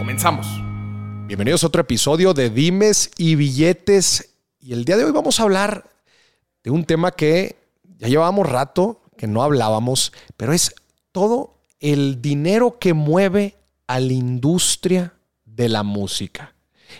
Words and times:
Comenzamos. 0.00 0.46
Bienvenidos 1.26 1.62
a 1.62 1.66
otro 1.66 1.82
episodio 1.82 2.32
de 2.32 2.48
Dimes 2.48 3.10
y 3.18 3.34
Billetes. 3.34 4.30
Y 4.58 4.72
el 4.72 4.86
día 4.86 4.96
de 4.96 5.04
hoy 5.04 5.12
vamos 5.12 5.38
a 5.38 5.42
hablar 5.42 5.90
de 6.64 6.70
un 6.70 6.86
tema 6.86 7.10
que 7.10 7.56
ya 7.98 8.08
llevábamos 8.08 8.48
rato 8.48 9.02
que 9.18 9.26
no 9.26 9.42
hablábamos, 9.42 10.14
pero 10.38 10.54
es 10.54 10.74
todo 11.12 11.58
el 11.80 12.22
dinero 12.22 12.78
que 12.78 12.94
mueve 12.94 13.58
a 13.88 14.00
la 14.00 14.14
industria 14.14 15.12
de 15.44 15.68
la 15.68 15.82
música. 15.82 16.54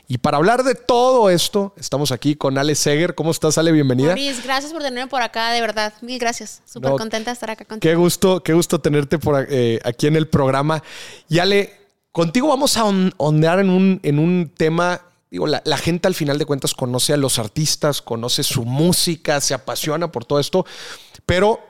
Y 0.06 0.18
para 0.18 0.36
hablar 0.36 0.62
de 0.62 0.74
todo 0.74 1.30
esto, 1.30 1.72
estamos 1.78 2.12
aquí 2.12 2.36
con 2.36 2.58
Ale 2.58 2.74
Seger. 2.74 3.14
¿Cómo 3.14 3.30
estás, 3.30 3.56
Ale? 3.56 3.72
Bienvenida. 3.72 4.12
Luis, 4.12 4.44
gracias 4.44 4.74
por 4.74 4.82
tenerme 4.82 5.08
por 5.08 5.22
acá, 5.22 5.52
de 5.52 5.62
verdad. 5.62 5.94
Mil 6.02 6.18
gracias. 6.18 6.60
Súper 6.66 6.90
contenta 6.90 7.30
de 7.30 7.32
estar 7.32 7.50
acá 7.50 7.64
contigo. 7.64 7.90
Qué 7.90 7.96
gusto, 7.96 8.42
qué 8.42 8.52
gusto 8.52 8.78
tenerte 8.78 9.18
por 9.18 9.46
eh, 9.48 9.80
aquí 9.84 10.06
en 10.06 10.16
el 10.16 10.28
programa. 10.28 10.82
Y 11.30 11.38
Ale, 11.38 11.79
Contigo 12.12 12.48
vamos 12.48 12.76
a 12.76 12.84
ondear 12.84 13.60
en 13.60 13.70
un, 13.70 14.00
en 14.02 14.18
un 14.18 14.52
tema 14.56 15.00
digo, 15.30 15.46
la, 15.46 15.76
gente 15.76 16.08
al 16.08 16.14
final 16.14 16.38
de 16.38 16.44
cuentas 16.44 16.74
conoce 16.74 17.12
a 17.12 17.16
los 17.16 17.38
artistas, 17.38 18.02
conoce 18.02 18.42
su 18.42 18.64
música, 18.64 19.40
se 19.40 19.54
apasiona 19.54 20.10
por 20.10 20.24
todo 20.24 20.40
esto, 20.40 20.66
pero 21.24 21.60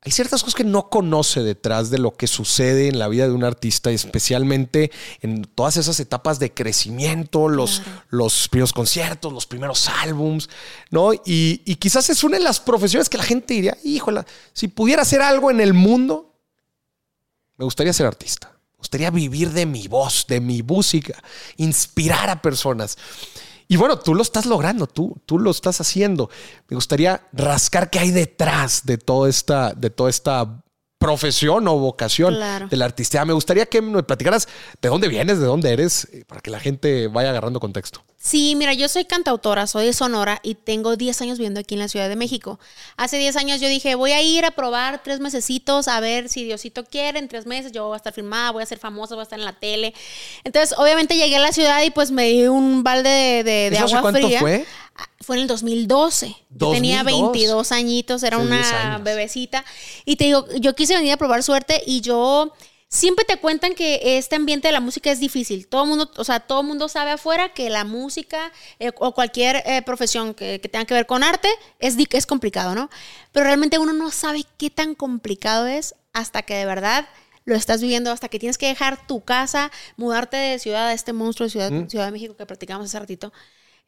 hay 0.00 0.12
ciertas 0.12 0.42
cosas 0.42 0.54
que 0.54 0.64
no 0.64 0.88
conoce 0.88 1.42
detrás 1.42 1.90
de 1.90 1.98
lo 1.98 2.16
que 2.16 2.26
sucede 2.26 2.88
en 2.88 2.98
la 2.98 3.08
vida 3.08 3.26
de 3.26 3.32
un 3.32 3.44
artista, 3.44 3.90
especialmente 3.90 4.90
en 5.20 5.44
todas 5.44 5.76
esas 5.76 5.98
etapas 6.00 6.38
de 6.38 6.52
crecimiento, 6.52 7.48
los, 7.48 7.82
los 8.08 8.48
primeros 8.48 8.72
conciertos, 8.72 9.32
los 9.32 9.46
primeros 9.46 9.88
álbums, 9.88 10.48
¿no? 10.90 11.12
Y, 11.12 11.62
y, 11.64 11.76
quizás 11.76 12.08
es 12.10 12.22
una 12.22 12.38
de 12.38 12.44
las 12.44 12.60
profesiones 12.60 13.08
que 13.08 13.18
la 13.18 13.24
gente 13.24 13.54
diría, 13.54 13.76
híjole, 13.82 14.22
si 14.52 14.68
pudiera 14.68 15.02
hacer 15.02 15.22
algo 15.22 15.50
en 15.50 15.60
el 15.60 15.74
mundo, 15.74 16.34
me 17.56 17.64
gustaría 17.64 17.92
ser 17.92 18.06
artista 18.06 18.55
gustaría 18.86 19.10
vivir 19.10 19.50
de 19.50 19.66
mi 19.66 19.88
voz, 19.88 20.26
de 20.28 20.40
mi 20.40 20.62
música, 20.62 21.20
inspirar 21.56 22.30
a 22.30 22.40
personas. 22.40 22.96
Y 23.66 23.76
bueno, 23.76 23.98
tú 23.98 24.14
lo 24.14 24.22
estás 24.22 24.46
logrando, 24.46 24.86
tú, 24.86 25.20
tú 25.26 25.40
lo 25.40 25.50
estás 25.50 25.80
haciendo. 25.80 26.30
Me 26.68 26.76
gustaría 26.76 27.26
rascar 27.32 27.90
qué 27.90 27.98
hay 27.98 28.12
detrás 28.12 28.86
de 28.86 28.96
toda 28.96 29.28
esta, 29.28 29.72
de 29.74 29.90
toda 29.90 30.08
esta 30.08 30.62
profesión 31.06 31.68
o 31.68 31.78
vocación 31.78 32.34
de 32.68 32.76
la 32.76 32.84
artista. 32.84 33.24
Me 33.24 33.32
gustaría 33.32 33.66
que 33.66 33.80
me 33.80 34.02
platicaras 34.02 34.48
de 34.82 34.88
dónde 34.88 35.06
vienes, 35.06 35.38
de 35.38 35.46
dónde 35.46 35.72
eres, 35.72 36.08
eh, 36.12 36.24
para 36.26 36.40
que 36.40 36.50
la 36.50 36.58
gente 36.58 37.06
vaya 37.06 37.30
agarrando 37.30 37.60
contexto. 37.60 38.02
Sí, 38.18 38.56
mira, 38.56 38.72
yo 38.72 38.88
soy 38.88 39.04
cantautora, 39.04 39.68
soy 39.68 39.86
de 39.86 39.92
Sonora 39.92 40.40
y 40.42 40.56
tengo 40.56 40.96
10 40.96 41.22
años 41.22 41.38
viviendo 41.38 41.60
aquí 41.60 41.74
en 41.74 41.78
la 41.78 41.86
Ciudad 41.86 42.08
de 42.08 42.16
México. 42.16 42.58
Hace 42.96 43.18
10 43.18 43.36
años 43.36 43.60
yo 43.60 43.68
dije, 43.68 43.94
voy 43.94 44.10
a 44.10 44.20
ir 44.20 44.44
a 44.44 44.50
probar 44.50 45.00
tres 45.04 45.20
mesecitos, 45.20 45.86
a 45.86 46.00
ver 46.00 46.28
si 46.28 46.42
Diosito 46.42 46.84
quiere, 46.84 47.20
en 47.20 47.28
tres 47.28 47.46
meses 47.46 47.70
yo 47.70 47.86
voy 47.86 47.94
a 47.94 47.98
estar 47.98 48.12
filmada, 48.12 48.50
voy 48.50 48.64
a 48.64 48.66
ser 48.66 48.78
famosa, 48.78 49.14
voy 49.14 49.22
a 49.22 49.24
estar 49.24 49.38
en 49.38 49.44
la 49.44 49.52
tele. 49.52 49.94
Entonces, 50.42 50.76
obviamente 50.76 51.16
llegué 51.16 51.36
a 51.36 51.40
la 51.40 51.52
ciudad 51.52 51.84
y 51.84 51.90
pues 51.90 52.10
me 52.10 52.24
di 52.24 52.48
un 52.48 52.82
balde 52.82 53.44
de, 53.44 53.70
de, 53.70 53.78
agua 53.78 54.00
cuánto 54.00 54.28
fue? 54.40 54.66
Fue 55.20 55.36
en 55.36 55.42
el 55.42 55.48
2012. 55.48 56.36
Yo 56.50 56.70
tenía 56.70 57.02
22 57.02 57.72
añitos, 57.72 58.22
era 58.22 58.38
una 58.38 58.98
bebecita. 59.02 59.64
Y 60.04 60.16
te 60.16 60.24
digo, 60.24 60.46
yo 60.60 60.74
quise 60.74 60.94
venir 60.94 61.12
a 61.12 61.16
probar 61.16 61.42
suerte 61.42 61.82
y 61.86 62.00
yo 62.00 62.52
siempre 62.88 63.24
te 63.24 63.38
cuentan 63.38 63.74
que 63.74 64.18
este 64.18 64.36
ambiente 64.36 64.68
de 64.68 64.72
la 64.72 64.80
música 64.80 65.10
es 65.10 65.20
difícil. 65.20 65.66
Todo 65.66 65.86
mundo, 65.86 66.10
o 66.16 66.24
sea, 66.24 66.40
todo 66.40 66.62
mundo 66.62 66.88
sabe 66.88 67.12
afuera 67.12 67.52
que 67.52 67.70
la 67.70 67.84
música 67.84 68.52
eh, 68.78 68.92
o 68.98 69.12
cualquier 69.12 69.62
eh, 69.66 69.82
profesión 69.82 70.34
que, 70.34 70.58
tenga 70.58 70.84
que 70.84 70.94
ver 70.94 71.06
con 71.06 71.22
arte 71.22 71.48
es, 71.78 71.96
es 71.98 72.26
complicado, 72.26 72.74
¿no? 72.74 72.90
Pero 73.32 73.44
realmente 73.44 73.78
uno 73.78 73.92
no 73.92 74.10
sabe 74.10 74.44
qué 74.56 74.70
tan 74.70 74.94
complicado 74.94 75.66
es 75.66 75.94
hasta 76.12 76.42
que 76.42 76.54
de 76.54 76.66
verdad 76.66 77.06
lo 77.44 77.54
estás 77.54 77.80
viviendo, 77.80 78.10
hasta 78.10 78.28
que 78.28 78.38
tienes 78.38 78.58
que 78.58 78.66
dejar 78.66 79.06
tu 79.06 79.20
casa, 79.22 79.70
mudarte 79.96 80.36
de 80.36 80.58
ciudad 80.58 80.88
a 80.88 80.92
este 80.92 81.12
monstruo 81.12 81.46
de 81.46 81.50
Ciudad, 81.50 81.88
ciudad 81.88 82.06
de 82.06 82.12
México 82.12 82.36
que 82.36 82.44
practicamos 82.44 82.86
hace 82.86 82.98
ratito. 82.98 83.32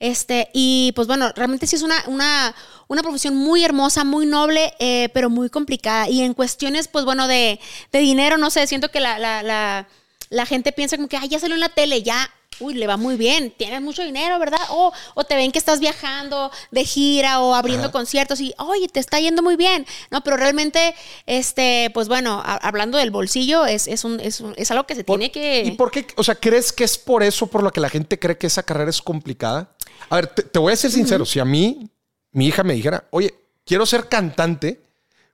Este, 0.00 0.48
y 0.52 0.92
pues 0.94 1.08
bueno, 1.08 1.32
realmente 1.34 1.66
sí 1.66 1.74
es 1.74 1.82
una, 1.82 1.96
una, 2.06 2.54
una 2.86 3.02
profesión 3.02 3.34
muy 3.34 3.64
hermosa, 3.64 4.04
muy 4.04 4.26
noble, 4.26 4.74
eh, 4.78 5.08
pero 5.12 5.28
muy 5.28 5.50
complicada. 5.50 6.08
Y 6.08 6.22
en 6.22 6.34
cuestiones, 6.34 6.86
pues 6.88 7.04
bueno, 7.04 7.26
de, 7.26 7.58
de 7.90 7.98
dinero, 7.98 8.38
no 8.38 8.50
sé, 8.50 8.66
siento 8.66 8.90
que 8.90 9.00
la, 9.00 9.18
la, 9.18 9.42
la, 9.42 9.88
la 10.30 10.46
gente 10.46 10.72
piensa 10.72 10.96
como 10.96 11.08
que, 11.08 11.16
ay, 11.16 11.28
ya 11.28 11.40
salió 11.40 11.54
en 11.56 11.60
la 11.60 11.68
tele, 11.68 12.02
ya, 12.02 12.30
uy, 12.60 12.74
le 12.74 12.86
va 12.86 12.96
muy 12.96 13.16
bien, 13.16 13.52
tienes 13.56 13.80
mucho 13.80 14.02
dinero, 14.02 14.38
¿verdad? 14.38 14.60
O, 14.70 14.92
o 15.14 15.24
te 15.24 15.36
ven 15.36 15.52
que 15.52 15.58
estás 15.58 15.80
viajando 15.80 16.50
de 16.70 16.84
gira 16.84 17.40
o 17.40 17.54
abriendo 17.54 17.90
conciertos 17.90 18.40
y, 18.40 18.54
oye, 18.58 18.88
te 18.88 19.00
está 19.00 19.20
yendo 19.20 19.42
muy 19.42 19.56
bien. 19.56 19.86
No, 20.10 20.22
pero 20.22 20.36
realmente, 20.36 20.94
este, 21.26 21.90
pues 21.94 22.08
bueno, 22.08 22.42
hablando 22.44 22.98
del 22.98 23.10
bolsillo, 23.10 23.66
es, 23.66 23.86
es, 23.88 24.04
un, 24.04 24.20
es, 24.20 24.42
es 24.56 24.70
algo 24.70 24.84
que 24.84 24.94
se 24.94 25.04
tiene 25.04 25.30
que... 25.30 25.62
¿Y 25.64 25.70
por 25.72 25.90
qué? 25.90 26.06
O 26.16 26.24
sea, 26.24 26.34
¿crees 26.34 26.72
que 26.72 26.84
es 26.84 26.98
por 26.98 27.22
eso 27.22 27.46
por 27.46 27.62
lo 27.62 27.70
que 27.70 27.80
la 27.80 27.88
gente 27.88 28.18
cree 28.18 28.38
que 28.38 28.46
esa 28.46 28.62
carrera 28.62 28.90
es 28.90 29.02
complicada? 29.02 29.74
A 30.10 30.16
ver, 30.16 30.28
te, 30.28 30.58
voy 30.58 30.72
a 30.72 30.76
ser 30.76 30.90
sincero, 30.90 31.24
si 31.24 31.38
a 31.38 31.44
mí, 31.44 31.90
mi 32.32 32.46
hija 32.46 32.62
me 32.62 32.74
dijera, 32.74 33.04
oye, 33.10 33.34
quiero 33.64 33.84
ser 33.86 34.08
cantante, 34.08 34.80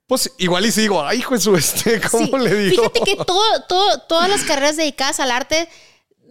pues 0.07 0.31
igual 0.37 0.65
y 0.65 0.71
sigo, 0.71 1.03
ay, 1.03 1.19
hijo 1.19 1.33
de 1.33 1.41
su 1.41 1.55
este, 1.55 2.01
¿cómo 2.11 2.37
le 2.37 2.53
digo? 2.53 2.83
Fíjate 2.83 3.01
que 3.01 3.15
todo, 3.23 3.61
todo, 3.67 3.99
todas 4.01 4.29
las 4.29 4.43
carreras 4.43 4.77
dedicadas 4.77 5.19
al 5.19 5.31
arte 5.31 5.67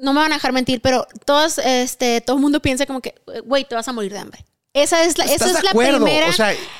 no 0.04 0.12
me 0.12 0.20
van 0.20 0.32
a 0.32 0.36
dejar 0.36 0.52
mentir, 0.52 0.80
pero 0.80 1.06
todos, 1.24 1.58
este, 1.58 2.20
todo 2.20 2.36
el 2.36 2.42
mundo 2.42 2.60
piensa 2.60 2.86
como 2.86 3.00
que, 3.00 3.14
güey, 3.44 3.64
te 3.64 3.74
vas 3.74 3.88
a 3.88 3.92
morir 3.92 4.12
de 4.12 4.18
hambre. 4.18 4.44
Esa 4.74 5.04
es 5.04 5.16
la, 5.18 5.24
esa 5.24 5.46
es 5.46 5.62
la 5.62 5.70
primera. 5.72 6.28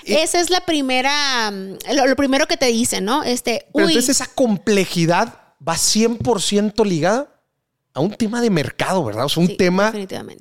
esa 0.05 0.41
es 0.41 0.51
la 0.51 0.61
primera. 0.61 1.51
Lo, 1.51 2.17
primero 2.17 2.47
que 2.47 2.57
te 2.57 2.67
dicen, 2.67 3.05
¿no? 3.05 3.23
Este. 3.23 3.67
Pero 3.73 3.89
entonces 3.89 4.21
esa 4.21 4.27
complejidad 4.27 5.39
va 5.67 5.75
100% 5.75 6.85
ligada 6.85 7.29
a 7.95 8.01
un 8.01 8.13
tema 8.13 8.41
de 8.41 8.51
mercado, 8.51 9.05
¿verdad? 9.05 9.25
O 9.25 9.29
sea, 9.29 9.43
un 9.43 9.57
tema 9.57 9.93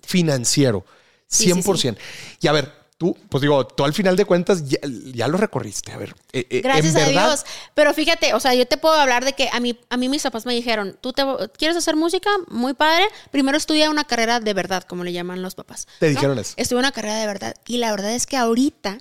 financiero. 0.03 0.83
100%. 1.29 1.95
Y 2.41 2.47
a 2.47 2.51
ver, 2.51 2.73
tú, 2.97 3.17
pues 3.29 3.41
digo, 3.41 3.65
tú 3.65 3.83
al 3.83 3.93
final 3.93 4.15
de 4.15 4.25
cuentas 4.25 4.63
ya, 4.65 5.27
lo 5.27 5.37
recorriste. 5.37 5.91
A 5.91 5.97
ver, 5.97 6.15
eh, 6.31 6.47
eh, 6.49 6.61
gracias 6.61 6.95
a 6.95 7.07
Dios. 7.07 7.45
Pero 7.73 7.93
fíjate, 7.93 8.33
o 8.33 8.39
sea, 8.39 8.53
yo 8.53 8.65
te 8.65 8.77
puedo 8.77 8.95
hablar 8.95 9.25
de 9.25 9.33
que 9.33 9.49
a 9.51 9.59
mí, 9.59 9.79
a 9.89 9.97
mí 9.97 10.09
mis 10.09 10.23
papás 10.23 10.45
me 10.45 10.53
dijeron, 10.53 10.97
tú 11.01 11.13
te, 11.13 11.23
quieres 11.57 11.77
hacer 11.77 11.95
música, 11.95 12.29
muy 12.47 12.73
padre, 12.73 13.07
primero 13.31 13.57
estudia 13.57 13.89
una 13.89 14.05
carrera 14.05 14.39
de 14.39 14.53
verdad, 14.53 14.83
como 14.83 15.03
le 15.03 15.13
llaman 15.13 15.41
los 15.41 15.55
papás. 15.55 15.87
Te 15.99 16.09
dijeron 16.09 16.39
eso. 16.39 16.53
Estudia 16.57 16.79
una 16.79 16.91
carrera 16.91 17.19
de 17.19 17.27
verdad. 17.27 17.55
Y 17.67 17.77
la 17.77 17.91
verdad 17.91 18.13
es 18.13 18.25
que 18.25 18.37
ahorita 18.37 18.99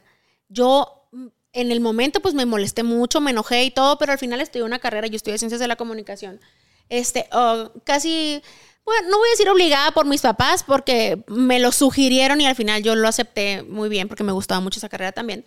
yo 0.48 1.06
mm, 1.12 1.26
en 1.52 1.72
el 1.72 1.80
momento 1.80 2.20
pues 2.20 2.34
me 2.34 2.46
molesté 2.46 2.82
mucho, 2.82 3.20
me 3.20 3.30
enojé 3.30 3.64
y 3.64 3.70
todo, 3.70 3.98
pero 3.98 4.12
al 4.12 4.18
final 4.18 4.40
estudié 4.40 4.64
una 4.64 4.78
carrera, 4.78 5.06
yo 5.06 5.16
estudié 5.16 5.38
ciencias 5.38 5.60
de 5.60 5.68
la 5.68 5.76
comunicación. 5.76 6.40
Este, 6.88 7.26
oh, 7.32 7.70
casi 7.84 8.42
bueno, 8.84 9.08
no 9.10 9.18
voy 9.18 9.28
a 9.28 9.32
decir 9.32 9.48
obligada 9.48 9.92
por 9.92 10.06
mis 10.06 10.22
papás 10.22 10.64
porque 10.64 11.24
me 11.28 11.60
lo 11.60 11.72
sugirieron 11.72 12.40
y 12.40 12.46
al 12.46 12.56
final 12.56 12.82
yo 12.82 12.94
lo 12.94 13.08
acepté 13.08 13.62
muy 13.62 13.88
bien 13.88 14.08
porque 14.08 14.24
me 14.24 14.32
gustaba 14.32 14.60
mucho 14.60 14.80
esa 14.80 14.88
carrera 14.88 15.12
también. 15.12 15.44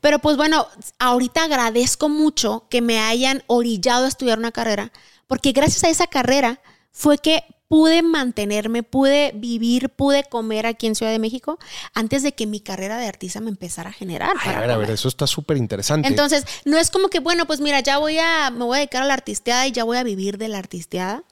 Pero 0.00 0.18
pues 0.18 0.36
bueno, 0.36 0.66
ahorita 0.98 1.44
agradezco 1.44 2.08
mucho 2.08 2.66
que 2.68 2.82
me 2.82 2.98
hayan 2.98 3.44
orillado 3.46 4.04
a 4.04 4.08
estudiar 4.08 4.38
una 4.38 4.52
carrera 4.52 4.92
porque 5.26 5.52
gracias 5.52 5.84
a 5.84 5.88
esa 5.88 6.06
carrera 6.06 6.60
fue 6.92 7.18
que 7.18 7.44
pude 7.68 8.02
mantenerme, 8.02 8.82
pude 8.82 9.32
vivir, 9.34 9.88
pude 9.88 10.24
comer 10.24 10.66
aquí 10.66 10.86
en 10.86 10.94
Ciudad 10.94 11.12
de 11.12 11.18
México 11.18 11.58
antes 11.94 12.22
de 12.22 12.32
que 12.32 12.46
mi 12.46 12.60
carrera 12.60 12.98
de 12.98 13.06
artista 13.06 13.40
me 13.40 13.50
empezara 13.50 13.90
a 13.90 13.92
generar. 13.92 14.36
a 14.44 14.60
ver, 14.60 14.70
a 14.70 14.76
ver, 14.76 14.90
eso 14.90 15.08
está 15.08 15.26
súper 15.26 15.56
interesante. 15.56 16.08
Entonces, 16.08 16.44
no 16.64 16.78
es 16.78 16.90
como 16.90 17.08
que, 17.08 17.18
bueno, 17.20 17.46
pues 17.46 17.60
mira, 17.60 17.80
ya 17.80 17.98
voy 17.98 18.18
a, 18.18 18.50
me 18.50 18.64
voy 18.64 18.76
a 18.76 18.80
dedicar 18.80 19.02
a 19.02 19.06
la 19.06 19.14
artisteada 19.14 19.66
y 19.66 19.72
ya 19.72 19.84
voy 19.84 19.96
a 19.96 20.04
vivir 20.04 20.38
de 20.38 20.48
la 20.48 20.58
artisteada. 20.58 21.24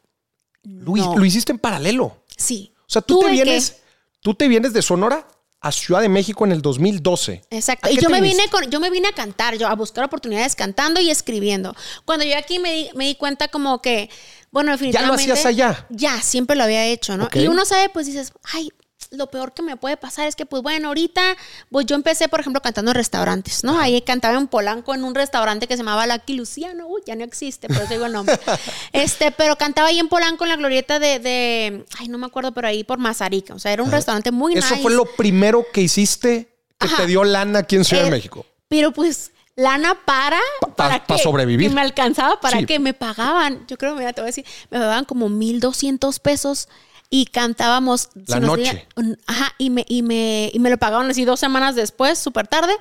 Luis, 0.64 1.04
lo 1.04 1.24
hiciste 1.24 1.52
en 1.52 1.58
paralelo. 1.58 2.24
Sí. 2.36 2.72
O 2.80 2.90
sea, 2.90 3.02
tú 3.02 3.20
te 3.20 3.30
vienes, 3.30 3.76
tú 4.20 4.34
te 4.34 4.48
vienes 4.48 4.72
de 4.72 4.82
Sonora 4.82 5.26
a 5.60 5.72
Ciudad 5.72 6.02
de 6.02 6.10
México 6.10 6.44
en 6.44 6.52
el 6.52 6.60
2012. 6.60 7.44
Exacto. 7.50 7.90
Y 7.90 7.98
yo 7.98 8.10
me 8.10 8.20
vine 8.20 8.48
con, 8.50 8.70
yo 8.70 8.80
me 8.80 8.90
vine 8.90 9.08
a 9.08 9.12
cantar, 9.12 9.56
yo 9.56 9.66
a 9.66 9.74
buscar 9.74 10.04
oportunidades 10.04 10.54
cantando 10.54 11.00
y 11.00 11.08
escribiendo. 11.08 11.74
Cuando 12.04 12.24
yo 12.26 12.36
aquí 12.36 12.58
me 12.58 12.72
di, 12.74 12.90
me 12.94 13.06
di 13.06 13.14
cuenta 13.14 13.48
como 13.48 13.80
que, 13.80 14.10
bueno, 14.50 14.72
definitivamente. 14.72 15.22
¿Ya 15.22 15.28
lo 15.28 15.34
hacías 15.34 15.46
allá? 15.46 15.86
Ya, 15.88 16.20
siempre 16.20 16.54
lo 16.54 16.64
había 16.64 16.84
hecho, 16.86 17.16
¿no? 17.16 17.28
Y 17.32 17.46
uno 17.46 17.64
sabe, 17.64 17.88
pues 17.88 18.06
dices, 18.06 18.32
ay, 18.52 18.70
lo 19.16 19.30
peor 19.30 19.52
que 19.52 19.62
me 19.62 19.76
puede 19.76 19.96
pasar 19.96 20.26
es 20.28 20.36
que, 20.36 20.46
pues 20.46 20.62
bueno, 20.62 20.88
ahorita, 20.88 21.22
pues 21.70 21.86
yo 21.86 21.94
empecé, 21.96 22.28
por 22.28 22.40
ejemplo, 22.40 22.60
cantando 22.62 22.90
en 22.90 22.94
restaurantes, 22.96 23.64
¿no? 23.64 23.78
Ahí 23.80 24.00
cantaba 24.02 24.36
en 24.38 24.46
Polanco 24.46 24.94
en 24.94 25.04
un 25.04 25.14
restaurante 25.14 25.66
que 25.66 25.74
se 25.74 25.78
llamaba 25.82 26.06
Lucky 26.06 26.34
Luciano, 26.34 26.86
uy, 26.86 27.02
ya 27.06 27.14
no 27.16 27.24
existe, 27.24 27.68
pero 27.68 27.86
digo 27.86 28.06
el 28.06 28.12
nombre. 28.12 28.38
este, 28.92 29.30
pero 29.32 29.56
cantaba 29.56 29.88
ahí 29.88 29.98
en 29.98 30.08
Polanco 30.08 30.44
en 30.44 30.50
la 30.50 30.56
glorieta 30.56 30.98
de, 30.98 31.18
de 31.18 31.84
ay, 31.98 32.08
no 32.08 32.18
me 32.18 32.26
acuerdo, 32.26 32.52
pero 32.52 32.68
ahí 32.68 32.84
por 32.84 32.98
Mazarica, 32.98 33.54
o 33.54 33.58
sea, 33.58 33.72
era 33.72 33.82
un 33.82 33.90
restaurante 33.90 34.30
muy 34.30 34.54
Eso 34.54 34.76
fue 34.76 34.92
lo 34.92 35.04
primero 35.04 35.64
que 35.72 35.80
hiciste 35.82 36.48
que 36.78 36.88
te 36.88 37.06
dio 37.06 37.24
lana 37.24 37.60
aquí 37.60 37.76
en 37.76 37.84
Ciudad 37.84 38.02
de 38.02 38.08
Eh, 38.08 38.12
México. 38.12 38.44
Pero 38.68 38.92
pues 38.92 39.30
lana 39.56 39.94
para 40.04 40.38
Pa- 40.60 40.74
para 40.74 41.06
pa 41.06 41.16
que- 41.16 41.22
sobrevivir. 41.22 41.68
que 41.68 41.74
me 41.74 41.80
alcanzaba 41.80 42.40
para 42.40 42.58
Sí. 42.58 42.66
que 42.66 42.78
me 42.80 42.92
pagaban. 42.92 43.64
Yo 43.68 43.76
creo, 43.78 43.94
mira, 43.94 44.12
te 44.12 44.20
voy 44.20 44.26
a 44.26 44.30
decir, 44.30 44.44
me 44.70 44.78
pagaban 44.78 45.04
como 45.04 45.28
1200 45.28 46.18
pesos 46.18 46.68
y 47.16 47.26
cantábamos 47.26 48.08
La 48.26 48.40
noche. 48.40 48.88
ajá, 49.28 49.52
y 49.56 49.70
me, 49.70 49.84
y 49.88 50.02
me, 50.02 50.50
y 50.52 50.58
me 50.58 50.68
lo 50.68 50.78
pagaban 50.78 51.08
así 51.08 51.24
dos 51.24 51.38
semanas 51.38 51.76
después, 51.76 52.18
súper 52.18 52.48
tarde, 52.48 52.72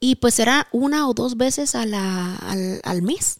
y 0.00 0.16
pues 0.16 0.40
era 0.40 0.66
una 0.72 1.06
o 1.08 1.14
dos 1.14 1.36
veces 1.36 1.76
a 1.76 1.86
la, 1.86 2.34
al, 2.36 2.80
al 2.82 3.02
mes. 3.02 3.38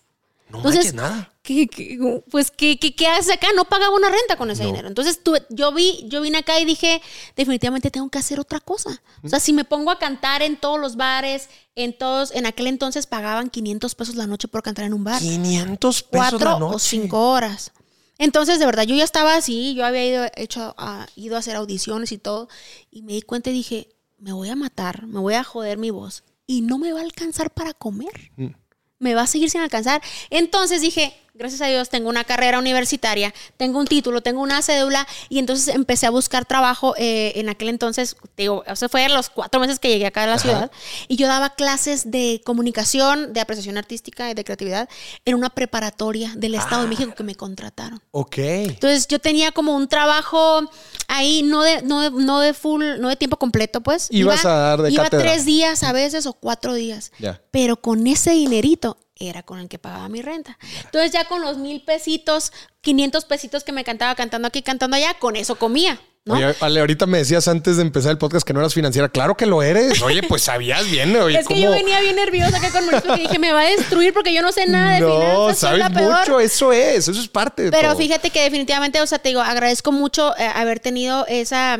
No 0.49 0.59
Entonces, 0.59 0.95
nada. 0.95 1.33
¿qué, 1.43 1.67
qué- 1.67 1.99
pues, 2.31 2.53
¿qué, 2.53 2.79
qué, 2.79 2.95
qué 2.95 3.09
haces 3.09 3.33
acá? 3.33 3.49
No 3.57 3.65
pagaba 3.65 3.97
una 3.97 4.09
renta 4.09 4.37
con 4.37 4.49
ese 4.53 4.63
No. 4.63 4.69
dinero. 4.69 4.87
Entonces, 4.87 5.21
tú, 5.25 5.35
yo 5.51 5.73
vi, 5.73 6.05
yo 6.07 6.21
vine 6.21 6.39
acá 6.39 6.61
y 6.61 6.65
dije, 6.65 7.03
definitivamente 7.35 7.91
tengo 7.91 8.09
que 8.09 8.21
hacer 8.21 8.39
otra 8.39 8.61
cosa. 8.61 9.03
O 9.25 9.29
sea, 9.29 9.41
si 9.41 9.53
me 9.53 9.65
pongo 9.65 9.91
a 9.91 9.99
cantar 9.99 10.43
en 10.43 10.57
todos 10.57 10.79
los 10.79 10.95
bares, 10.95 11.49
en 11.75 11.99
todos, 11.99 12.31
en 12.31 12.47
aquel 12.47 12.69
entonces 12.69 13.09
pagaban 13.09 13.51
500 13.51 13.97
pesos 13.97 14.15
la 14.15 14.29
noche 14.29 14.47
por 14.47 14.63
cantar 14.63 14.85
en 14.85 14.95
un 14.95 15.03
bar. 15.03 15.19
500 15.21 16.03
pesos 16.05 16.09
Cuatro 16.31 16.51
la 16.53 16.59
noche. 16.61 16.77
o 16.77 16.79
cinco 16.79 17.31
horas. 17.33 17.73
Entonces, 18.19 18.59
de 18.59 18.67
verdad, 18.67 18.85
yo 18.85 18.95
ya 18.97 19.05
estaba 19.05 19.35
así, 19.37 19.75
yo 19.75 19.85
había 19.85 20.07
ido, 20.07 20.27
hecho, 20.37 20.75
a, 20.79 21.07
ido 21.17 21.37
a 21.37 21.41
hacer 21.41 21.57
audiciones 21.57 22.13
y 22.13 22.19
todo, 22.19 22.49
y 22.91 23.03
me 23.03 23.13
di 23.13 23.23
cuenta 23.23 23.51
y 23.51 23.53
dije, 23.53 23.89
me 24.19 24.33
voy 24.33 24.49
a 24.49 24.57
matar, 24.57 25.07
me 25.07 25.21
voy 25.21 25.35
a 25.35 25.45
joder 25.45 25.77
mi 25.79 25.91
voz, 25.91 26.25
y 26.47 26.63
no 26.63 26.79
me 26.79 26.93
va 26.93 27.01
a 27.01 27.03
alcanzar 27.03 27.53
para 27.53 27.75
comer 27.75 28.31
Mm. 28.37 28.55
me 28.99 29.15
va 29.15 29.23
a 29.23 29.27
seguir 29.27 29.51
sin 29.51 29.61
alcanzar. 29.61 30.01
Entonces 30.31 30.81
dije, 30.81 31.15
gracias 31.37 31.61
a 31.63 31.67
Dios, 31.67 31.89
tengo 31.89 32.09
una 32.09 32.25
carrera 32.25 32.59
universitaria, 32.59 33.33
tengo 33.57 33.79
un 33.79 33.87
título, 33.87 34.21
tengo 34.23 34.41
una 34.41 34.63
cédula 34.63 35.07
y 35.29 35.39
entonces 35.39 35.75
empecé 35.75 36.07
a 36.07 36.11
buscar 36.11 36.45
trabajo 36.47 36.95
eh, 36.97 37.33
en 37.37 37.49
aquel 37.49 37.69
entonces, 37.69 38.17
digo, 38.37 38.65
eso 38.67 38.89
fue 38.89 39.05
a 39.05 39.09
los 39.09 39.29
cuatro 39.31 39.61
meses 39.61 39.79
que 39.79 39.89
llegué 39.89 40.07
acá 40.07 40.23
a 40.25 40.27
la 40.27 40.33
Ajá. 40.35 40.43
ciudad 40.43 40.71
y 41.09 41.17
yo 41.17 41.27
daba 41.29 41.51
clases 41.51 42.11
de 42.11 42.41
comunicación, 42.45 43.33
de 43.33 43.41
apreciación 43.41 43.77
artística 43.79 44.31
y 44.31 44.35
de 44.35 44.45
creatividad 44.45 44.89
en 45.25 45.35
una 45.35 45.51
preparatoria 45.51 46.33
del 46.37 46.55
Estado 46.55 46.77
Ah. 46.81 46.83
de 46.85 46.89
México 46.89 47.15
que 47.15 47.23
me 47.23 47.35
contrataron. 47.35 48.01
Ok. 48.11 48.39
Entonces 48.39 49.07
yo 49.09 49.19
tenía 49.19 49.53
como 49.53 49.77
un 49.77 49.89
trabajo 49.89 50.61
ahí, 51.09 51.43
no 51.43 51.63
de, 51.63 51.83
no 51.83 52.01
de, 52.01 52.11
no 52.11 52.41
de 52.41 52.55
full, 52.55 52.85
no 52.99 53.09
de 53.09 53.17
tiempo 53.17 53.37
completo, 53.39 53.81
pues. 53.81 54.09
Ibas 54.11 54.45
a 54.45 54.51
dar 54.55 54.83
de 54.83 54.91
Iba 54.91 55.05
cátedra. 55.05 55.23
tres 55.33 55.45
días 55.45 55.83
a 55.83 55.93
veces 55.93 56.27
o 56.27 56.33
cuatro 56.33 56.75
días. 56.75 57.13
Ya. 57.19 57.41
Pero 57.51 57.77
con 57.77 58.07
ese 58.07 58.31
dinerito 58.33 58.99
era 59.19 59.43
con 59.43 59.59
el 59.59 59.69
que 59.69 59.79
pagaba 59.79 60.09
mi 60.09 60.23
renta. 60.23 60.59
Entonces 60.85 61.13
ya 61.13 61.25
con 61.27 61.41
los 61.43 61.57
mil 61.59 61.83
pesitos, 61.83 62.53
500 62.83 63.25
pesitos 63.25 63.65
que 63.65 63.73
me 63.73 63.85
cantaba 63.85 64.15
cantando 64.15 64.49
aquí, 64.49 64.63
cantando 64.63 64.97
allá, 64.97 65.15
con 65.19 65.37
eso 65.37 65.57
comía. 65.57 65.99
¿no? 66.25 66.35
Oye, 66.35 66.57
ahorita 66.81 67.07
me 67.07 67.19
decías 67.19 67.47
antes 67.47 67.77
de 67.77 67.83
empezar 67.83 68.11
el 68.11 68.19
podcast 68.19 68.45
que 68.45 68.53
no 68.53 68.59
eras 68.59 68.75
financiera. 68.75 69.09
Claro 69.09 69.37
que 69.37 69.47
lo 69.47 69.63
eres. 69.63 70.03
Oye, 70.03 70.25
pues 70.25 70.43
sabías 70.43 70.85
bien. 70.91 71.15
Oye, 71.15 71.39
es 71.39 71.47
que 71.47 71.55
¿cómo? 71.55 71.67
yo 71.67 71.71
venía 71.71 72.01
bien 72.01 72.17
nerviosa 72.17 72.57
acá 72.57 72.73
con 72.73 72.85
Mauricio 72.85 73.07
porque 73.11 73.23
dije, 73.23 73.39
me 73.39 73.53
va 73.53 73.61
a 73.61 73.65
destruir 73.67 74.13
porque 74.13 74.35
yo 74.35 74.43
no 74.43 74.51
sé 74.51 74.67
nada 74.67 74.95
de 74.97 75.01
no, 75.03 75.15
finanzas. 75.21 75.59
soy 75.59 75.81
sabes 75.81 75.93
mucho. 76.03 76.41
Eso 76.41 76.73
es. 76.73 77.07
Eso 77.07 77.13
es 77.21 77.29
parte 77.29 77.63
de 77.63 77.71
Pero 77.71 77.91
todo. 77.91 77.99
fíjate 77.99 78.31
que 78.31 78.43
definitivamente, 78.43 79.01
o 79.01 79.07
sea, 79.07 79.21
te 79.21 79.29
digo, 79.29 79.41
agradezco 79.41 79.93
mucho 79.93 80.37
eh, 80.37 80.51
haber 80.53 80.81
tenido 80.81 81.25
esa, 81.29 81.79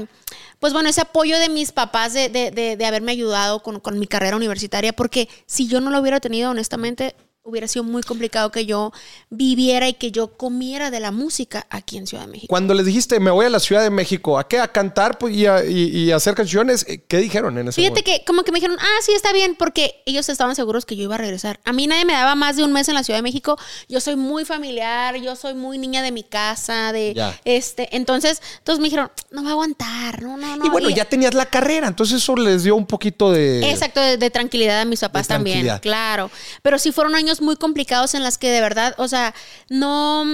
pues 0.61 0.73
bueno, 0.73 0.89
ese 0.91 1.01
apoyo 1.01 1.41
de 1.41 1.49
mis 1.49 1.73
papás 1.73 2.13
de, 2.13 2.29
de, 2.29 2.53
de- 2.53 2.77
de 2.77 2.87
haberme 2.87 3.11
ayudado 3.11 3.65
con, 3.65 3.81
con 3.81 3.99
mi 3.99 4.07
carrera 4.07 4.37
universitaria, 4.37 4.93
porque 4.93 5.29
si 5.47 5.67
yo 5.67 5.81
no 5.81 5.91
lo 5.91 5.99
hubiera 6.01 6.21
tenido, 6.21 6.53
honestamente, 6.53 7.17
hubiera 7.47 7.69
sido 7.69 7.85
muy 7.85 8.03
complicado 8.03 8.51
que 8.51 8.67
yo 8.67 8.93
viviera 9.31 9.89
y 9.89 9.95
que 9.95 10.11
yo 10.11 10.37
comiera 10.37 10.91
de 10.91 11.01
la 11.01 11.11
música 11.13 11.67
aquí 11.71 11.97
en 11.97 12.07
Ciudad 12.07 12.25
de 12.25 12.31
México. 12.33 12.49
Cuando 12.49 12.75
les 12.75 12.87
dijiste, 12.87 13.21
me 13.21 13.31
voy 13.31 13.47
a 13.47 13.51
la 13.51 13.61
Ciudad 13.61 13.83
de 13.83 13.91
México, 13.91 14.39
¿a 14.39 14.47
qué? 14.49 14.59
¿A 14.59 14.69
cantar 14.69 15.19
pues, 15.19 15.35
y, 15.35 15.47
a, 15.47 15.65
y- 15.65 15.89
y 15.97 16.11
a 16.11 16.17
hacer 16.17 16.35
canciones? 16.35 16.85
Eh, 16.89 17.03
¿Qué 17.07 17.19
dijeron 17.19 17.57
en 17.59 17.69
ese 17.69 17.77
Fíjate 17.81 18.01
momento? 18.03 18.11
que 18.21 18.25
como 18.27 18.43
que 18.43 18.53
me 18.53 18.57
dijeron, 18.59 18.77
ah, 18.81 18.99
sí, 19.03 19.13
está 19.13 19.33
bien, 19.33 19.55
porque 19.57 20.03
ellos 20.07 20.29
estaban 20.29 20.55
seguros 20.57 20.85
que 20.85 20.97
yo 20.97 21.05
iba 21.05 21.15
a 21.15 21.19
regresar. 21.19 21.61
A 21.65 21.73
mí 21.73 21.87
nadie 21.87 22.05
me 22.05 22.13
daba 22.13 22.35
más 22.35 22.57
de 22.57 22.65
un 22.65 22.73
mes 22.73 22.89
en 22.89 22.95
la 22.95 23.05
Ciudad 23.05 23.19
de 23.19 23.23
México. 23.23 23.59
Yo 23.89 24.01
soy 24.01 24.17
muy 24.17 24.45
familiar, 24.45 25.17
yo 25.17 25.37
soy 25.37 25.55
muy 25.55 25.79
niña 25.79 26.03
de 26.03 26.13
mi 26.13 26.25
casa, 26.25 26.93
de 26.93 27.15
Ya. 27.15 27.39
este. 27.45 27.95
Entonces, 27.97 28.43
entonces 28.59 28.81
me 28.81 28.87
dijeron, 28.87 29.11
no 29.31 29.43
va 29.43 29.51
a 29.51 29.53
aguantar, 29.53 30.23
no, 30.23 30.37
no, 30.37 30.57
no. 30.57 30.67
y 30.67 30.69
bueno, 30.69 30.91
ya 30.91 31.05
tenías 31.05 31.35
la 31.35 31.47
carrera, 31.47 31.87
entonces 31.89 32.23
eso 32.23 32.35
les 32.37 32.65
dio 32.65 32.75
un 32.77 32.87
poquito 32.87 33.31
de... 33.33 33.71
Exacto, 33.71 34.01
de, 34.01 34.17
de 34.17 34.31
tranquilidad 34.31 34.81
a 34.81 34.85
mis 34.85 35.01
papás 35.01 35.29
también, 35.29 35.69
claro. 35.81 36.31
Pero 36.63 36.79
sí 36.79 36.93
fueron 36.93 37.15
años 37.15 37.36
muy 37.41 37.57
complicados 37.57 38.15
en 38.15 38.23
las 38.23 38.39
que 38.39 38.51
de 38.51 38.61
verdad, 38.61 38.95
o 38.99 39.09
sea, 39.09 39.35
no, 39.69 40.25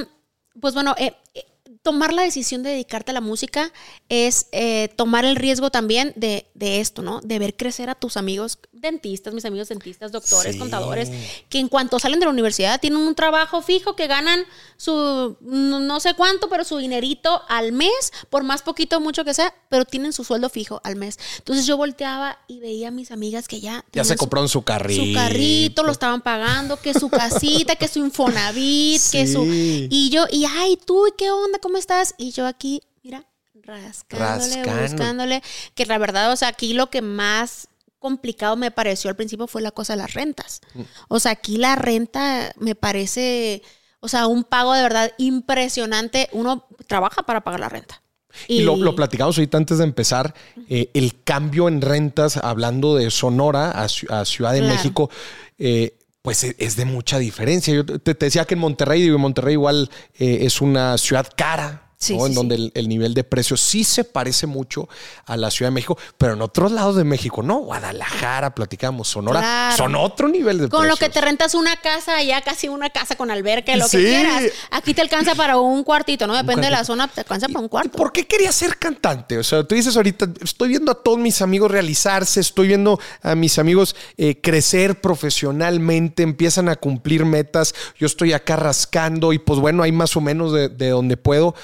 pues 0.60 0.74
bueno, 0.74 0.94
eh, 0.98 1.14
eh, 1.34 1.44
tomar 1.82 2.12
la 2.12 2.22
decisión 2.22 2.62
de 2.62 2.70
dedicarte 2.70 3.10
a 3.10 3.14
la 3.14 3.20
música 3.20 3.72
es 4.08 4.46
eh, 4.52 4.88
tomar 4.96 5.24
el 5.24 5.34
riesgo 5.36 5.70
también 5.70 6.12
de, 6.16 6.46
de 6.54 6.80
esto, 6.80 7.02
¿no? 7.02 7.20
De 7.22 7.38
ver 7.40 7.56
crecer 7.56 7.90
a 7.90 7.94
tus 7.96 8.16
amigos 8.16 8.58
dentistas, 8.72 9.34
mis 9.34 9.44
amigos 9.44 9.68
dentistas, 9.68 10.12
doctores, 10.12 10.52
Sí. 10.54 10.58
contadores, 10.58 11.10
que 11.48 11.58
en 11.58 11.68
cuanto 11.68 11.98
salen 11.98 12.20
de 12.20 12.26
la 12.26 12.30
universidad 12.30 12.80
tienen 12.80 13.00
un 13.00 13.14
trabajo 13.14 13.62
fijo 13.62 13.96
que 13.96 14.06
ganan 14.06 14.44
su, 14.76 15.36
no 15.40 16.00
sé 16.00 16.14
cuánto, 16.14 16.48
pero 16.48 16.64
su 16.64 16.78
dinerito 16.78 17.42
al 17.48 17.72
mes, 17.72 18.12
por 18.30 18.42
más 18.44 18.62
poquito 18.62 18.96
o 18.96 19.00
mucho 19.00 19.24
que 19.24 19.34
sea, 19.34 19.54
pero 19.68 19.84
tienen 19.84 20.12
su 20.12 20.24
sueldo 20.24 20.48
fijo 20.50 20.80
al 20.84 20.96
mes. 20.96 21.18
Entonces 21.38 21.66
yo 21.66 21.76
volteaba 21.76 22.38
y 22.48 22.60
veía 22.60 22.88
a 22.88 22.90
mis 22.92 23.10
amigas 23.10 23.48
que 23.48 23.60
ya... 23.60 23.84
ya 23.92 24.04
se 24.04 24.16
compraron 24.16 24.48
su 24.48 24.62
carrito. 24.62 25.04
su 25.04 25.14
carrito, 25.14 25.82
lo 25.82 25.92
estaban 25.92 26.20
pagando, 26.20 26.76
que 26.80 26.94
su 26.94 27.08
casita, 27.08 27.74
que 27.76 27.88
su 27.88 27.98
Infonavit, 28.00 29.00
que 29.10 29.26
su... 29.26 29.44
Y 29.44 30.10
yo, 30.10 30.26
y 30.30 30.44
ay, 30.44 30.76
tú, 30.84 31.06
¿y 31.06 31.12
qué 31.16 31.30
onda? 31.30 31.58
¿Cómo 31.60 31.71
estás? 31.78 32.14
Y 32.18 32.30
yo 32.32 32.46
aquí, 32.46 32.82
mira, 33.02 33.24
rascándole, 33.62 34.56
Rascando. 34.64 34.82
buscándole. 34.82 35.42
Que 35.74 35.86
la 35.86 35.98
verdad, 35.98 36.32
o 36.32 36.36
sea, 36.36 36.48
aquí 36.48 36.72
lo 36.74 36.90
que 36.90 37.02
más 37.02 37.68
complicado 37.98 38.56
me 38.56 38.70
pareció 38.70 39.10
al 39.10 39.16
principio 39.16 39.46
fue 39.46 39.62
la 39.62 39.70
cosa 39.70 39.92
de 39.92 39.98
las 39.98 40.14
rentas. 40.14 40.60
Mm. 40.74 40.80
O 41.08 41.20
sea, 41.20 41.32
aquí 41.32 41.56
la 41.56 41.76
renta 41.76 42.52
me 42.58 42.74
parece, 42.74 43.62
o 44.00 44.08
sea, 44.08 44.26
un 44.26 44.42
pago 44.44 44.74
de 44.74 44.82
verdad 44.82 45.12
impresionante. 45.18 46.28
Uno 46.32 46.66
trabaja 46.86 47.22
para 47.22 47.42
pagar 47.42 47.60
la 47.60 47.68
renta. 47.68 48.02
Y, 48.48 48.62
lo, 48.62 48.76
lo 48.76 48.96
platicamos 48.96 49.36
ahorita 49.36 49.58
antes 49.58 49.76
de 49.78 49.84
empezar, 49.84 50.34
eh, 50.68 50.90
el 50.94 51.22
cambio 51.22 51.68
en 51.68 51.82
rentas, 51.82 52.38
hablando 52.38 52.96
de 52.96 53.10
Sonora 53.10 53.70
a, 53.72 53.84
Ciu- 53.88 54.10
a 54.10 54.24
Ciudad 54.24 54.52
de 54.54 54.60
Claro. 54.60 54.74
México, 54.74 55.10
eh, 55.58 55.98
pues 56.22 56.44
es, 56.44 56.54
es 56.58 56.76
de 56.76 56.84
mucha 56.84 57.18
diferencia. 57.18 57.74
Yo 57.74 57.84
te, 57.84 57.98
te 57.98 58.26
decía 58.26 58.44
que 58.44 58.54
en 58.54 58.60
Monterrey, 58.60 59.02
digo, 59.02 59.18
Monterrey 59.18 59.54
igual 59.54 59.90
eh, 60.18 60.38
es 60.42 60.60
una 60.60 60.96
ciudad 60.96 61.26
cara. 61.36 61.91
Sí, 62.02 62.16
¿no? 62.16 62.20
sí, 62.24 62.26
en 62.30 62.34
donde 62.34 62.54
el, 62.56 62.72
el 62.74 62.88
nivel 62.88 63.14
de 63.14 63.22
precios 63.24 63.60
sí 63.60 63.84
se 63.84 64.02
parece 64.04 64.46
mucho 64.46 64.88
a 65.26 65.36
la 65.36 65.50
Ciudad 65.50 65.70
de 65.70 65.74
México, 65.74 65.96
pero 66.18 66.32
en 66.32 66.42
otros 66.42 66.72
lados 66.72 66.96
de 66.96 67.04
México, 67.04 67.42
no, 67.42 67.58
Guadalajara, 67.58 68.54
platicamos, 68.54 69.08
Sonora, 69.08 69.40
Claro. 69.40 69.76
son 69.76 69.94
otro 69.94 70.28
nivel 70.28 70.58
de 70.58 70.68
Con 70.68 70.88
lo 70.88 70.94
que 70.94 71.06
precios. 71.06 71.14
te 71.14 71.20
rentas 71.20 71.54
una 71.54 71.76
casa, 71.76 72.22
ya 72.22 72.40
casi 72.42 72.68
una 72.68 72.90
casa 72.90 73.14
con 73.16 73.30
alberca, 73.30 73.76
lo 73.76 73.86
Sí. 73.86 73.98
que 73.98 74.04
quieras. 74.04 74.42
Aquí 74.70 74.94
te 74.94 75.00
alcanza 75.02 75.34
para 75.34 75.58
un 75.58 75.84
cuartito, 75.84 76.26
¿no? 76.26 76.34
Depende 76.36 76.62
de 76.62 76.70
la 76.70 76.84
zona, 76.84 77.06
te 77.08 77.20
alcanza 77.20 77.46
para 77.48 77.60
un 77.60 77.66
¿Y 77.66 77.68
cuarto. 77.68 77.96
¿Por 77.96 78.10
qué 78.12 78.26
querías 78.26 78.54
ser 78.54 78.76
cantante? 78.78 79.38
O 79.38 79.44
sea, 79.44 79.62
tú 79.64 79.74
dices 79.74 79.96
ahorita, 79.96 80.28
estoy 80.42 80.70
viendo 80.70 80.90
a 80.90 80.94
todos 80.96 81.18
mis 81.18 81.40
amigos 81.42 81.70
realizarse, 81.70 82.40
estoy 82.40 82.66
viendo 82.68 82.98
a 83.22 83.34
mis 83.34 83.58
amigos 83.58 83.94
eh, 84.16 84.40
crecer 84.40 85.00
profesionalmente, 85.00 86.22
empiezan 86.22 86.68
a 86.68 86.76
cumplir 86.76 87.24
metas, 87.24 87.74
yo 87.98 88.06
estoy 88.06 88.32
acá 88.32 88.56
rascando 88.56 89.32
y 89.32 89.38
pues 89.38 89.58
bueno, 89.60 89.82
hay 89.82 89.92
más 89.92 90.16
o 90.16 90.20
menos 90.20 90.52
de, 90.52 90.68
de 90.68 90.88
donde 90.90 91.16
puedo. 91.16 91.54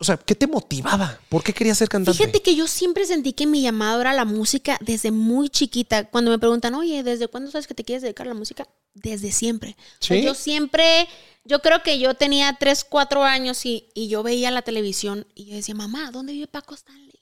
Eh, 0.00 0.04
¿qué, 0.04 0.04
o 0.04 0.04
sea, 0.04 0.16
¿qué 0.16 0.34
te 0.34 0.46
motivaba? 0.46 1.18
¿Por 1.28 1.42
qué 1.42 1.52
querías 1.52 1.78
ser 1.78 1.88
cantante? 1.88 2.16
Fíjate 2.16 2.42
que 2.42 2.56
yo 2.56 2.66
siempre 2.66 3.04
sentí 3.06 3.32
que 3.32 3.46
mi 3.46 3.62
llamado 3.62 4.00
era 4.00 4.12
la 4.12 4.24
música 4.24 4.78
desde 4.80 5.10
muy 5.10 5.48
chiquita. 5.48 6.08
Cuando 6.08 6.30
me 6.30 6.38
preguntan, 6.38 6.74
oye, 6.74 7.02
¿desde 7.02 7.28
cuándo 7.28 7.50
sabes 7.50 7.66
que 7.66 7.74
te 7.74 7.84
quieres 7.84 8.02
dedicar 8.02 8.26
a 8.26 8.30
la 8.30 8.34
música? 8.34 8.66
Desde 8.94 9.32
siempre. 9.32 9.76
O 10.00 10.04
sea, 10.04 10.16
¿Sí? 10.16 10.22
yo 10.22 10.34
siempre, 10.34 11.08
yo 11.44 11.60
creo 11.60 11.82
que 11.82 11.98
yo 11.98 12.14
tenía 12.14 12.56
3, 12.58 12.84
4 12.84 13.24
años 13.24 13.64
y, 13.66 13.88
y 13.94 14.08
yo 14.08 14.22
veía 14.22 14.50
la 14.50 14.62
televisión 14.62 15.26
y 15.34 15.46
yo 15.46 15.56
decía, 15.56 15.74
mamá, 15.74 16.10
¿dónde 16.10 16.32
vive 16.32 16.46
Paco 16.46 16.74
Stanley? 16.74 17.20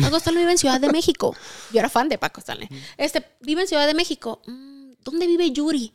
Paco 0.00 0.16
Stanley 0.18 0.42
vive 0.42 0.52
en 0.52 0.58
Ciudad 0.58 0.80
de 0.80 0.92
México. 0.92 1.34
Yo 1.72 1.80
era 1.80 1.88
fan 1.88 2.08
de 2.08 2.18
Paco 2.18 2.40
Stanley. 2.40 2.68
Este, 2.96 3.24
vive 3.40 3.62
en 3.62 3.68
Ciudad 3.68 3.86
de 3.86 3.94
México. 3.94 4.42
Mm, 4.46 4.92
¿Dónde 5.02 5.26
vive 5.26 5.50
Yuri? 5.50 5.92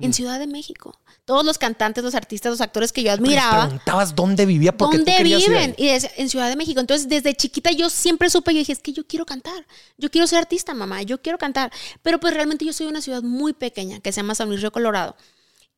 En 0.00 0.12
Ciudad 0.12 0.38
de 0.40 0.46
México. 0.46 0.98
Todos 1.24 1.42
los 1.42 1.56
cantantes, 1.56 2.04
los 2.04 2.14
artistas, 2.14 2.50
los 2.50 2.60
actores 2.60 2.92
que 2.92 3.02
yo 3.02 3.10
Les 3.10 3.18
admiraba. 3.18 3.62
preguntabas 3.62 4.14
dónde 4.14 4.44
vivía 4.44 4.76
porque 4.76 4.98
¿Dónde 4.98 5.22
viven? 5.22 5.74
Y 5.78 5.88
decía, 5.88 6.10
en 6.16 6.28
Ciudad 6.28 6.50
de 6.50 6.56
México. 6.56 6.80
Entonces, 6.80 7.08
desde 7.08 7.34
chiquita 7.34 7.70
yo 7.72 7.88
siempre 7.88 8.28
supe, 8.28 8.52
yo 8.52 8.58
dije, 8.58 8.72
es 8.72 8.80
que 8.80 8.92
yo 8.92 9.06
quiero 9.06 9.24
cantar. 9.24 9.66
Yo 9.96 10.10
quiero 10.10 10.26
ser 10.26 10.40
artista, 10.40 10.74
mamá. 10.74 11.02
Yo 11.02 11.22
quiero 11.22 11.38
cantar. 11.38 11.72
Pero 12.02 12.20
pues 12.20 12.34
realmente 12.34 12.66
yo 12.66 12.74
soy 12.74 12.86
de 12.86 12.90
una 12.90 13.00
ciudad 13.00 13.22
muy 13.22 13.54
pequeña 13.54 14.00
que 14.00 14.12
se 14.12 14.20
llama 14.20 14.34
San 14.34 14.48
Luis 14.48 14.60
Río 14.60 14.70
Colorado. 14.70 15.16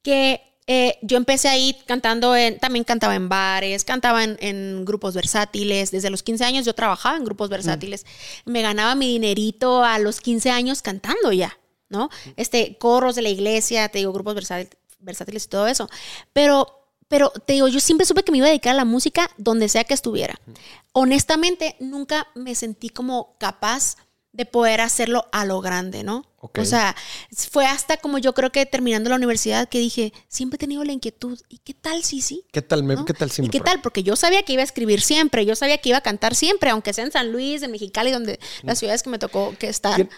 Que 0.03 0.57
eh, 0.67 0.99
yo 1.03 1.17
empecé 1.17 1.47
ahí 1.47 1.77
cantando 1.87 2.35
en, 2.35 2.59
también 2.59 2.85
cantaba 2.85 3.15
en 3.15 3.29
bares, 3.29 3.85
cantaba 3.85 4.25
en, 4.25 4.85
grupos 4.85 5.15
versátiles. 5.15 5.93
Desde 5.93 6.11
los 6.11 6.25
15 6.25 6.45
años 6.45 6.67
yo 6.67 6.75
trabajaba 6.75 7.17
en 7.17 7.25
grupos 7.25 7.51
versátiles. 7.51 8.05
Me 8.47 8.63
ganaba 8.63 8.97
mi 8.97 9.07
dinerito 9.07 9.85
a 9.85 10.01
los 10.01 10.21
15 10.21 10.51
años 10.51 10.83
cantando 10.83 11.31
ya, 11.31 11.57
¿no? 11.89 12.11
Este, 12.35 12.79
coros 12.79 13.15
de 13.15 13.23
la 13.23 13.29
iglesia, 13.29 13.89
te 13.91 13.99
digo, 13.99 14.13
grupos 14.13 14.35
versátiles 14.35 14.77
y 15.01 15.39
todo 15.49 15.67
eso. 15.67 15.89
Pero 16.33 16.77
pero 17.09 17.31
te 17.31 17.53
digo, 17.53 17.69
yo 17.69 17.81
siempre 17.81 18.07
supe 18.07 18.25
que 18.25 18.33
me 18.33 18.39
iba 18.39 18.47
a 18.47 18.51
dedicar 18.51 18.73
a 18.73 18.77
la 18.77 18.85
música 18.85 19.31
donde 19.37 19.69
sea 19.69 19.85
que 19.85 19.95
estuviera. 19.95 20.41
Honestamente, 20.93 21.77
nunca 21.79 22.27
me 22.35 22.55
sentí 22.55 22.89
como 22.89 23.37
capaz 23.39 23.97
de 24.33 24.45
poder 24.45 24.81
hacerlo 24.81 25.29
a 25.33 25.45
lo 25.45 25.61
grande, 25.61 26.03
¿no? 26.03 26.27
O 26.39 26.65
sea, 26.65 26.95
fue 27.51 27.67
hasta 27.67 27.97
como 27.97 28.19
yo 28.19 28.35
creo 28.35 28.53
que 28.53 28.67
terminando 28.67 29.11
la 29.11 29.17
universidad 29.17 29.69
que 29.69 29.79
dije, 29.79 30.13
siempre 30.29 30.57
he 30.57 30.59
tenido 30.59 30.85
la 30.85 30.93
inquietud, 30.93 31.41
¿y 31.49 31.59
qué 31.59 31.75
tal 31.75 32.05
sí, 32.05 32.21
sí? 32.21 32.45
¿Qué 32.53 32.63
tal, 32.63 32.87
¿qué 33.05 33.15
tal 33.15 33.31
¿Y 33.39 33.49
qué 33.49 33.61
tal? 33.61 33.81
Porque 33.81 34.03
yo 34.03 34.15
sabía 34.15 34.43
que 34.43 34.53
iba 34.53 34.63
a 34.63 34.65
escribir 34.65 35.01
siempre, 35.01 35.45
yo 35.45 35.57
sabía 35.57 35.79
que 35.79 35.89
iba 35.89 35.99
a 35.99 36.03
cantar 36.03 36.35
siempre, 36.35 36.71
aunque 36.71 36.93
sea 36.93 37.05
en 37.05 37.13
San 37.13 37.33
Luis, 37.33 37.63
en 37.63 37.73
Mexicali, 37.73 38.11
donde 38.11 38.39
las 38.63 38.79
ciudades 38.79 39.03
que 39.03 39.11
me 39.11 39.19
tocó 39.19 39.55
que 39.59 39.69
estar. 39.69 40.09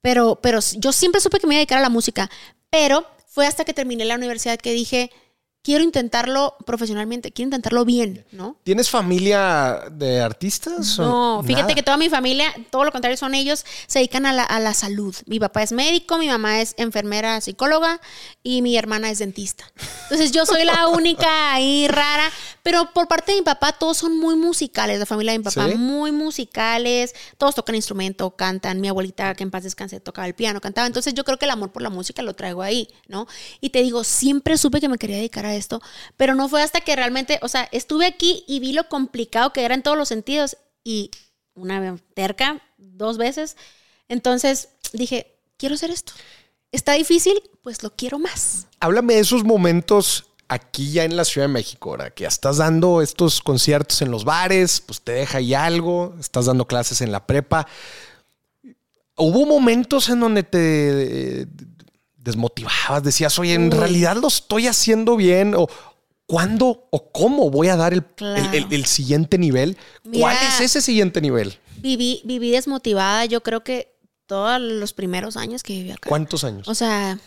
Pero, 0.00 0.40
pero 0.42 0.60
yo 0.76 0.92
siempre 0.92 1.20
supe 1.20 1.38
que 1.38 1.46
me 1.46 1.54
iba 1.54 1.58
a 1.58 1.60
dedicar 1.60 1.78
a 1.78 1.82
la 1.82 1.90
música, 1.90 2.30
pero 2.70 3.06
fue 3.30 3.46
hasta 3.46 3.64
que 3.64 3.72
terminé 3.72 4.04
la 4.04 4.16
universidad 4.16 4.58
que 4.58 4.72
dije, 4.72 5.12
quiero 5.62 5.84
intentarlo 5.84 6.56
profesionalmente, 6.64 7.32
quiero 7.32 7.48
intentarlo 7.48 7.84
bien, 7.84 8.24
¿no? 8.32 8.56
¿Tienes 8.62 8.88
familia 8.88 9.82
de 9.92 10.20
artistas? 10.20 10.98
No, 10.98 11.42
fíjate 11.44 11.74
que 11.74 11.82
toda 11.82 11.96
mi 11.96 12.08
familia, 12.08 12.52
todo 12.70 12.84
lo 12.84 12.92
contrario, 12.92 13.16
son 13.16 13.34
ellos, 13.34 13.64
se 13.86 13.98
dedican 13.98 14.24
a 14.24 14.32
la, 14.32 14.44
a 14.44 14.58
la, 14.58 14.72
salud. 14.72 15.14
Mi 15.26 15.38
papá 15.38 15.62
es 15.62 15.72
médico, 15.72 16.16
mi 16.16 16.28
mamá 16.28 16.60
es 16.60 16.74
enfermera, 16.78 17.40
psicóloga 17.40 18.00
y 18.42 18.62
mi 18.62 18.76
hermana 18.76 19.10
es 19.10 19.18
dentista. 19.18 19.70
Entonces 20.04 20.32
yo 20.32 20.46
soy 20.46 20.64
la 20.64 20.88
única 21.00 21.52
ahí 21.52 21.86
rara, 21.88 22.30
pero 22.62 22.92
por 22.92 23.06
parte 23.06 23.32
de 23.32 23.38
mi 23.38 23.44
papá 23.44 23.72
todos 23.72 23.98
son 23.98 24.18
muy 24.18 24.36
musicales, 24.36 24.98
la 24.98 25.06
familia 25.06 25.32
de 25.32 25.38
mi 25.38 25.44
papá 25.44 25.68
muy 25.76 26.10
musicales, 26.10 27.14
todos 27.36 27.54
tocan 27.54 27.74
instrumento, 27.74 28.30
cantan, 28.30 28.80
mi 28.80 28.88
abuelita 28.88 29.34
que 29.34 29.42
en 29.42 29.50
paz 29.50 29.64
descanse 29.64 30.00
tocaba 30.00 30.26
el 30.26 30.34
piano, 30.34 30.60
cantaba, 30.60 30.86
entonces 30.86 31.12
yo 31.12 31.24
creo 31.24 31.38
que 31.38 31.44
el 31.44 31.50
amor 31.50 31.70
por 31.70 31.82
la 31.82 31.90
música 31.90 32.22
lo 32.22 32.34
traigo 32.34 32.62
ahí, 32.62 32.88
¿no? 33.08 33.26
Y 33.60 33.70
te 33.70 33.82
digo, 33.82 34.04
siempre 34.04 34.56
supe 34.56 34.80
que 34.80 34.88
me 34.88 34.96
quería 34.96 35.16
dedicar 35.16 35.44
a 35.44 35.49
esto, 35.54 35.80
pero 36.16 36.34
no 36.34 36.48
fue 36.48 36.62
hasta 36.62 36.80
que 36.80 36.96
realmente, 36.96 37.38
o 37.42 37.48
sea, 37.48 37.68
estuve 37.72 38.06
aquí 38.06 38.44
y 38.46 38.60
vi 38.60 38.72
lo 38.72 38.88
complicado 38.88 39.52
que 39.52 39.64
era 39.64 39.74
en 39.74 39.82
todos 39.82 39.96
los 39.96 40.08
sentidos 40.08 40.56
y 40.84 41.10
una 41.54 41.98
terca, 42.14 42.62
dos 42.78 43.18
veces, 43.18 43.56
entonces 44.08 44.70
dije, 44.92 45.36
quiero 45.56 45.74
hacer 45.74 45.90
esto. 45.90 46.12
Está 46.72 46.92
difícil, 46.92 47.42
pues 47.62 47.82
lo 47.82 47.90
quiero 47.90 48.18
más. 48.18 48.66
Háblame 48.78 49.14
de 49.14 49.20
esos 49.20 49.44
momentos 49.44 50.26
aquí 50.50 50.90
ya 50.90 51.04
en 51.04 51.16
la 51.16 51.24
Ciudad 51.24 51.46
de 51.46 51.52
México, 51.52 51.90
ahora 51.90 52.10
que 52.10 52.26
estás 52.26 52.56
dando 52.56 53.02
estos 53.02 53.40
conciertos 53.40 54.02
en 54.02 54.10
los 54.10 54.24
bares, 54.24 54.80
pues 54.80 55.00
te 55.00 55.12
deja 55.12 55.38
ahí 55.38 55.54
algo, 55.54 56.14
estás 56.18 56.46
dando 56.46 56.66
clases 56.66 57.00
en 57.00 57.12
la 57.12 57.24
prepa. 57.24 57.66
¿Hubo 59.16 59.46
momentos 59.46 60.08
en 60.08 60.20
donde 60.20 60.42
te 60.42 61.46
desmotivabas, 62.22 63.02
decías, 63.02 63.38
oye, 63.38 63.54
en 63.54 63.70
realidad 63.70 64.16
lo 64.16 64.28
estoy 64.28 64.66
haciendo 64.66 65.16
bien 65.16 65.54
o 65.54 65.68
cuándo 66.26 66.86
o 66.90 67.10
cómo 67.10 67.50
voy 67.50 67.68
a 67.68 67.76
dar 67.76 67.92
el, 67.92 68.04
el, 68.70 68.84
siguiente 68.84 69.38
nivel. 69.38 69.76
¿Cuál 70.12 70.36
es 70.36 70.60
ese 70.60 70.80
siguiente 70.80 71.20
nivel? 71.20 71.58
Viví, 71.78 72.20
viví 72.24 72.50
desmotivada, 72.50 73.24
yo 73.24 73.42
creo 73.42 73.64
que 73.64 73.92
todos 74.26 74.60
los 74.60 74.92
primeros 74.92 75.36
años 75.36 75.62
que 75.62 75.72
viví 75.72 75.90
acá. 75.90 76.08
¿Cuántos 76.08 76.44
años? 76.44 76.68
O 76.68 76.74
sea, 76.74 77.18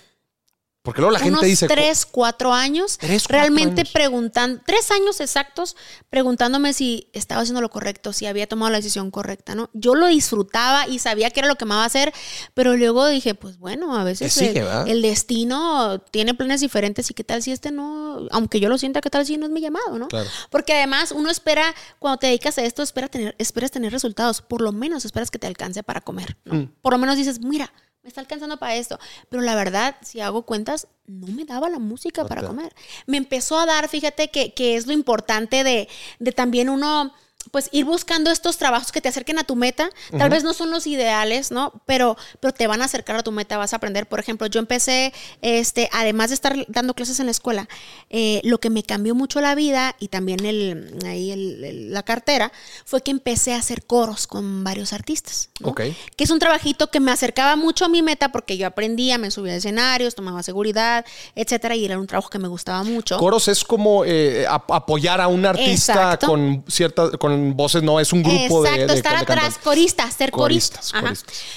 porque 0.84 1.00
luego 1.00 1.14
la 1.14 1.20
gente 1.20 1.46
dice. 1.46 1.68
Tres, 1.68 2.06
cuatro 2.06 2.54
años. 2.54 3.00
realmente 3.30 3.86
preguntando, 3.86 4.62
tres 4.66 4.92
años 4.92 5.22
exactos, 5.22 5.78
preguntándome 6.10 6.74
si 6.74 7.08
estaba 7.14 7.42
haciendo 7.42 7.62
lo 7.62 7.70
correcto, 7.70 8.12
si 8.12 8.26
había 8.26 8.48
tomado 8.48 8.70
la 8.70 8.78
decisión 8.78 9.10
correcta, 9.10 9.56
¿no? 9.56 9.70
Yo 9.72 9.96
lo 9.96 10.08
disfrutaba 10.08 10.86
y 10.90 11.00
sabía 11.00 11.32
que 11.32 11.40
era 11.40 11.48
lo 11.48 11.56
que 11.56 11.64
me 11.64 11.74
iba 11.74 11.84
a 11.84 11.86
hacer, 11.86 12.14
pero 12.54 12.76
luego 12.76 13.08
dije, 13.08 13.34
pues 13.34 13.58
bueno, 13.60 13.98
a 13.98 14.04
veces 14.04 14.38
el, 14.38 15.02
destino 15.02 16.00
tiene 16.12 16.34
planes 16.34 16.60
diferentes 16.60 17.10
y 17.10 17.14
qué 17.14 17.24
tal 17.24 17.42
si 17.42 17.54
este 17.54 17.72
no, 17.72 18.28
aunque 18.32 18.60
yo 18.60 18.68
lo 18.68 18.78
sienta, 18.78 19.00
qué 19.00 19.10
tal 19.10 19.26
si 19.26 19.38
no 19.38 19.46
es 19.46 19.54
mi 19.54 19.62
llamado, 19.62 19.98
¿no? 19.98 20.10
Porque 20.50 20.74
además 20.74 21.14
uno 21.14 21.30
espera, 21.30 21.74
cuando 22.00 22.20
te 22.20 22.28
dedicas 22.28 22.58
a 22.58 22.64
esto, 22.64 22.84
espera 22.84 23.08
tener, 23.08 23.36
esperas 23.40 23.72
tener 23.72 23.94
resultados, 23.94 24.42
por 24.42 24.60
lo 24.60 24.74
menos 24.74 25.06
esperas 25.06 25.32
que 25.32 25.40
te 25.40 25.48
alcance 25.48 25.82
para 25.82 26.02
comer, 26.02 26.36
¿no? 26.44 26.56
Mm. 26.56 26.74
Por 26.82 26.92
lo 26.92 27.00
menos 27.00 27.16
dices, 27.16 27.40
mira, 27.40 27.72
me 28.04 28.10
está 28.10 28.22
alcanzando 28.22 28.58
para 28.58 28.76
esto. 28.76 29.00
Pero 29.30 29.42
la 29.42 29.56
verdad, 29.56 29.96
si 30.02 30.20
hago 30.20 30.44
cuentas, 30.44 30.88
no 31.08 31.28
me 31.28 31.46
daba 31.46 31.70
la 31.70 31.80
música 31.80 32.26
para 32.26 32.44
comer. 32.44 32.74
Me 33.08 33.18
empezó 33.18 33.58
a 33.58 33.66
dar, 33.66 33.88
fíjate 33.88 34.30
que, 34.30 34.54
que 34.54 34.76
es 34.76 34.88
lo 34.88 34.94
importante 34.94 35.64
de, 35.64 35.88
de 36.20 36.32
también 36.34 36.70
uno 36.70 37.14
pues 37.52 37.70
ir 37.72 37.86
buscando 37.86 38.32
estos 38.32 38.58
trabajos 38.58 38.92
que 38.92 39.02
te 39.02 39.10
acerquen 39.10 39.40
a 39.40 39.44
tu 39.44 39.56
meta. 39.56 39.90
Tal 40.18 40.30
vez 40.30 40.44
no 40.44 40.54
son 40.54 40.72
los 40.72 40.88
ideales, 40.88 41.52
¿no? 41.52 41.74
Pero, 41.86 42.18
pero 42.40 42.54
te 42.54 42.68
van 42.68 42.82
a 42.82 42.86
acercar 42.86 43.16
a 43.18 43.24
tu 43.24 43.32
meta, 43.32 43.58
vas 43.58 43.74
a 43.74 43.78
aprender. 43.78 44.08
Por 44.08 44.20
ejemplo, 44.20 44.48
yo 44.48 44.60
empecé, 44.60 45.14
este, 45.42 45.90
además 45.92 46.30
de 46.30 46.36
estar 46.36 46.66
dando 46.68 46.94
clases 46.94 47.20
en 47.20 47.26
la 47.26 47.32
escuela, 47.32 47.68
eh, 48.10 48.42
lo 48.44 48.60
que 48.60 48.70
me 48.70 48.84
cambió 48.84 49.16
mucho 49.16 49.42
la 49.42 49.56
vida 49.56 49.96
y 50.00 50.08
también 50.08 50.46
el, 50.46 50.98
ahí 51.06 51.34
la 51.90 52.04
cartera 52.04 52.52
fue 52.86 53.02
que 53.02 53.12
empecé 53.12 53.54
a 53.54 53.58
hacer 53.58 53.86
coros 53.86 54.28
con 54.28 54.64
varios 54.64 54.94
artistas. 54.94 55.50
¿no? 55.60 55.74
Que 55.76 55.94
es 56.18 56.30
un 56.30 56.40
trabajito 56.40 56.88
que 56.88 57.00
me 57.00 57.12
acercaba 57.12 57.56
mucho 57.56 57.86
a 57.86 57.90
mi 57.90 58.02
meta 58.02 58.32
porque 58.32 58.58
yo 58.58 58.68
aprendía, 58.68 59.18
me 59.18 59.32
subía 59.32 59.54
a 59.54 59.56
escenarios, 59.58 60.16
tomaba 60.16 60.44
seguridad, 60.44 61.06
etcétera, 61.36 61.76
y 61.76 61.86
era 61.86 62.00
un 62.00 62.08
trabajo 62.08 62.30
que 62.30 62.40
me 62.40 62.48
gustaba 62.48 62.84
mucho. 62.84 63.18
Coros 63.18 63.48
es 63.48 63.64
como 63.64 64.06
eh, 64.06 64.46
apoyar 64.48 65.22
a 65.22 65.28
un 65.28 65.46
artista 65.46 66.18
con 66.18 66.64
cierta, 66.68 67.12
con 67.18 67.33
voces, 67.56 67.84
no, 67.84 68.00
es 68.00 68.14
un 68.14 68.24
grupo 68.24 68.66
Exacto, 68.66 68.94
de, 68.94 69.00
estar 69.00 69.16
atrás, 69.16 69.58
coristas, 69.58 70.14
ser 70.14 70.32
coristas. 70.32 70.92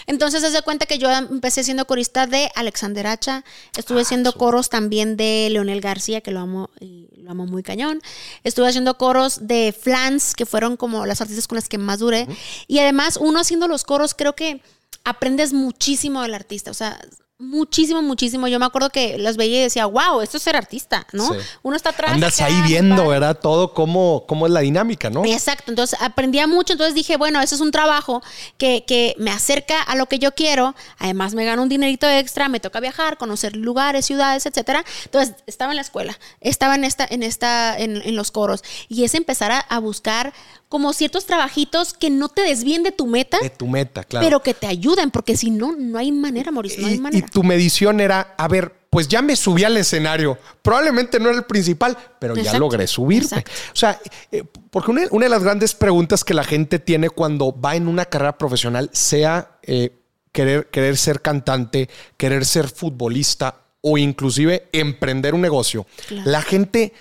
Entonces, 0.06 0.42
se 0.42 0.50
da 0.50 0.62
cuenta 0.62 0.86
que 0.86 0.98
yo 0.98 1.10
empecé 1.10 1.64
siendo 1.64 1.86
corista 1.86 2.26
de 2.26 2.50
Alexander 2.54 3.06
Hacha, 3.06 3.44
estuve 3.76 4.00
ah, 4.00 4.02
haciendo 4.02 4.32
coros 4.32 4.68
también 4.68 5.16
de 5.16 5.48
Leonel 5.50 5.80
García, 5.80 6.20
que 6.20 6.30
lo 6.30 6.40
amo 6.40 6.70
y 6.80 7.08
lo 7.22 7.30
amo 7.30 7.46
muy 7.46 7.62
cañón. 7.62 8.00
Estuve 8.44 8.68
haciendo 8.68 8.96
coros 8.98 9.46
de 9.46 9.74
Flans, 9.78 10.34
que 10.34 10.46
fueron 10.46 10.76
como 10.76 11.06
las 11.06 11.20
artistas 11.20 11.48
con 11.48 11.56
las 11.56 11.68
que 11.68 11.78
más 11.78 11.98
duré. 11.98 12.26
Y 12.68 12.78
además, 12.78 13.16
uno 13.16 13.40
haciendo 13.40 13.68
los 13.68 13.84
coros, 13.84 14.14
creo 14.14 14.34
que 14.34 14.62
aprendes 15.04 15.52
muchísimo 15.52 16.22
del 16.22 16.34
artista. 16.34 16.70
O 16.70 16.74
sea, 16.74 16.98
muchísimo, 17.38 18.00
muchísimo. 18.02 18.48
Yo 18.48 18.58
me 18.58 18.64
acuerdo 18.64 18.90
que 18.90 19.18
las 19.18 19.36
veía 19.36 19.58
y 19.58 19.62
decía, 19.62 19.86
wow, 19.86 20.20
esto 20.22 20.38
es 20.38 20.42
ser 20.42 20.56
artista, 20.56 21.06
¿no? 21.12 21.30
Uno 21.62 21.76
está 21.76 21.90
atrás. 21.90 22.12
Andas 22.12 22.40
ahí 22.40 22.54
viendo, 22.62 23.08
¿verdad? 23.08 23.38
Todo 23.38 23.74
cómo, 23.74 24.24
cómo 24.26 24.46
es 24.46 24.52
la 24.52 24.60
dinámica, 24.60 25.10
¿no? 25.10 25.24
Exacto. 25.24 25.70
Entonces 25.70 25.98
aprendía 26.00 26.46
mucho. 26.46 26.72
Entonces 26.72 26.94
dije, 26.94 27.16
bueno, 27.16 27.40
eso 27.40 27.54
es 27.54 27.60
un 27.60 27.70
trabajo 27.70 28.22
que, 28.56 28.84
que 28.86 29.14
me 29.18 29.30
acerca 29.30 29.82
a 29.82 29.96
lo 29.96 30.06
que 30.06 30.18
yo 30.18 30.32
quiero. 30.32 30.74
Además, 30.98 31.34
me 31.34 31.44
gano 31.44 31.62
un 31.62 31.68
dinerito 31.68 32.08
extra, 32.08 32.48
me 32.48 32.60
toca 32.60 32.80
viajar, 32.80 33.18
conocer 33.18 33.54
lugares, 33.56 34.06
ciudades, 34.06 34.46
etcétera. 34.46 34.84
Entonces, 35.04 35.36
estaba 35.46 35.72
en 35.72 35.76
la 35.76 35.82
escuela, 35.82 36.18
estaba 36.40 36.74
en 36.74 36.84
esta, 36.84 37.06
en 37.08 37.22
esta, 37.22 37.78
en, 37.78 38.00
en 38.02 38.16
los 38.16 38.30
coros. 38.30 38.62
Y 38.88 39.04
es 39.04 39.14
empezar 39.14 39.52
a, 39.52 39.58
a 39.58 39.78
buscar 39.78 40.32
como 40.68 40.92
ciertos 40.92 41.26
trabajitos 41.26 41.94
que 41.94 42.10
no 42.10 42.28
te 42.28 42.42
desvíen 42.42 42.82
de 42.82 42.92
tu 42.92 43.06
meta. 43.06 43.38
De 43.40 43.50
tu 43.50 43.66
meta, 43.66 44.04
claro. 44.04 44.26
Pero 44.26 44.40
que 44.40 44.54
te 44.54 44.66
ayuden, 44.66 45.10
porque 45.10 45.36
si 45.36 45.50
no, 45.50 45.74
no 45.76 45.98
hay 45.98 46.12
manera, 46.12 46.50
Mauricio, 46.50 46.82
no 46.82 46.88
hay 46.88 46.98
manera. 46.98 47.26
Y 47.26 47.30
tu 47.30 47.42
medición 47.42 48.00
era, 48.00 48.34
a 48.36 48.48
ver, 48.48 48.72
pues 48.90 49.08
ya 49.08 49.22
me 49.22 49.36
subí 49.36 49.62
al 49.62 49.76
escenario. 49.76 50.38
Probablemente 50.62 51.20
no 51.20 51.28
era 51.28 51.38
el 51.38 51.44
principal, 51.44 51.96
pero 52.18 52.34
ya 52.34 52.58
logré 52.58 52.86
subirme. 52.86 53.44
O 53.72 53.76
sea, 53.76 54.00
eh, 54.32 54.42
porque 54.70 54.90
una, 54.90 55.24
de 55.24 55.28
las 55.28 55.42
grandes 55.42 55.74
preguntas 55.74 56.24
que 56.24 56.34
la 56.34 56.44
gente 56.44 56.78
tiene 56.78 57.10
cuando 57.10 57.54
va 57.58 57.76
en 57.76 57.88
una 57.88 58.06
carrera 58.06 58.38
profesional, 58.38 58.90
sea 58.92 59.58
eh, 59.62 59.92
querer, 60.32 60.68
querer 60.68 60.96
ser 60.96 61.20
cantante, 61.20 61.88
querer 62.16 62.44
ser 62.44 62.68
futbolista 62.68 63.60
o 63.82 63.98
inclusive 63.98 64.68
emprender 64.72 65.34
un 65.34 65.42
negocio, 65.42 65.86
la 66.24 66.42
gente 66.42 66.92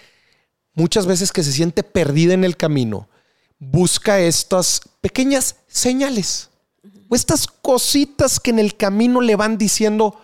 muchas 0.75 1.07
veces 1.07 1.31
que 1.31 1.43
se 1.43 1.51
siente 1.51 1.81
perdida 1.81 2.33
en 2.33 2.43
el 2.43 2.57
camino, 2.57 3.09
busca 3.71 4.19
estas 4.19 4.81
pequeñas 5.01 5.55
señales 5.67 6.49
o 7.09 7.15
estas 7.15 7.47
cositas 7.47 8.39
que 8.39 8.51
en 8.51 8.59
el 8.59 8.75
camino 8.75 9.21
le 9.21 9.35
van 9.35 9.57
diciendo, 9.57 10.19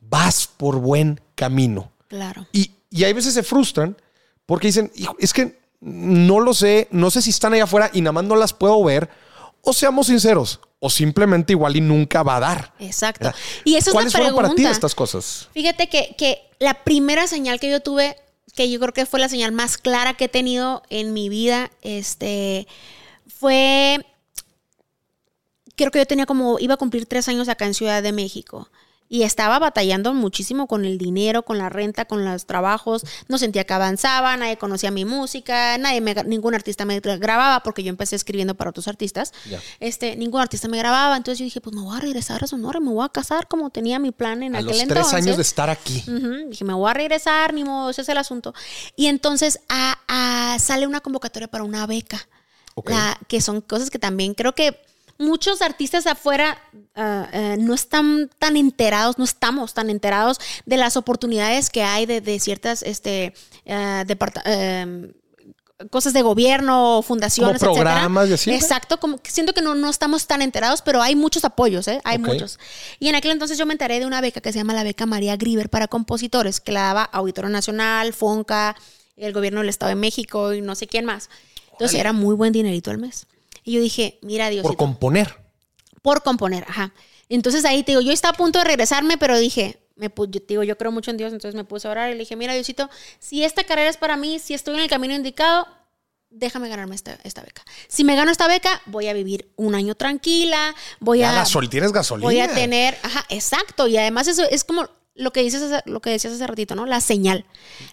vas 0.00 0.46
por 0.46 0.78
buen 0.80 1.20
camino. 1.34 1.90
Claro. 2.08 2.46
Y, 2.52 2.72
y 2.90 3.04
hay 3.04 3.12
veces 3.12 3.34
se 3.34 3.42
frustran 3.42 3.96
porque 4.46 4.68
dicen, 4.68 4.90
es 5.18 5.32
que 5.32 5.58
no 5.80 6.40
lo 6.40 6.54
sé, 6.54 6.88
no 6.90 7.10
sé 7.10 7.22
si 7.22 7.30
están 7.30 7.52
allá 7.52 7.64
afuera 7.64 7.90
y 7.92 8.00
nada 8.00 8.12
más 8.12 8.24
no 8.24 8.36
las 8.36 8.52
puedo 8.52 8.82
ver. 8.84 9.08
O 9.62 9.72
seamos 9.72 10.06
sinceros, 10.06 10.60
o 10.80 10.88
simplemente 10.88 11.52
igual 11.52 11.76
y 11.76 11.80
nunca 11.80 12.22
va 12.22 12.36
a 12.36 12.40
dar. 12.40 12.74
Exacto. 12.78 13.32
Y 13.64 13.74
eso 13.74 13.90
es 13.90 13.94
¿Cuáles 13.94 14.12
fueron 14.12 14.34
para 14.34 14.54
ti 14.54 14.64
estas 14.64 14.94
cosas? 14.94 15.48
Fíjate 15.52 15.88
que, 15.88 16.14
que 16.16 16.42
la 16.58 16.84
primera 16.84 17.26
señal 17.26 17.60
que 17.60 17.70
yo 17.70 17.80
tuve 17.80 18.16
que 18.58 18.68
yo 18.68 18.80
creo 18.80 18.92
que 18.92 19.06
fue 19.06 19.20
la 19.20 19.28
señal 19.28 19.52
más 19.52 19.78
clara 19.78 20.14
que 20.14 20.24
he 20.24 20.28
tenido 20.28 20.82
en 20.90 21.12
mi 21.12 21.28
vida, 21.28 21.70
este, 21.82 22.66
fue, 23.28 24.04
creo 25.76 25.92
que 25.92 26.00
yo 26.00 26.06
tenía 26.06 26.26
como, 26.26 26.58
iba 26.58 26.74
a 26.74 26.76
cumplir 26.76 27.06
tres 27.06 27.28
años 27.28 27.48
acá 27.48 27.66
en 27.66 27.74
Ciudad 27.74 28.02
de 28.02 28.10
México. 28.10 28.68
Y 29.08 29.22
estaba 29.22 29.58
batallando 29.58 30.12
muchísimo 30.12 30.66
con 30.66 30.84
el 30.84 30.98
dinero, 30.98 31.42
con 31.42 31.56
la 31.58 31.68
renta, 31.70 32.04
con 32.04 32.24
los 32.24 32.44
trabajos. 32.44 33.02
No 33.28 33.38
sentía 33.38 33.64
que 33.64 33.72
avanzaba, 33.72 34.36
nadie 34.36 34.58
conocía 34.58 34.90
mi 34.90 35.04
música, 35.04 35.78
nadie 35.78 36.00
me- 36.02 36.14
ningún 36.24 36.54
artista 36.54 36.84
me 36.84 37.00
grababa 37.00 37.62
porque 37.62 37.82
yo 37.82 37.88
empecé 37.88 38.16
escribiendo 38.16 38.54
para 38.54 38.70
otros 38.70 38.86
artistas. 38.86 39.32
Este, 39.80 40.14
ningún 40.16 40.40
artista 40.42 40.68
me 40.68 40.76
grababa. 40.78 41.16
Entonces 41.16 41.38
yo 41.38 41.44
dije, 41.44 41.60
pues 41.60 41.74
me 41.74 41.80
voy 41.82 41.96
a 41.96 42.00
regresar 42.00 42.44
a 42.44 42.46
Sonora, 42.46 42.80
me 42.80 42.90
voy 42.90 43.04
a 43.04 43.08
casar 43.08 43.48
como 43.48 43.70
tenía 43.70 43.98
mi 43.98 44.10
plan 44.12 44.42
en 44.42 44.54
A 44.54 44.58
aquel 44.58 44.68
los 44.72 44.80
entonces. 44.80 45.06
tres 45.10 45.14
años 45.22 45.36
de 45.36 45.42
estar 45.42 45.70
aquí. 45.70 46.04
Dije, 46.50 46.64
me 46.64 46.74
voy 46.74 46.90
a 46.90 46.94
regresar, 46.94 47.54
ni 47.54 47.64
modo, 47.64 47.90
ese 47.90 48.02
es 48.02 48.08
el 48.10 48.18
asunto. 48.18 48.52
Y 48.94 49.06
entonces 49.06 49.60
a- 49.68 49.98
a- 50.08 50.58
sale 50.58 50.86
una 50.86 51.00
convocatoria 51.00 51.48
para 51.48 51.64
una 51.64 51.86
beca, 51.86 52.28
la- 52.94 53.18
que 53.26 53.40
son 53.40 53.60
cosas 53.60 53.90
que 53.90 53.98
también 53.98 54.34
creo 54.34 54.54
que 54.54 54.78
muchos 55.18 55.62
artistas 55.62 56.06
afuera 56.06 56.58
ah, 56.94 57.28
eh, 57.32 57.56
no 57.58 57.74
están 57.74 58.30
tan 58.38 58.56
enterados, 58.56 59.18
no 59.18 59.24
estamos 59.24 59.74
tan 59.74 59.90
enterados 59.90 60.38
de 60.64 60.76
las 60.76 60.96
oportunidades 60.96 61.70
que 61.70 61.82
hay 61.82 62.06
de, 62.06 62.20
de 62.20 62.40
ciertas 62.40 62.82
este, 62.82 63.34
ah, 63.68 64.04
em, 64.44 65.12
cosas 65.90 66.12
de 66.12 66.22
gobierno, 66.22 67.02
fundaciones, 67.02 67.58
Como 67.60 67.72
etcétera. 67.72 67.94
programas 67.94 68.46
¿no? 68.46 68.52
Exacto, 68.52 68.98
como 68.98 69.20
siento 69.24 69.52
que 69.52 69.62
no, 69.62 69.74
no 69.74 69.90
estamos 69.90 70.26
tan 70.26 70.42
enterados, 70.42 70.82
pero 70.82 71.02
hay 71.02 71.14
muchos 71.14 71.44
apoyos, 71.44 71.86
¿eh? 71.88 72.00
Hay 72.04 72.18
muchos. 72.18 72.58
Y 72.98 73.08
en 73.08 73.14
aquel 73.14 73.32
entonces 73.32 73.58
yo 73.58 73.66
me 73.66 73.74
enteré 73.74 74.00
de 74.00 74.06
una 74.06 74.20
beca 74.20 74.40
que 74.40 74.52
se 74.52 74.58
llama 74.58 74.74
la 74.74 74.82
beca 74.82 75.06
María 75.06 75.36
Griver 75.36 75.68
para 75.68 75.88
compositores, 75.88 76.60
que 76.60 76.72
la 76.72 76.82
daba 76.82 77.02
Auditorio 77.04 77.50
Nacional, 77.50 78.12
FONCA, 78.12 78.76
el 79.16 79.32
gobierno 79.32 79.60
del 79.60 79.68
Estado 79.68 79.90
de 79.90 79.96
México 79.96 80.52
y 80.52 80.60
no 80.60 80.74
sé 80.74 80.86
quién 80.86 81.04
más. 81.04 81.28
Entonces 81.72 81.94
Órale. 81.94 82.00
era 82.00 82.12
muy 82.12 82.34
buen 82.34 82.52
dinerito 82.52 82.90
al 82.90 82.98
mes. 82.98 83.26
Y 83.68 83.72
yo 83.72 83.80
dije, 83.82 84.18
mira 84.22 84.48
Dios, 84.48 84.62
Por 84.62 84.76
componer. 84.78 85.36
por 86.00 86.22
componer, 86.22 86.64
ajá. 86.66 86.94
Entonces 87.28 87.66
ahí 87.66 87.82
te 87.82 87.92
digo, 87.92 88.00
yo 88.00 88.12
estaba 88.12 88.32
a 88.32 88.36
punto 88.38 88.58
de 88.58 88.64
regresarme, 88.64 89.18
pero 89.18 89.38
dije, 89.38 89.78
me 89.94 90.08
yo, 90.30 90.40
digo, 90.48 90.62
yo 90.62 90.78
creo 90.78 90.90
mucho 90.90 91.10
en 91.10 91.18
Dios, 91.18 91.34
entonces 91.34 91.54
me 91.54 91.64
puse 91.64 91.86
a 91.86 91.90
orar 91.90 92.08
y 92.08 92.14
le 92.14 92.20
dije, 92.20 92.34
mira 92.34 92.54
Diosito, 92.54 92.88
si 93.18 93.44
esta 93.44 93.64
carrera 93.64 93.90
es 93.90 93.98
para 93.98 94.16
mí, 94.16 94.38
si 94.38 94.54
estoy 94.54 94.76
en 94.76 94.80
el 94.80 94.88
camino 94.88 95.14
indicado, 95.14 95.68
déjame 96.30 96.70
ganarme 96.70 96.94
esta, 96.94 97.18
esta 97.24 97.42
beca. 97.42 97.62
Si 97.88 98.04
me 98.04 98.16
gano 98.16 98.30
esta 98.30 98.48
beca, 98.48 98.80
voy 98.86 99.08
a 99.08 99.12
vivir 99.12 99.52
un 99.56 99.74
año 99.74 99.94
tranquila, 99.94 100.74
voy 101.00 101.18
Ya 101.18 101.32
a, 101.32 101.34
gasol, 101.34 101.68
tienes 101.68 101.92
gasolina. 101.92 102.26
voy 102.26 102.40
a 102.40 102.48
tener, 102.54 102.96
ajá, 103.02 103.26
exacto, 103.28 103.86
y 103.86 103.98
además 103.98 104.28
eso 104.28 104.44
es 104.50 104.64
como 104.64 104.88
lo 105.14 105.30
que 105.32 105.42
dices, 105.42 105.82
lo 105.84 106.00
que 106.00 106.08
decías 106.08 106.32
hace 106.32 106.46
ratito, 106.46 106.74
¿no? 106.74 106.86
La 106.86 107.02
señal, 107.02 107.44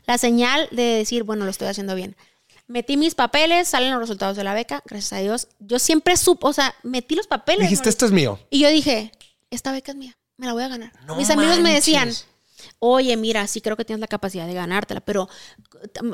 la 0.08 0.18
señal 0.18 0.70
de 0.72 0.84
decir, 0.84 1.24
bueno, 1.24 1.44
lo 1.44 1.52
estoy 1.52 1.68
haciendo 1.68 1.96
bien. 1.96 2.16
Metí 2.68 2.98
mis 2.98 3.14
papeles, 3.14 3.68
salen 3.68 3.92
los 3.92 4.00
resultados 4.00 4.36
de 4.36 4.44
la 4.44 4.54
beca, 4.54 4.82
gracias 4.86 5.14
a 5.14 5.18
Dios. 5.22 5.48
Yo 5.60 5.78
siempre 5.78 6.18
supo, 6.18 6.48
o 6.48 6.54
sea, 6.54 6.74
metí 6.84 7.16
los 7.16 7.28
papeles. 7.28 7.62
Dijiste, 7.62 7.86
¿no? 7.86 7.90
esto 7.90 8.06
es 8.08 8.12
mío. 8.12 8.40
Y 8.50 8.60
yo 8.60 8.70
dije, 8.70 9.12
esta 9.52 9.72
beca 9.72 9.92
es 9.92 9.98
mía, 9.98 10.18
me 10.38 10.48
la 10.48 10.54
voy 10.54 10.64
a 10.64 10.68
ganar. 10.68 10.92
No 11.06 11.16
Mis 11.16 11.30
amigos 11.30 11.60
me 11.60 11.74
decían, 11.74 12.12
oye, 12.80 13.16
mira, 13.18 13.46
sí 13.46 13.62
creo 13.62 13.78
que 13.78 13.86
tienes 13.86 14.02
la 14.02 14.08
capacidad 14.08 14.48
de 14.48 14.54
ganártela, 14.54 15.02
pero 15.02 15.30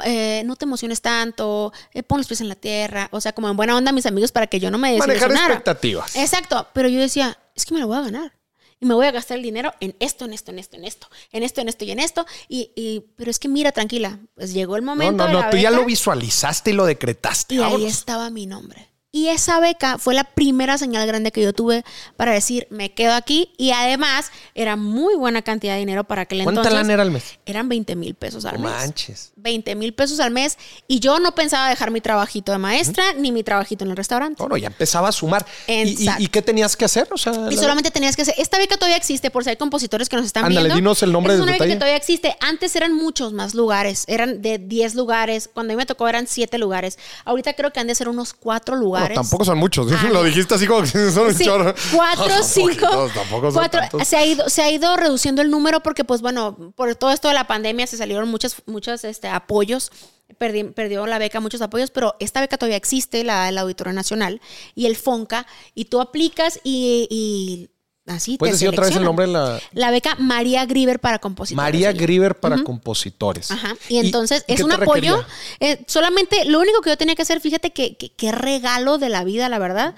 eh, 0.04 0.44
no 0.46 0.58
te 0.58 0.66
emociones 0.66 1.02
tanto, 1.02 1.72
eh, 1.94 2.04
pon 2.04 2.18
los 2.18 2.28
pies 2.28 2.42
en 2.42 2.50
la 2.50 2.56
tierra. 2.56 3.08
O 3.12 3.22
sea, 3.22 3.34
como 3.34 3.50
en 3.50 3.56
buena 3.56 3.78
onda 3.78 3.94
mis 3.94 4.06
amigos 4.06 4.34
para 4.34 4.48
que 4.48 4.60
yo 4.60 4.72
no 4.72 4.78
me 4.78 4.98
Manejar 4.98 5.32
expectativas. 5.32 6.16
Exacto, 6.18 6.68
pero 6.74 6.90
yo 6.90 7.00
decía, 7.00 7.38
es 7.56 7.66
que 7.66 7.74
me 7.74 7.80
la 7.80 7.86
voy 7.86 7.98
a 7.98 8.02
ganar. 8.02 8.41
Y 8.82 8.88
me 8.88 8.96
voy 8.96 9.06
a 9.06 9.12
gastar 9.12 9.38
el 9.38 9.44
dinero 9.44 9.72
en 9.80 9.96
esto, 10.00 10.26
en 10.26 10.34
esto, 10.34 10.50
en 10.52 10.58
esto, 10.60 10.76
en 10.76 10.84
esto, 10.86 11.08
en 11.32 11.44
esto, 11.44 11.62
en 11.62 11.70
esto 11.70 11.86
y 11.86 11.92
en 11.92 12.00
esto. 12.00 12.26
Y, 12.50 12.72
y- 12.76 13.06
pero 13.16 13.30
es 13.32 13.38
que 13.40 13.48
mira, 13.48 13.72
tranquila, 13.72 14.20
pues 14.34 14.54
llegó 14.54 14.76
el 14.76 14.84
No, 14.84 14.92
momento. 14.96 15.18
no, 15.24 15.28
de 15.28 15.34
no, 15.34 15.40
la 15.42 15.50
tú 15.52 15.58
ya 15.58 15.70
lo 15.72 15.86
visualizaste 15.86 16.72
y 16.72 16.74
lo 16.74 16.86
decretaste. 16.86 17.56
y 17.56 17.60
ahí 17.60 17.86
estaba 17.86 18.30
mi 18.32 18.48
nombre. 18.48 18.90
Y 19.14 19.28
esa 19.28 19.60
beca 19.60 19.98
fue 19.98 20.14
la 20.14 20.24
primera 20.24 20.78
señal 20.78 21.06
grande 21.06 21.34
que 21.34 21.42
yo 21.42 21.52
tuve 21.52 21.84
para 22.16 22.32
decir, 22.32 22.66
me 22.70 22.94
quedo 22.94 23.14
aquí. 23.14 23.52
Y 23.58 23.72
además, 23.72 24.32
era 24.56 24.78
muy 24.78 25.16
buena 25.16 25.42
cantidad 25.42 25.74
de 25.74 25.80
dinero 25.80 26.06
para 26.06 26.22
aquel 26.22 26.44
¿Cuánta 26.44 26.62
entonces. 26.62 26.74
lana 26.82 26.94
era 26.94 27.02
al 27.04 27.12
mes? 27.12 27.38
Eran 27.46 27.68
20 27.68 27.96
mil 27.98 28.16
pesos 28.16 28.46
al 28.46 28.54
No 28.54 28.70
mes. 28.70 28.72
manches. 28.72 29.34
20 29.36 29.76
mil 29.76 29.94
pesos 29.94 30.22
al 30.22 30.32
mes. 30.32 30.58
Y 30.88 31.02
yo 31.02 31.20
no 31.20 31.36
pensaba 31.36 31.68
dejar 31.68 31.92
mi 31.92 32.00
trabajito 32.00 32.54
de 32.54 32.58
maestra 32.60 33.04
ni 33.18 33.34
mi 33.34 33.44
trabajito 33.44 33.84
en 33.84 33.92
el 33.92 33.98
restaurante. 33.98 34.42
No, 34.42 34.48
no, 34.48 34.56
ya 34.56 34.68
empezaba 34.68 35.10
a 35.10 35.12
sumar. 35.12 35.46
¿Y, 35.68 36.08
y, 36.18 36.28
qué 36.28 36.42
tenías 36.42 36.78
que 36.78 36.86
hacer? 36.86 37.10
O 37.12 37.18
sea, 37.18 37.34
Y 37.50 37.56
la- 37.56 37.62
solamente 37.62 37.92
tenías 37.92 38.16
que 38.16 38.22
hacer. 38.22 38.36
Esta 38.38 38.60
beca 38.60 38.78
todavía 38.78 38.96
existe, 38.96 39.30
por 39.30 39.44
si 39.44 39.50
hay 39.50 39.58
compositores 39.58 40.08
que 40.08 40.16
nos 40.16 40.26
están 40.26 40.46
Ándale, 40.46 40.62
viendo. 40.70 40.76
dinos 40.76 41.04
el 41.04 41.12
nombre 41.12 41.34
es 41.34 41.40
del 41.40 41.44
una 41.44 41.52
beca 41.52 41.66
detalle. 41.66 41.76
que 41.76 41.80
todavía 41.80 41.98
existe. 41.98 42.38
Antes 42.40 42.74
eran 42.78 42.94
muchos 42.96 43.34
más 43.34 43.56
lugares. 43.56 44.06
Eran 44.08 44.42
de 44.42 44.58
10 44.58 44.96
lugares. 44.96 45.50
Cuando 45.54 45.74
a 45.74 45.76
mí 45.76 45.78
me 45.78 45.86
tocó 45.86 46.08
eran 46.08 46.28
7 46.28 46.58
lugares. 46.58 46.98
Ahorita 47.26 47.54
creo 47.56 47.74
que 47.74 47.82
han 47.82 47.88
de 47.88 47.96
ser 47.96 48.08
unos 48.08 48.34
4 48.34 48.78
Bueno, 48.78 49.01
lugares. 49.02 49.16
tampoco 49.16 49.46
son 49.46 49.58
muchos. 49.58 49.92
Ah, 49.92 50.10
lo 50.12 50.24
dijiste 50.24 50.56
así 50.56 50.66
como 50.68 50.82
que 50.82 51.12
son 51.12 51.28
un 51.28 51.36
Sí, 51.36 51.46
chorro. 51.46 51.74
cuatro, 51.96 52.28
No, 52.38 52.44
cinco, 52.44 52.88
tampoco 53.14 53.52
son 53.52 53.54
cuatro. 53.54 53.82
tantos. 53.82 54.08
Se 54.08 54.18
ha 54.18 54.26
ido, 54.26 54.50
se 54.50 54.62
ha 54.62 54.72
ido 54.72 54.96
reduciendo 54.98 55.42
el 55.42 55.50
número 55.52 55.82
porque, 55.82 56.04
pues 56.04 56.22
bueno, 56.22 56.74
por 56.76 56.96
todo 56.96 57.12
esto 57.12 57.28
de 57.28 57.34
la 57.34 57.48
pandemia 57.48 57.88
se 57.88 57.98
salieron 57.98 58.30
muchos, 58.30 58.56
muchos 58.66 59.04
este, 59.04 59.28
apoyos. 59.28 59.92
Perdi- 60.40 60.74
perdió 60.74 61.06
la 61.08 61.20
beca 61.20 61.42
muchos 61.42 61.62
apoyos, 61.62 61.92
pero 61.92 62.16
esta 62.22 62.40
beca 62.40 62.58
todavía 62.58 62.78
existe, 62.78 63.24
la 63.26 63.46
del 63.48 63.58
Auditorio 63.58 63.92
Nacional 63.92 64.40
y 64.76 64.86
el 64.86 64.96
FONCA, 64.96 65.46
y 65.76 65.86
tú 65.86 66.00
aplicas 66.00 66.60
y, 66.64 67.06
y 67.12 67.70
así 68.16 68.38
¿Puedes 68.38 68.54
te 68.54 68.66
decir 68.66 68.70
otra 68.70 68.86
vez 68.88 68.96
el 68.96 69.04
nombre 69.04 69.26
de 69.28 69.32
la 69.34 69.60
La 69.74 69.92
beca 69.92 70.16
María 70.20 70.66
Griver 70.66 71.00
para 71.00 71.20
compositores. 71.20 71.56
María. 71.58 71.92
Griver 71.94 72.40
para 72.40 72.64
compositores? 72.64 73.52
Ajá. 73.52 73.76
Y 73.90 73.98
entonces 73.98 74.44
y 74.48 74.54
es 74.54 74.62
un 74.62 74.72
apoyo. 74.72 75.24
eh, 75.60 75.84
solamente 75.88 76.46
lo 76.46 76.60
único 76.60 76.82
que 76.82 76.90
yo 76.92 76.98
tenía 76.98 77.16
que 77.16 77.22
hacer, 77.24 77.40
fíjate 77.42 77.72
que, 77.72 77.96
que- 77.98 78.12
qué 78.14 78.32
regalo 78.32 78.98
de 78.98 79.10
la 79.10 79.24
vida, 79.24 79.50
la 79.50 79.60
verdad. 79.60 79.96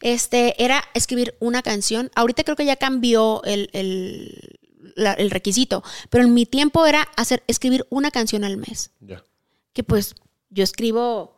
Este 0.00 0.62
era 0.62 0.84
escribir 0.94 1.34
una 1.40 1.62
canción. 1.62 2.10
Ahorita 2.14 2.44
creo 2.44 2.56
que 2.56 2.64
ya 2.66 2.76
cambió 2.76 3.42
el, 3.44 3.70
el- 3.72 4.58
la- 4.94 5.12
el 5.14 5.30
requisito, 5.30 5.82
pero 6.10 6.24
en 6.24 6.34
mi 6.34 6.46
tiempo 6.46 6.86
era 6.86 7.02
hacer 7.16 7.42
escribir 7.46 7.86
una 7.90 8.10
canción 8.10 8.44
al 8.44 8.56
mes. 8.56 8.90
Ya. 9.00 9.22
Que 9.72 9.82
pues 9.84 10.14
yo 10.50 10.64
escribo 10.64 11.35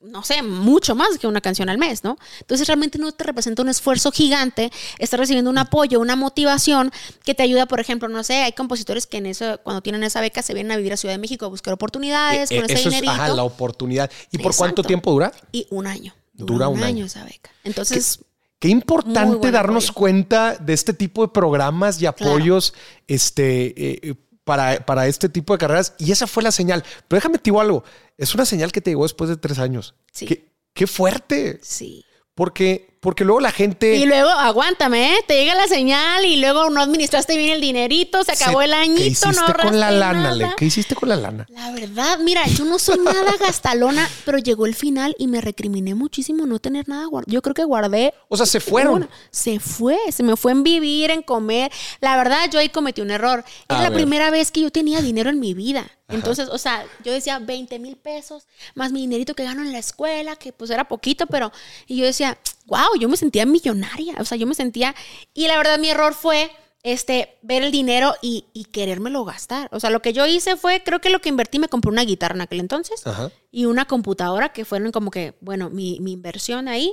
no 0.00 0.22
sé, 0.22 0.42
mucho 0.42 0.94
más 0.94 1.18
que 1.18 1.26
una 1.26 1.40
canción 1.40 1.68
al 1.68 1.76
mes, 1.78 2.04
¿no? 2.04 2.18
Entonces 2.40 2.66
realmente 2.68 2.98
no 2.98 3.10
te 3.12 3.24
representa 3.24 3.62
un 3.62 3.68
esfuerzo 3.68 4.12
gigante, 4.12 4.70
estás 4.98 5.18
recibiendo 5.18 5.50
un 5.50 5.58
apoyo, 5.58 5.98
una 5.98 6.14
motivación 6.14 6.92
que 7.24 7.34
te 7.34 7.42
ayuda, 7.42 7.66
por 7.66 7.80
ejemplo, 7.80 8.08
no 8.08 8.22
sé, 8.22 8.42
hay 8.42 8.52
compositores 8.52 9.06
que 9.06 9.16
en 9.16 9.26
eso, 9.26 9.58
cuando 9.64 9.82
tienen 9.82 10.04
esa 10.04 10.20
beca, 10.20 10.42
se 10.42 10.54
vienen 10.54 10.72
a 10.72 10.76
vivir 10.76 10.92
a 10.92 10.96
Ciudad 10.96 11.14
de 11.14 11.18
México 11.18 11.46
a 11.46 11.48
buscar 11.48 11.74
oportunidades 11.74 12.50
Eh, 12.50 12.56
con 12.60 12.70
eh, 12.70 12.74
ese 12.74 12.88
eso 12.88 12.96
es 12.96 13.08
ajá, 13.08 13.28
la 13.28 13.42
oportunidad. 13.42 14.10
¿Y 14.30 14.38
por 14.38 14.54
cuánto 14.54 14.82
tiempo 14.82 15.10
dura? 15.10 15.32
Y 15.50 15.66
un 15.70 15.86
año. 15.86 16.14
Dura 16.32 16.68
un 16.68 16.82
año. 16.84 17.06
esa 17.06 17.24
beca. 17.24 17.50
Entonces, 17.64 18.20
Qué 18.60 18.68
importante 18.68 19.50
darnos 19.52 19.84
apoyo. 19.90 19.94
cuenta 19.94 20.56
de 20.56 20.72
este 20.72 20.92
tipo 20.92 21.22
de 21.22 21.28
programas 21.32 22.02
y 22.02 22.06
apoyos 22.06 22.74
este, 23.06 23.66
eh, 23.68 24.00
eh, 24.02 24.14
para, 24.48 24.86
para 24.86 25.06
este 25.06 25.28
tipo 25.28 25.52
de 25.52 25.58
carreras. 25.58 25.92
Y 25.98 26.10
esa 26.10 26.26
fue 26.26 26.42
la 26.42 26.50
señal. 26.50 26.82
Pero 27.06 27.18
déjame 27.18 27.36
te 27.36 27.50
digo 27.50 27.60
algo. 27.60 27.84
Es 28.16 28.34
una 28.34 28.46
señal 28.46 28.72
que 28.72 28.80
te 28.80 28.90
llegó 28.90 29.02
después 29.02 29.28
de 29.28 29.36
tres 29.36 29.58
años. 29.58 29.94
Sí. 30.10 30.24
Qué, 30.24 30.48
qué 30.72 30.86
fuerte. 30.86 31.60
sí. 31.62 32.02
Porque, 32.34 32.96
porque 33.00 33.24
luego 33.24 33.40
la 33.40 33.52
gente... 33.52 33.96
Y 33.96 34.06
luego, 34.06 34.28
aguántame, 34.28 35.14
¿eh? 35.14 35.18
te 35.26 35.34
llega 35.34 35.54
la 35.54 35.66
señal 35.68 36.24
y 36.24 36.36
luego 36.36 36.68
no 36.70 36.80
administraste 36.80 37.36
bien 37.36 37.50
el 37.54 37.60
dinerito, 37.60 38.24
se 38.24 38.32
acabó 38.32 38.58
se- 38.58 38.64
el 38.66 38.70
¿Qué 38.72 38.76
añito, 38.76 39.02
hiciste 39.04 39.28
no 39.28 39.46
con 39.62 39.78
la 39.80 39.90
lana, 39.90 40.22
nada. 40.22 40.34
Le? 40.34 40.48
¿Qué 40.56 40.64
hiciste 40.64 40.94
con 40.94 41.08
la 41.08 41.16
lana? 41.16 41.46
La 41.50 41.70
verdad, 41.72 42.18
mira, 42.18 42.46
yo 42.46 42.64
no 42.64 42.78
soy 42.78 42.98
nada 42.98 43.34
gastalona, 43.40 44.08
pero 44.24 44.38
llegó 44.38 44.66
el 44.66 44.74
final 44.74 45.14
y 45.18 45.26
me 45.26 45.40
recriminé 45.40 45.94
muchísimo 45.94 46.46
no 46.46 46.58
tener 46.58 46.88
nada 46.88 47.06
guardado. 47.06 47.32
Yo 47.32 47.42
creo 47.42 47.54
que 47.54 47.64
guardé. 47.64 48.14
O 48.28 48.36
sea, 48.36 48.46
se 48.46 48.60
fueron. 48.60 48.94
una- 48.94 49.08
Se 49.30 49.60
fue, 49.60 49.96
se 50.10 50.22
me 50.22 50.36
fue 50.36 50.52
en 50.52 50.62
vivir, 50.62 51.10
en 51.10 51.22
comer. 51.22 51.70
La 52.00 52.16
verdad, 52.16 52.50
yo 52.50 52.58
ahí 52.58 52.68
cometí 52.68 53.00
un 53.00 53.10
error. 53.10 53.44
A 53.68 53.76
Es 53.76 53.82
la 53.82 53.90
primera 53.92 54.30
vez 54.30 54.50
que 54.50 54.60
yo 54.60 54.70
tenía 54.70 55.00
dinero 55.00 55.30
en 55.30 55.38
mi 55.40 55.54
vida. 55.54 55.88
Entonces, 56.10 56.48
o 56.50 56.56
sea, 56.56 56.84
yo 57.04 57.12
decía 57.12 57.38
20 57.38 57.78
mil 57.78 57.96
pesos 57.96 58.46
más 58.74 58.92
mi 58.92 59.00
dinerito 59.02 59.34
que 59.34 59.44
gano 59.44 59.60
en 59.62 59.72
la 59.72 59.78
escuela, 59.78 60.36
que 60.36 60.52
pues 60.54 60.70
era 60.70 60.88
poquito, 60.88 61.26
pero. 61.26 61.52
Y 61.86 61.98
yo 61.98 62.06
decía, 62.06 62.38
wow, 62.68 62.96
yo 63.00 63.08
me 63.08 63.16
sentía 63.16 63.44
millonaria. 63.46 64.14
O 64.20 64.24
sea, 64.24 64.38
yo 64.38 64.46
me 64.46 64.54
sentía. 64.54 64.94
Y 65.34 65.48
la 65.48 65.56
verdad, 65.56 65.78
mi 65.78 65.88
error 65.90 66.14
fue 66.14 66.50
este, 66.84 67.36
ver 67.42 67.62
el 67.64 67.72
dinero 67.72 68.14
y, 68.22 68.44
y 68.52 68.64
querérmelo 68.66 69.24
gastar. 69.24 69.68
O 69.72 69.80
sea, 69.80 69.90
lo 69.90 70.00
que 70.00 70.12
yo 70.12 70.26
hice 70.26 70.56
fue, 70.56 70.82
creo 70.84 71.00
que 71.00 71.10
lo 71.10 71.20
que 71.20 71.28
invertí, 71.28 71.58
me 71.58 71.68
compré 71.68 71.90
una 71.90 72.04
guitarra 72.04 72.36
en 72.36 72.42
aquel 72.42 72.60
entonces 72.60 73.04
Ajá. 73.06 73.32
y 73.50 73.64
una 73.64 73.86
computadora 73.86 74.50
que 74.50 74.64
fueron 74.64 74.92
como 74.92 75.10
que, 75.10 75.34
bueno, 75.40 75.70
mi, 75.70 75.98
mi 76.00 76.12
inversión 76.12 76.68
ahí. 76.68 76.92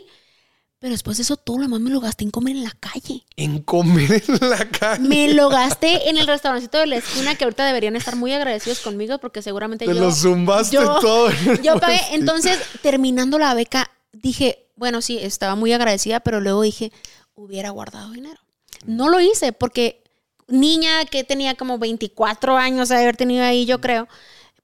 Pero 0.79 0.91
después 0.91 1.17
de 1.17 1.23
eso, 1.23 1.37
todo 1.37 1.57
lo 1.57 1.63
demás 1.63 1.79
me 1.79 1.89
lo 1.89 1.99
gasté 1.99 2.25
en 2.25 2.31
comer 2.31 2.57
en 2.57 2.63
la 2.63 2.73
calle. 2.79 3.23
En 3.37 3.59
comer 3.63 4.21
en 4.27 4.49
la 4.49 4.69
calle. 4.69 5.07
Me 5.07 5.33
lo 5.33 5.49
gasté 5.49 6.09
en 6.09 6.17
el 6.17 6.27
restaurancito 6.27 6.77
de 6.77 6.85
la 6.87 6.97
esquina 6.97 7.35
que 7.35 7.43
ahorita 7.45 7.65
deberían 7.65 7.95
estar 7.95 8.15
muy 8.15 8.33
agradecidos 8.33 8.81
conmigo 8.81 9.17
porque 9.19 9.41
seguramente 9.41 9.85
Te 9.85 9.93
yo... 9.95 9.99
lo 10.01 10.11
zumbaste 10.11 10.75
yo- 10.75 10.99
todo. 10.99 11.29
Yo 11.63 11.79
pagué. 11.79 11.99
Entonces, 12.11 12.59
terminando 12.81 13.39
la 13.39 13.53
beca, 13.53 13.89
dije, 14.11 14.64
bueno, 14.75 15.01
sí, 15.01 15.19
estaba 15.21 15.55
muy 15.55 15.73
agradecida, 15.73 16.19
pero 16.19 16.41
luego 16.41 16.61
dije, 16.61 16.91
hubiera 17.35 17.69
guardado 17.69 18.11
dinero. 18.11 18.39
No 18.85 19.09
lo 19.09 19.19
hice 19.19 19.51
porque 19.51 20.03
niña 20.47 21.05
que 21.05 21.23
tenía 21.23 21.55
como 21.55 21.77
24 21.77 22.57
años 22.57 22.89
de 22.89 22.95
haber 22.95 23.17
tenido 23.17 23.43
ahí, 23.43 23.65
yo 23.65 23.81
creo, 23.81 24.07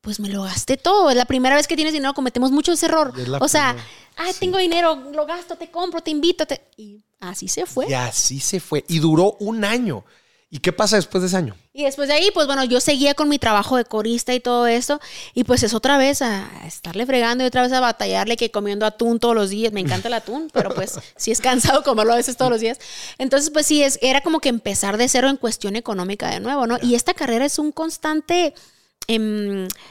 pues 0.01 0.19
me 0.19 0.29
lo 0.29 0.43
gasté 0.43 0.77
todo. 0.77 1.09
Es 1.09 1.15
la 1.15 1.25
primera 1.25 1.55
vez 1.55 1.67
que 1.67 1.75
tienes 1.75 1.93
dinero, 1.93 2.13
cometemos 2.13 2.51
mucho 2.51 2.71
ese 2.71 2.87
error. 2.87 3.13
O 3.39 3.47
sea, 3.47 3.75
ay, 4.17 4.33
tengo 4.39 4.57
dinero, 4.57 4.95
lo 5.13 5.25
gasto, 5.25 5.55
te 5.55 5.69
compro, 5.69 6.01
te 6.01 6.11
invito. 6.11 6.45
te-". 6.45 6.61
Y 6.77 7.03
así 7.19 7.47
se 7.47 7.65
fue. 7.65 7.87
Y 7.89 7.93
así 7.93 8.39
se 8.39 8.59
fue. 8.59 8.83
Y 8.87 8.99
duró 8.99 9.37
un 9.39 9.63
año. 9.63 10.03
¿Y 10.53 10.59
qué 10.59 10.73
pasa 10.73 10.97
después 10.97 11.21
de 11.21 11.27
ese 11.27 11.37
año? 11.37 11.55
Y 11.71 11.85
después 11.85 12.09
de 12.09 12.13
ahí, 12.13 12.29
pues 12.33 12.45
bueno, 12.45 12.65
yo 12.65 12.81
seguía 12.81 13.13
con 13.13 13.29
mi 13.29 13.39
trabajo 13.39 13.77
de 13.77 13.85
corista 13.85 14.33
y 14.33 14.41
todo 14.41 14.67
eso. 14.67 14.99
Y 15.33 15.45
pues 15.45 15.63
es 15.63 15.73
otra 15.73 15.97
vez 15.97 16.21
a 16.21 16.45
estarle 16.67 17.05
fregando 17.05 17.45
y 17.45 17.47
otra 17.47 17.61
vez 17.61 17.71
a 17.71 17.79
batallarle 17.79 18.35
que 18.35 18.51
comiendo 18.51 18.85
atún 18.85 19.17
todos 19.17 19.33
los 19.33 19.49
días. 19.49 19.71
Me 19.71 19.79
encanta 19.79 20.09
el 20.09 20.13
atún, 20.13 20.49
pero 20.51 20.75
pues 20.75 20.99
sí 21.15 21.31
es 21.31 21.39
cansado 21.39 21.83
comerlo 21.85 22.11
a 22.11 22.17
veces 22.17 22.35
todos 22.35 22.51
los 22.51 22.59
días. 22.59 22.79
Entonces, 23.17 23.49
pues 23.49 23.65
sí, 23.65 23.81
es, 23.81 23.97
era 24.01 24.19
como 24.19 24.41
que 24.41 24.49
empezar 24.49 24.97
de 24.97 25.07
cero 25.07 25.29
en 25.29 25.37
cuestión 25.37 25.77
económica 25.77 26.29
de 26.29 26.41
nuevo, 26.41 26.67
¿no? 26.67 26.77
Y 26.81 26.95
esta 26.95 27.13
carrera 27.13 27.45
es 27.45 27.57
un 27.57 27.71
constante... 27.71 28.53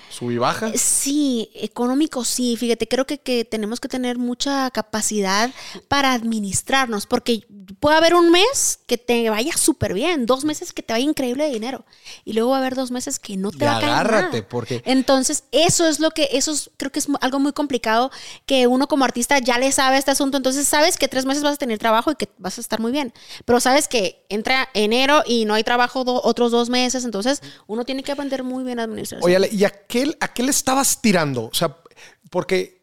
¿Sub 0.08 0.30
y 0.30 0.38
baja? 0.38 0.72
Sí, 0.74 1.50
económico 1.54 2.24
sí. 2.24 2.56
Fíjate, 2.56 2.88
creo 2.88 3.06
que, 3.06 3.18
que, 3.18 3.44
tenemos 3.44 3.80
que 3.80 3.88
tener 3.88 4.18
mucha 4.18 4.70
capacidad 4.70 5.50
para 5.88 6.12
administrarnos, 6.12 7.06
porque 7.06 7.46
puede 7.78 7.96
haber 7.96 8.14
un 8.14 8.30
mes 8.30 8.80
que 8.86 8.98
te 8.98 9.30
vaya 9.30 9.56
súper 9.56 9.94
bien, 9.94 10.26
dos 10.26 10.44
meses 10.44 10.72
que 10.72 10.82
te 10.82 10.92
vaya 10.92 11.04
increíble 11.04 11.44
de 11.44 11.50
dinero, 11.50 11.84
y 12.24 12.32
luego 12.32 12.50
va 12.50 12.56
a 12.56 12.60
haber 12.60 12.74
dos 12.74 12.90
meses 12.90 13.18
que 13.18 13.36
no 13.36 13.50
te 13.50 13.64
va 13.64 13.76
a 13.76 13.80
caer 13.80 13.92
agárrate, 13.92 14.42
porque... 14.42 14.82
Entonces, 14.84 15.44
eso 15.52 15.86
es 15.86 16.00
lo 16.00 16.10
que, 16.10 16.28
eso 16.32 16.52
es, 16.52 16.70
creo 16.76 16.90
que 16.90 16.98
es 16.98 17.08
algo 17.20 17.38
muy 17.38 17.52
complicado, 17.52 18.10
que 18.46 18.66
uno 18.66 18.88
como 18.88 19.04
artista 19.04 19.38
ya 19.38 19.58
le 19.58 19.72
sabe 19.72 19.98
este 19.98 20.10
asunto, 20.10 20.36
entonces 20.36 20.66
sabes 20.66 20.96
que 20.96 21.08
tres 21.08 21.26
meses 21.26 21.42
vas 21.42 21.54
a 21.54 21.58
tener 21.58 21.78
trabajo 21.78 22.10
y 22.10 22.16
que 22.16 22.28
vas 22.38 22.58
a 22.58 22.60
estar 22.60 22.80
muy 22.80 22.92
bien, 22.92 23.12
pero 23.44 23.60
sabes 23.60 23.88
que 23.88 24.24
entra 24.28 24.68
enero 24.74 25.22
y 25.26 25.44
no 25.44 25.54
hay 25.54 25.64
trabajo 25.64 26.04
otros 26.06 26.50
dos 26.50 26.70
meses, 26.70 27.04
entonces 27.04 27.42
uno 27.66 27.84
tiene 27.84 28.02
que 28.02 28.12
aprender 28.12 28.42
muy 28.42 28.64
bien 28.64 28.80
a 28.80 28.84
administrar 28.84 29.09
Oye, 29.20 29.48
¿y 29.52 29.64
a 29.64 29.70
qué, 29.70 30.16
a 30.20 30.28
qué 30.28 30.42
le 30.42 30.50
estabas 30.50 31.00
tirando? 31.00 31.44
O 31.44 31.54
sea, 31.54 31.76
porque 32.30 32.80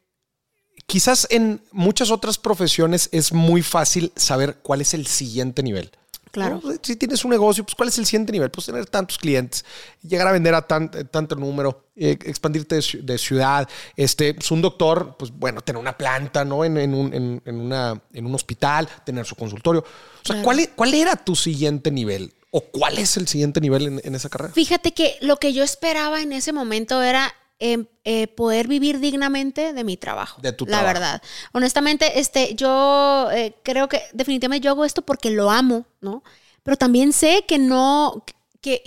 quizás 0.85 1.27
en 1.29 1.61
muchas 1.71 2.11
otras 2.11 2.37
profesiones 2.37 3.09
es 3.11 3.33
muy 3.33 3.61
fácil 3.61 4.11
saber 4.15 4.57
cuál 4.61 4.81
es 4.81 4.93
el 4.93 5.07
siguiente 5.07 5.63
nivel. 5.63 5.91
Claro. 6.31 6.61
Si 6.83 6.95
tienes 6.95 7.23
un 7.25 7.31
negocio, 7.31 7.63
pues 7.63 7.73
¿cuál 7.73 7.89
es 7.89 7.97
el 7.97 8.05
siguiente 8.05 8.31
nivel? 8.31 8.51
Pues 8.51 8.65
tener 8.67 8.85
tantos 8.85 9.17
clientes, 9.17 9.65
llegar 10.03 10.27
a 10.27 10.31
vender 10.31 10.53
a 10.53 10.61
tanto 10.67 11.35
número, 11.35 11.87
eh, 11.95 12.17
expandirte 12.25 12.79
de, 13.01 13.17
ciudad. 13.17 13.67
Este, 13.95 14.33
pues 14.35 14.51
un 14.51 14.61
doctor, 14.61 15.15
pues 15.17 15.31
bueno, 15.31 15.61
tener 15.61 15.79
una 15.79 15.97
planta, 15.97 16.45
¿no? 16.45 16.63
En, 16.63 16.93
un, 16.93 17.41
en, 17.43 17.55
una, 17.59 17.99
en 18.13 18.25
un 18.25 18.35
hospital, 18.35 18.87
tener 19.03 19.25
su 19.25 19.35
consultorio. 19.35 19.81
O 19.81 20.27
sea, 20.27 20.43
¿cuál, 20.43 20.59
e, 20.59 20.69
¿cuál 20.69 20.93
era 20.93 21.15
tu 21.15 21.35
siguiente 21.35 21.89
nivel? 21.89 22.33
¿O 22.51 22.61
cuál 22.61 22.97
es 22.97 23.17
el 23.17 23.27
siguiente 23.27 23.59
nivel 23.59 23.99
en, 24.03 24.15
esa 24.15 24.29
carrera? 24.29 24.53
Fíjate 24.53 24.93
que 24.93 25.17
lo 25.21 25.37
que 25.37 25.53
yo 25.53 25.63
esperaba 25.63 26.21
en 26.21 26.31
ese 26.31 26.53
momento 26.53 27.03
era 27.03 27.33
em, 27.59 27.85
eh, 28.05 28.27
poder 28.27 28.67
vivir 28.67 28.99
dignamente 28.99 29.73
de 29.73 29.83
mi 29.83 29.97
trabajo. 29.97 30.41
De 30.41 30.53
tu 30.53 30.65
La 30.65 30.81
verdad. 30.81 31.21
Honestamente, 31.51 32.19
este, 32.19 32.55
yo 32.55 33.29
eh, 33.31 33.55
creo 33.63 33.89
que 33.89 34.01
definitivamente 34.13 34.65
yo 34.65 34.71
hago 34.71 34.85
esto 34.85 35.01
porque 35.01 35.29
lo 35.29 35.51
amo, 35.51 35.85
¿no? 35.99 36.23
Pero 36.63 36.77
también 36.77 37.11
sé 37.13 37.43
que 37.47 37.59
no, 37.59 38.23
que, 38.61 38.83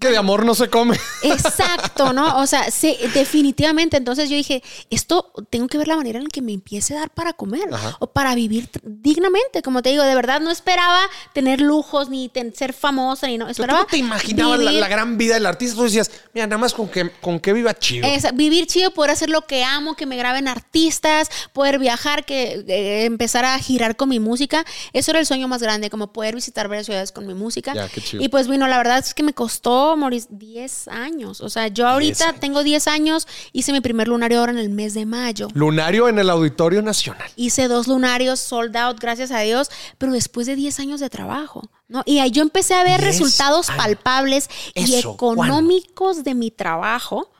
que 0.00 0.10
de 0.10 0.16
amor 0.16 0.44
no 0.44 0.54
se 0.54 0.68
come. 0.68 0.98
Exacto, 1.22 2.12
¿no? 2.12 2.40
O 2.40 2.46
sea, 2.46 2.70
sí, 2.72 2.96
definitivamente. 3.14 3.96
Entonces 3.96 4.28
yo 4.28 4.36
dije, 4.36 4.62
esto 4.90 5.32
tengo 5.48 5.68
que 5.68 5.78
ver 5.78 5.86
la 5.86 5.96
manera 5.96 6.18
en 6.18 6.26
que 6.26 6.42
me 6.42 6.52
empiece 6.52 6.94
a 6.94 7.00
dar 7.00 7.10
para 7.10 7.32
comer 7.32 7.68
o 8.00 8.08
para 8.08 8.34
vivir 8.34 8.68
dignamente. 8.82 9.62
Como 9.62 9.82
te 9.82 9.90
digo, 9.90 10.02
de 10.02 10.14
verdad 10.16 10.40
no 10.40 10.50
esperaba 10.50 11.00
tener 11.32 11.60
lujos 11.60 12.08
ni 12.08 12.30
ser 12.54 12.72
famosa 12.72 13.28
ni 13.28 13.38
no. 13.38 13.48
Esperaba. 13.48 13.80
¿Tú 13.82 13.90
te 13.90 13.96
imaginabas 13.98 14.58
la, 14.58 14.88
gran 14.88 15.16
vida 15.16 15.34
del 15.34 15.46
artista? 15.46 15.76
Tú 15.76 15.84
decías, 15.84 16.10
mira, 16.34 16.48
nada 16.48 16.58
más 16.58 16.74
con 16.74 16.88
que, 16.88 17.10
con 17.20 17.38
que 17.38 17.52
viva 17.52 17.72
chido. 17.78 18.08
vivir 18.34 18.66
chido, 18.66 18.90
poder 18.90 19.12
hacer 19.12 19.30
lo 19.30 19.42
que 19.42 19.62
amo, 19.62 19.94
que 19.94 20.06
me 20.06 20.16
graben 20.16 20.48
artistas, 20.48 21.30
poder 21.52 21.78
viajar, 21.78 22.24
que 22.24 22.64
eh, 22.66 23.04
empezar 23.04 23.44
a 23.44 23.56
girar 23.60 23.94
con 23.94 24.08
mi 24.08 24.18
música. 24.18 24.64
Eso 24.92 25.12
era 25.12 25.20
el 25.20 25.26
sueño 25.26 25.46
más 25.46 25.62
grande, 25.62 25.90
como 25.90 26.12
poder 26.12 26.34
visitar 26.34 26.66
varias 26.66 26.86
ciudades 26.86 27.12
con 27.12 27.24
mi 27.24 27.34
música. 27.34 27.72
Y 28.14 28.28
pues, 28.30 28.48
bueno, 28.48 28.66
la 28.66 28.78
verdad 28.78 28.98
es 28.98 29.14
que 29.14 29.22
me 29.22 29.32
costó 29.32 29.75
Moris, 29.96 30.28
10 30.30 30.88
años. 30.88 31.40
O 31.40 31.48
sea, 31.48 31.68
yo 31.68 31.86
ahorita 31.86 32.34
tengo 32.34 32.62
10 32.62 32.86
años, 32.88 33.28
hice 33.52 33.72
mi 33.72 33.80
primer 33.80 34.08
lunario 34.08 34.40
ahora 34.40 34.52
en 34.52 34.58
el 34.58 34.70
mes 34.70 34.94
de 34.94 35.06
mayo. 35.06 35.48
Lunario 35.54 36.08
en 36.08 36.18
el 36.18 36.30
Auditorio 36.30 36.82
Nacional. 36.82 37.28
Hice 37.36 37.68
dos 37.68 37.86
lunarios 37.86 38.40
sold 38.40 38.76
out, 38.76 38.98
gracias 39.00 39.30
a 39.30 39.40
Dios, 39.40 39.70
pero 39.98 40.12
después 40.12 40.46
de 40.46 40.56
10 40.56 40.80
años 40.80 41.00
de 41.00 41.10
trabajo. 41.10 41.70
¿no? 41.88 42.02
Y 42.06 42.18
ahí 42.18 42.30
yo 42.30 42.42
empecé 42.42 42.74
a 42.74 42.84
ver 42.84 43.00
resultados 43.00 43.68
palpables 43.68 44.48
y 44.74 44.94
económicos 44.96 46.24
de 46.24 46.34
mi 46.34 46.50
trabajo 46.50 47.30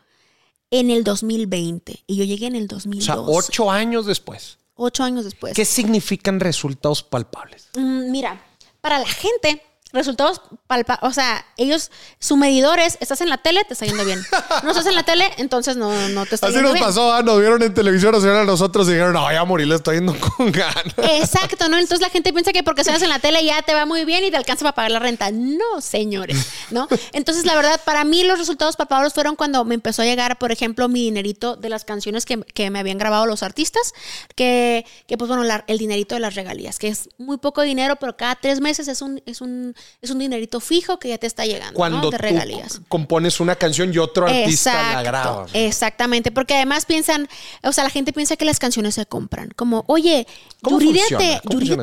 en 0.71 0.91
el 0.91 1.05
2020. 1.05 2.05
Y 2.07 2.17
yo 2.17 2.25
llegué 2.25 2.47
en 2.47 2.57
el 2.57 2.69
2002. 2.69 3.09
O 3.09 3.13
sea, 3.13 3.21
ocho 3.21 3.71
años 3.71 4.07
después. 4.07 4.59
Ocho 4.75 5.05
años 5.05 5.25
después. 5.25 5.55
¿Qué 5.55 5.65
significan 5.65 6.39
resultados 6.39 7.03
palpables? 7.03 7.69
Mm, 7.77 8.11
mira, 8.11 8.45
para 8.81 8.99
la 8.99 9.09
gente 9.09 9.63
resultados 9.97 10.41
palpa, 10.67 10.99
o 11.03 11.13
sea, 11.13 11.45
ellos, 11.57 11.91
su 12.19 12.37
medidor 12.37 12.79
es, 12.79 12.99
estás 13.01 13.21
en 13.21 13.29
la 13.29 13.39
tele, 13.39 13.65
te 13.65 13.75
está 13.75 13.87
yendo 13.87 14.05
bien. 14.05 14.23
No 14.63 14.71
estás 14.71 14.87
en 14.87 14.95
la 14.95 15.03
tele, 15.03 15.31
entonces 15.39 15.77
no, 15.77 15.91
no 16.09 16.27
te 16.27 16.35
está 16.35 16.49
yendo 16.49 16.73
bien. 16.73 16.77
Así 16.77 16.85
nos 16.85 16.95
pasó, 16.95 17.13
¿ah? 17.13 17.23
nos 17.23 17.39
vieron 17.41 17.63
en 17.63 17.73
televisión, 17.73 18.13
nos 18.13 18.23
vieron 18.23 18.41
a 18.41 18.45
nosotros 18.45 18.89
y 18.89 18.93
dijeron, 18.93 19.13
no, 19.13 19.31
ya 19.31 19.45
morir, 19.45 19.67
le 19.67 19.77
estoy 19.77 19.97
yendo 19.97 20.15
con 20.37 20.51
ganas. 20.53 20.95
Exacto, 20.99 21.69
¿no? 21.69 21.77
Entonces 21.79 22.01
la 22.01 22.11
gente 22.11 22.33
piensa 22.33 22.53
que 22.53 22.63
porque 22.63 22.83
estás 22.83 23.03
en 23.03 23.09
la 23.09 23.19
tele 23.19 23.45
ya 23.45 23.63
te 23.63 23.75
va 23.75 23.87
muy 23.87 24.05
bien 24.05 24.25
y 24.25 24.31
te 24.31 24.37
alcanza 24.37 24.65
para 24.65 24.75
pagar 24.75 24.91
la 24.91 24.99
renta. 24.99 25.31
No, 25.31 25.81
señores, 25.81 26.47
¿no? 26.71 26.89
Entonces, 27.13 27.45
la 27.45 27.55
verdad, 27.55 27.81
para 27.85 28.05
mí 28.05 28.25
los 28.25 28.39
resultados 28.39 28.77
palpables 28.77 29.13
fueron 29.13 29.37
cuando 29.37 29.65
me 29.65 29.75
empezó 29.75 30.03
a 30.03 30.05
llegar, 30.05 30.39
por 30.39 30.53
ejemplo, 30.53 30.89
mi 30.89 31.05
dinerito 31.05 31.57
de 31.57 31.69
las 31.69 31.85
canciones 31.85 32.25
que, 32.25 32.43
que 32.43 32.71
me 32.71 32.79
habían 32.79 32.99
grabado 32.99 33.27
los 33.27 33.43
artistas, 33.43 33.95
que, 34.35 34.85
que 35.07 35.17
pues 35.17 35.29
bueno, 35.29 35.45
el 35.67 35.79
dinerito 35.79 36.15
de 36.15 36.21
las 36.21 36.35
regalías, 36.35 36.79
que 36.79 36.89
es 36.89 37.09
muy 37.19 37.39
poco 37.39 37.63
dinero, 37.63 37.97
pero 37.97 38.17
cada 38.17 38.35
tres 38.37 38.61
meses 38.61 38.89
es 38.89 39.03
un, 39.03 39.23
es 39.27 39.41
un 39.41 39.75
es 40.03 40.11
un 40.11 40.19
dinerito 40.19 40.61
fijo 40.61 40.99
que 40.99 41.09
ya 41.09 41.19
te 41.19 41.27
está 41.27 41.47
llegando. 41.47 41.75
Cuando 41.75 42.11
de 42.11 42.19
regalías. 42.19 42.81
compones 42.89 43.41
una 43.41 43.57
canción 43.57 43.93
y 43.93 43.99
otro 43.99 44.27
artista 44.27 44.95
la 44.95 45.03
graba. 45.03 45.47
Exactamente, 45.53 46.31
porque 46.31 46.55
además 46.55 46.87
piensan, 46.87 47.29
o 47.63 47.73
sea, 47.73 47.85
la 47.85 47.91
gente 47.91 48.13
piensa 48.13 48.37
que 48.37 48.45
las 48.45 48.59
canciones 48.59 48.95
se 48.95 49.07
compran. 49.07 49.51
Como, 49.57 49.85
oye, 49.89 50.27
Yuridia, 50.63 51.05
te, 51.19 51.41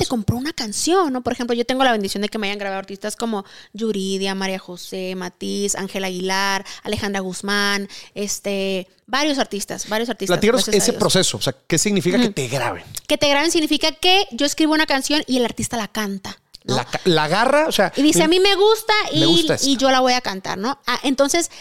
compró 0.08 0.38
una 0.38 0.54
canción, 0.54 1.12
¿no? 1.12 1.22
Por 1.22 1.34
ejemplo, 1.34 1.56
yo 1.56 1.66
tengo 1.66 1.84
la 1.84 1.92
bendición 1.92 2.22
de 2.22 2.30
que 2.30 2.38
me 2.38 2.48
hayan 2.48 2.60
grabado 2.60 2.80
artistas 2.80 3.16
como 3.16 3.46
Yuridia, 3.74 4.36
María 4.36 4.60
José, 4.60 5.16
Matiz, 5.16 5.76
Ángela 5.76 6.08
Aguilar, 6.08 6.66
Alejandra 6.84 7.22
Guzmán, 7.22 7.88
este 8.16 8.88
varios 9.06 9.38
artistas, 9.38 9.88
varios 9.90 10.10
artistas. 10.10 10.38
Platícanos 10.38 10.68
ese 10.70 10.94
proceso, 10.94 11.38
o 11.38 11.42
sea, 11.42 11.56
¿qué 11.68 11.78
significa 11.78 12.20
que 12.20 12.30
te 12.30 12.48
graben? 12.48 12.84
Que 13.08 13.18
te 13.18 13.28
graben 13.30 13.52
significa 13.52 13.92
que 13.92 14.28
yo 14.32 14.46
escribo 14.46 14.74
una 14.74 14.86
canción 14.86 15.24
y 15.28 15.38
el 15.38 15.46
artista 15.46 15.78
la 15.78 15.88
canta. 15.88 16.40
La, 16.64 16.88
la, 17.06 17.24
agarra, 17.26 17.68
o 17.68 17.72
sea. 17.72 17.92
Y 17.96 18.02
dice, 18.02 18.24
a 18.24 18.28
mí 18.28 18.40
me 18.40 18.56
gusta 18.56 18.94
y, 19.12 19.48
y 19.64 19.78
yo 19.78 19.92
la 19.92 20.00
voy 20.00 20.14
a 20.14 20.22
cantar, 20.22 20.58
¿no? 20.58 20.80
Ah, 20.88 21.00
entonces, 21.04 21.52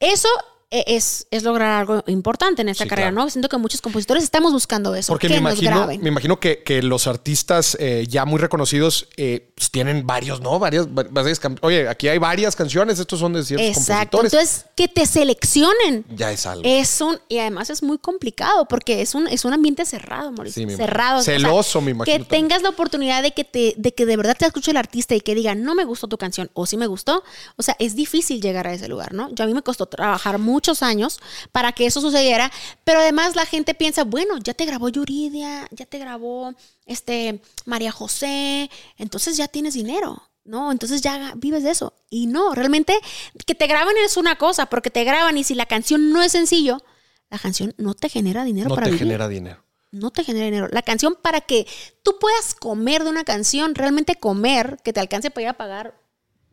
eso 0.00 0.28
es, 0.70 1.26
es, 1.32 1.42
lograr 1.42 1.80
algo 1.80 2.04
importante 2.06 2.62
en 2.62 2.68
esta 2.68 2.86
carrera, 2.86 3.10
¿no? 3.10 3.28
Siento 3.28 3.48
que 3.48 3.58
muchos 3.58 3.80
compositores 3.80 4.22
estamos 4.22 4.52
buscando 4.52 4.94
eso. 4.94 5.12
Porque 5.12 5.28
me, 5.28 5.38
imagino, 5.38 5.88
me 5.88 6.08
imagino 6.08 6.38
que, 6.38 6.62
que 6.62 6.80
los 6.80 7.08
artistas 7.08 7.76
eh, 7.80 8.06
ya 8.08 8.24
muy 8.24 8.38
reconocidos 8.38 9.08
eh, 9.16 9.50
pues 9.56 9.72
tienen 9.72 10.06
varios, 10.06 10.40
¿no? 10.40 10.60
Varias, 10.60 10.86
varias, 10.92 11.40
Oye, 11.62 11.88
aquí 11.88 12.06
hay 12.06 12.18
varias 12.18 12.54
canciones, 12.54 13.00
estos 13.00 13.18
son 13.18 13.32
de 13.32 13.42
ciertos 13.42 13.66
Exacto. 13.66 14.18
compositores. 14.18 14.50
Entonces, 14.50 14.70
que 14.76 14.86
te 14.86 15.06
seleccionen. 15.06 16.04
Ya 16.14 16.30
es 16.30 16.46
algo. 16.46 16.62
Es 16.64 17.00
un, 17.00 17.18
y 17.28 17.38
además 17.38 17.68
es 17.70 17.82
muy 17.82 17.98
complicado 17.98 18.66
porque 18.68 19.02
es 19.02 19.16
un, 19.16 19.26
es 19.26 19.44
un 19.44 19.52
ambiente 19.52 19.84
cerrado, 19.84 20.30
Mauricio. 20.30 20.68
Sí, 20.68 20.76
cerrado. 20.76 21.20
Celoso, 21.22 21.80
me 21.80 21.90
imagino. 21.90 22.16
Que 22.16 22.24
tengas 22.24 22.62
la 22.62 22.68
oportunidad 22.68 23.24
de 23.24 23.32
que, 23.32 23.42
te, 23.42 23.74
de 23.76 23.92
que 23.92 24.06
de 24.06 24.16
verdad 24.16 24.36
te 24.38 24.46
escuche 24.46 24.70
el 24.70 24.76
artista 24.76 25.16
y 25.16 25.20
que 25.20 25.34
diga, 25.34 25.56
no 25.56 25.74
me 25.74 25.84
gustó 25.84 26.06
tu 26.06 26.16
canción 26.16 26.48
o 26.54 26.64
sí 26.66 26.76
me 26.76 26.86
gustó. 26.86 27.24
O 27.56 27.64
sea, 27.64 27.74
es 27.80 27.96
difícil 27.96 28.40
llegar 28.40 28.68
a 28.68 28.72
ese 28.72 28.86
lugar, 28.86 29.14
¿no? 29.14 29.34
Yo 29.34 29.42
a 29.42 29.48
mí 29.48 29.54
me 29.54 29.62
costó 29.62 29.86
trabajar 29.86 30.38
mucho 30.38 30.59
muchos 30.60 30.82
años 30.82 31.20
para 31.52 31.72
que 31.72 31.86
eso 31.86 32.02
sucediera, 32.02 32.52
pero 32.84 33.00
además 33.00 33.34
la 33.34 33.46
gente 33.46 33.72
piensa, 33.72 34.04
bueno, 34.04 34.36
ya 34.38 34.52
te 34.52 34.66
grabó 34.66 34.90
Yuridia, 34.90 35.66
ya 35.70 35.86
te 35.86 35.98
grabó 35.98 36.52
este 36.84 37.40
María 37.64 37.90
José, 37.92 38.70
entonces 38.98 39.38
ya 39.38 39.48
tienes 39.48 39.72
dinero. 39.72 40.22
No, 40.44 40.72
entonces 40.72 41.00
ya 41.00 41.32
vives 41.36 41.62
de 41.62 41.70
eso. 41.70 41.94
Y 42.10 42.26
no, 42.26 42.54
realmente 42.54 42.98
que 43.46 43.54
te 43.54 43.66
graben 43.66 43.94
es 44.04 44.16
una 44.16 44.36
cosa, 44.36 44.66
porque 44.66 44.90
te 44.90 45.04
graban 45.04 45.38
y 45.38 45.44
si 45.44 45.54
la 45.54 45.64
canción 45.64 46.12
no 46.12 46.22
es 46.22 46.32
sencillo, 46.32 46.82
la 47.30 47.38
canción 47.38 47.74
no 47.78 47.94
te 47.94 48.08
genera 48.10 48.44
dinero 48.44 48.68
no 48.68 48.74
para 48.74 48.90
te 48.90 48.98
genera 48.98 49.28
dinero. 49.28 49.64
No 49.92 50.10
te 50.10 50.24
genera 50.24 50.44
dinero. 50.44 50.68
La 50.70 50.82
canción 50.82 51.16
para 51.20 51.40
que 51.40 51.66
tú 52.02 52.18
puedas 52.20 52.54
comer 52.54 53.04
de 53.04 53.10
una 53.10 53.24
canción, 53.24 53.74
realmente 53.74 54.16
comer, 54.16 54.78
que 54.84 54.92
te 54.92 55.00
alcance 55.00 55.30
para 55.30 55.42
ir 55.42 55.48
a 55.48 55.54
pagar 55.54 55.94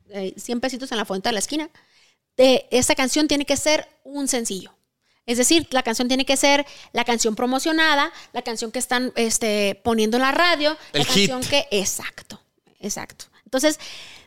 100 0.09 0.57
eh, 0.57 0.61
pesitos 0.61 0.91
en 0.91 0.97
la 0.97 1.05
fuente 1.05 1.29
de 1.29 1.33
la 1.33 1.39
esquina, 1.39 1.69
esta 2.37 2.95
canción 2.95 3.27
tiene 3.27 3.45
que 3.45 3.57
ser 3.57 3.87
un 4.03 4.27
sencillo. 4.27 4.71
Es 5.25 5.37
decir, 5.37 5.67
la 5.71 5.83
canción 5.83 6.07
tiene 6.07 6.25
que 6.25 6.37
ser 6.37 6.65
la 6.93 7.03
canción 7.03 7.35
promocionada, 7.35 8.13
la 8.31 8.41
canción 8.41 8.71
que 8.71 8.79
están 8.79 9.11
este, 9.17 9.79
poniendo 9.83 10.15
en 10.15 10.21
la 10.23 10.31
radio, 10.31 10.77
la 10.93 11.03
canción 11.03 11.41
que. 11.41 11.67
Exacto, 11.69 12.39
exacto. 12.79 13.25
Entonces, 13.43 13.77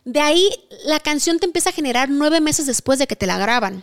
de 0.04 0.20
ahí 0.20 0.50
la 0.84 1.00
canción 1.00 1.38
te 1.38 1.46
empieza 1.46 1.70
a 1.70 1.72
generar 1.72 2.10
nueve 2.10 2.40
meses 2.40 2.66
después 2.66 2.98
de 2.98 3.06
que 3.06 3.16
te 3.16 3.26
la 3.26 3.38
graban. 3.38 3.82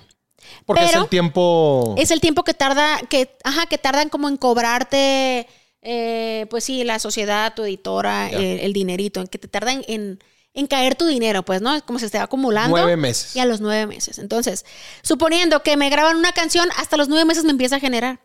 Porque 0.65 0.85
es 0.85 0.93
el 0.93 1.07
tiempo. 1.07 1.95
Es 1.97 2.11
el 2.11 2.21
tiempo 2.21 2.43
que 2.43 2.53
tarda, 2.53 2.99
que, 3.09 3.35
ajá, 3.43 3.65
que 3.65 3.79
tardan 3.79 4.09
como 4.09 4.29
en 4.29 4.37
cobrarte, 4.37 5.47
eh, 5.81 6.45
pues 6.49 6.63
sí, 6.63 6.83
la 6.83 6.99
sociedad, 6.99 7.53
tu 7.55 7.63
editora, 7.63 8.29
el, 8.29 8.73
dinerito, 8.73 9.21
en 9.21 9.27
que 9.27 9.39
te 9.39 9.47
tardan 9.47 9.83
en 9.87 10.19
en 10.57 10.65
caer 10.65 10.95
tu 10.95 11.05
dinero, 11.05 11.43
pues, 11.43 11.61
¿no? 11.61 11.79
Como 11.85 11.99
se 11.99 12.07
esté 12.07 12.17
acumulando. 12.17 12.75
Nueve 12.75 12.97
meses. 12.97 13.35
Y 13.35 13.39
a 13.39 13.45
los 13.45 13.61
nueve 13.61 13.85
meses. 13.85 14.17
Entonces, 14.17 14.65
suponiendo 15.03 15.61
que 15.61 15.77
me 15.77 15.89
graban 15.91 16.17
una 16.17 16.33
canción, 16.33 16.67
hasta 16.77 16.97
los 16.97 17.09
nueve 17.09 17.25
meses 17.25 17.43
me 17.43 17.51
empieza 17.51 17.75
a 17.75 17.79
generar. 17.79 18.19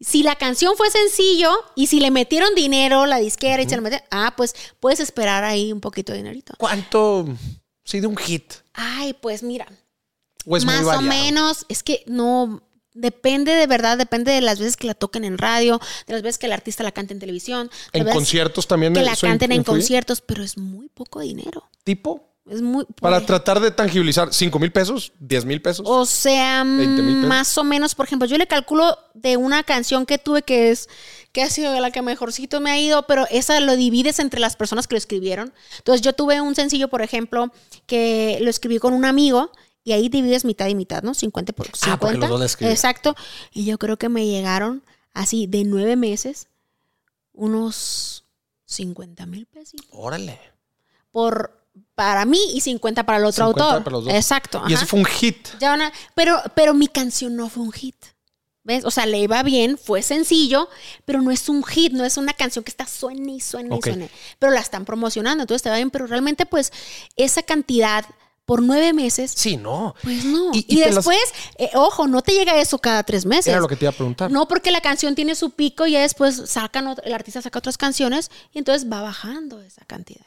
Si 0.00 0.22
la 0.22 0.34
canción 0.36 0.76
fue 0.78 0.90
sencillo 0.90 1.52
y 1.76 1.88
si 1.88 2.00
le 2.00 2.10
metieron 2.10 2.54
dinero, 2.54 3.04
la 3.04 3.18
disquera 3.18 3.62
y 3.62 3.68
se 3.68 3.76
lo 3.76 3.82
metieron, 3.82 4.06
ah, 4.10 4.32
pues 4.34 4.54
puedes 4.80 4.98
esperar 4.98 5.44
ahí 5.44 5.72
un 5.72 5.80
poquito 5.82 6.12
de 6.12 6.18
dinerito. 6.18 6.54
¿Cuánto? 6.56 7.28
Sí, 7.84 8.00
de 8.00 8.06
un 8.06 8.16
hit. 8.16 8.54
Ay, 8.72 9.12
pues 9.12 9.42
mira. 9.42 9.66
¿O 10.46 10.56
es 10.56 10.64
muy 10.64 10.74
más 10.74 10.96
o 10.96 11.02
menos, 11.02 11.66
es 11.68 11.82
que 11.82 12.02
no. 12.06 12.62
Depende 12.94 13.52
de 13.52 13.66
verdad, 13.66 13.98
depende 13.98 14.30
de 14.30 14.40
las 14.40 14.60
veces 14.60 14.76
que 14.76 14.86
la 14.86 14.94
toquen 14.94 15.24
en 15.24 15.36
radio, 15.36 15.80
de 16.06 16.12
las 16.12 16.22
veces 16.22 16.38
que 16.38 16.46
el 16.46 16.52
artista 16.52 16.84
la 16.84 16.92
cante 16.92 17.12
en 17.12 17.18
televisión, 17.18 17.68
En 17.92 18.06
conciertos 18.06 18.68
también. 18.68 18.94
que 18.94 19.02
la 19.02 19.16
canten 19.16 19.50
en 19.50 19.64
conciertos, 19.64 20.20
pero 20.20 20.44
es 20.44 20.56
muy 20.56 20.88
poco 20.88 21.18
dinero. 21.20 21.68
¿Tipo? 21.84 22.34
Es 22.46 22.60
muy. 22.60 22.84
Para 23.00 23.18
pues, 23.18 23.26
tratar 23.26 23.60
de 23.60 23.70
tangibilizar, 23.70 24.32
¿cinco 24.34 24.58
mil 24.58 24.70
pesos? 24.70 25.12
¿10 25.20 25.44
mil 25.46 25.62
pesos? 25.62 25.86
O 25.88 26.04
sea, 26.04 26.62
20,000 26.62 27.14
pesos. 27.14 27.28
más 27.28 27.56
o 27.56 27.64
menos, 27.64 27.94
por 27.94 28.04
ejemplo, 28.04 28.28
yo 28.28 28.36
le 28.36 28.46
calculo 28.46 28.98
de 29.14 29.38
una 29.38 29.62
canción 29.62 30.04
que 30.04 30.18
tuve 30.18 30.42
que 30.42 30.70
es 30.70 30.88
que 31.32 31.42
ha 31.42 31.48
sido 31.48 31.78
la 31.80 31.90
que 31.90 32.02
mejorcito 32.02 32.60
me 32.60 32.70
ha 32.70 32.78
ido, 32.78 33.06
pero 33.06 33.26
esa 33.30 33.58
lo 33.60 33.76
divides 33.76 34.18
entre 34.18 34.40
las 34.40 34.56
personas 34.56 34.86
que 34.86 34.94
lo 34.94 34.98
escribieron. 34.98 35.52
Entonces, 35.78 36.02
yo 36.02 36.12
tuve 36.12 36.40
un 36.40 36.54
sencillo, 36.54 36.88
por 36.88 37.02
ejemplo, 37.02 37.50
que 37.86 38.38
lo 38.40 38.50
escribí 38.50 38.78
con 38.78 38.92
un 38.92 39.04
amigo 39.04 39.50
y 39.82 39.92
ahí 39.92 40.08
divides 40.08 40.44
mitad 40.44 40.68
y 40.68 40.74
mitad, 40.74 41.02
¿no? 41.02 41.14
50 41.14 41.52
por 41.54 41.66
50. 41.66 41.92
Ah, 41.92 41.98
porque 41.98 42.18
los 42.18 42.28
dos. 42.28 42.56
Exacto. 42.60 43.16
Y 43.52 43.64
yo 43.64 43.78
creo 43.78 43.96
que 43.96 44.08
me 44.08 44.26
llegaron 44.26 44.82
así 45.14 45.46
de 45.46 45.64
nueve 45.64 45.96
meses 45.96 46.48
unos 47.32 48.24
50 48.66 49.26
mil 49.26 49.46
pesos 49.46 49.80
Órale. 49.90 50.38
por 51.10 51.63
para 51.94 52.24
mí 52.24 52.40
y 52.54 52.60
50 52.60 53.04
para 53.04 53.18
el 53.18 53.24
otro 53.24 53.46
50 53.46 53.64
autor. 53.64 53.84
para 53.84 53.96
los 53.96 54.04
dos. 54.06 54.14
Exacto. 54.14 54.58
Y 54.66 54.72
ajá. 54.72 54.82
ese 54.82 54.86
fue 54.86 54.98
un 55.00 55.06
hit. 55.06 55.48
Ya 55.60 55.74
una- 55.74 55.92
pero, 56.14 56.40
pero 56.54 56.74
mi 56.74 56.88
canción 56.88 57.36
no 57.36 57.48
fue 57.48 57.62
un 57.62 57.72
hit. 57.72 57.96
¿Ves? 58.66 58.86
O 58.86 58.90
sea, 58.90 59.04
le 59.04 59.18
iba 59.18 59.42
bien, 59.42 59.76
fue 59.76 60.00
sencillo, 60.02 60.70
pero 61.04 61.20
no 61.20 61.30
es 61.30 61.50
un 61.50 61.62
hit, 61.64 61.92
no 61.92 62.02
es 62.02 62.16
una 62.16 62.32
canción 62.32 62.64
que 62.64 62.70
está 62.70 62.86
suene 62.86 63.32
y 63.34 63.40
suene 63.40 63.76
y 63.76 63.82
suene. 63.82 64.08
Pero 64.38 64.52
la 64.52 64.60
están 64.60 64.86
promocionando, 64.86 65.42
entonces 65.42 65.62
te 65.62 65.68
va 65.68 65.76
bien. 65.76 65.90
Pero 65.90 66.06
realmente, 66.06 66.46
pues, 66.46 66.72
esa 67.14 67.42
cantidad 67.42 68.06
por 68.46 68.62
nueve 68.62 68.94
meses, 68.94 69.32
Sí, 69.36 69.58
no. 69.58 69.94
pues 70.02 70.24
no. 70.24 70.50
Y- 70.54 70.60
Y, 70.60 70.64
y 70.68 70.76
te 70.78 70.86
las- 70.86 70.94
después, 70.96 71.18
eh, 71.58 71.70
ojo, 71.74 72.06
no 72.06 72.22
te 72.22 72.32
llega 72.32 72.58
eso 72.58 72.78
cada 72.78 73.02
tres 73.02 73.26
meses. 73.26 73.48
Era 73.48 73.60
lo 73.60 73.68
que 73.68 73.76
te 73.76 73.84
iba 73.84 73.90
a 73.90 73.94
preguntar. 73.94 74.30
No, 74.30 74.48
porque 74.48 74.70
la 74.70 74.80
canción 74.80 75.14
tiene 75.14 75.34
su 75.34 75.50
pico 75.50 75.86
y 75.86 75.92
ya 75.92 76.00
después 76.00 76.42
sacan, 76.46 76.94
el 77.04 77.12
artista 77.12 77.42
saca 77.42 77.58
otras 77.58 77.76
canciones 77.76 78.30
y 78.50 78.58
entonces 78.58 78.90
va 78.90 79.02
bajando 79.02 79.60
esa 79.60 79.84
cantidad. 79.84 80.24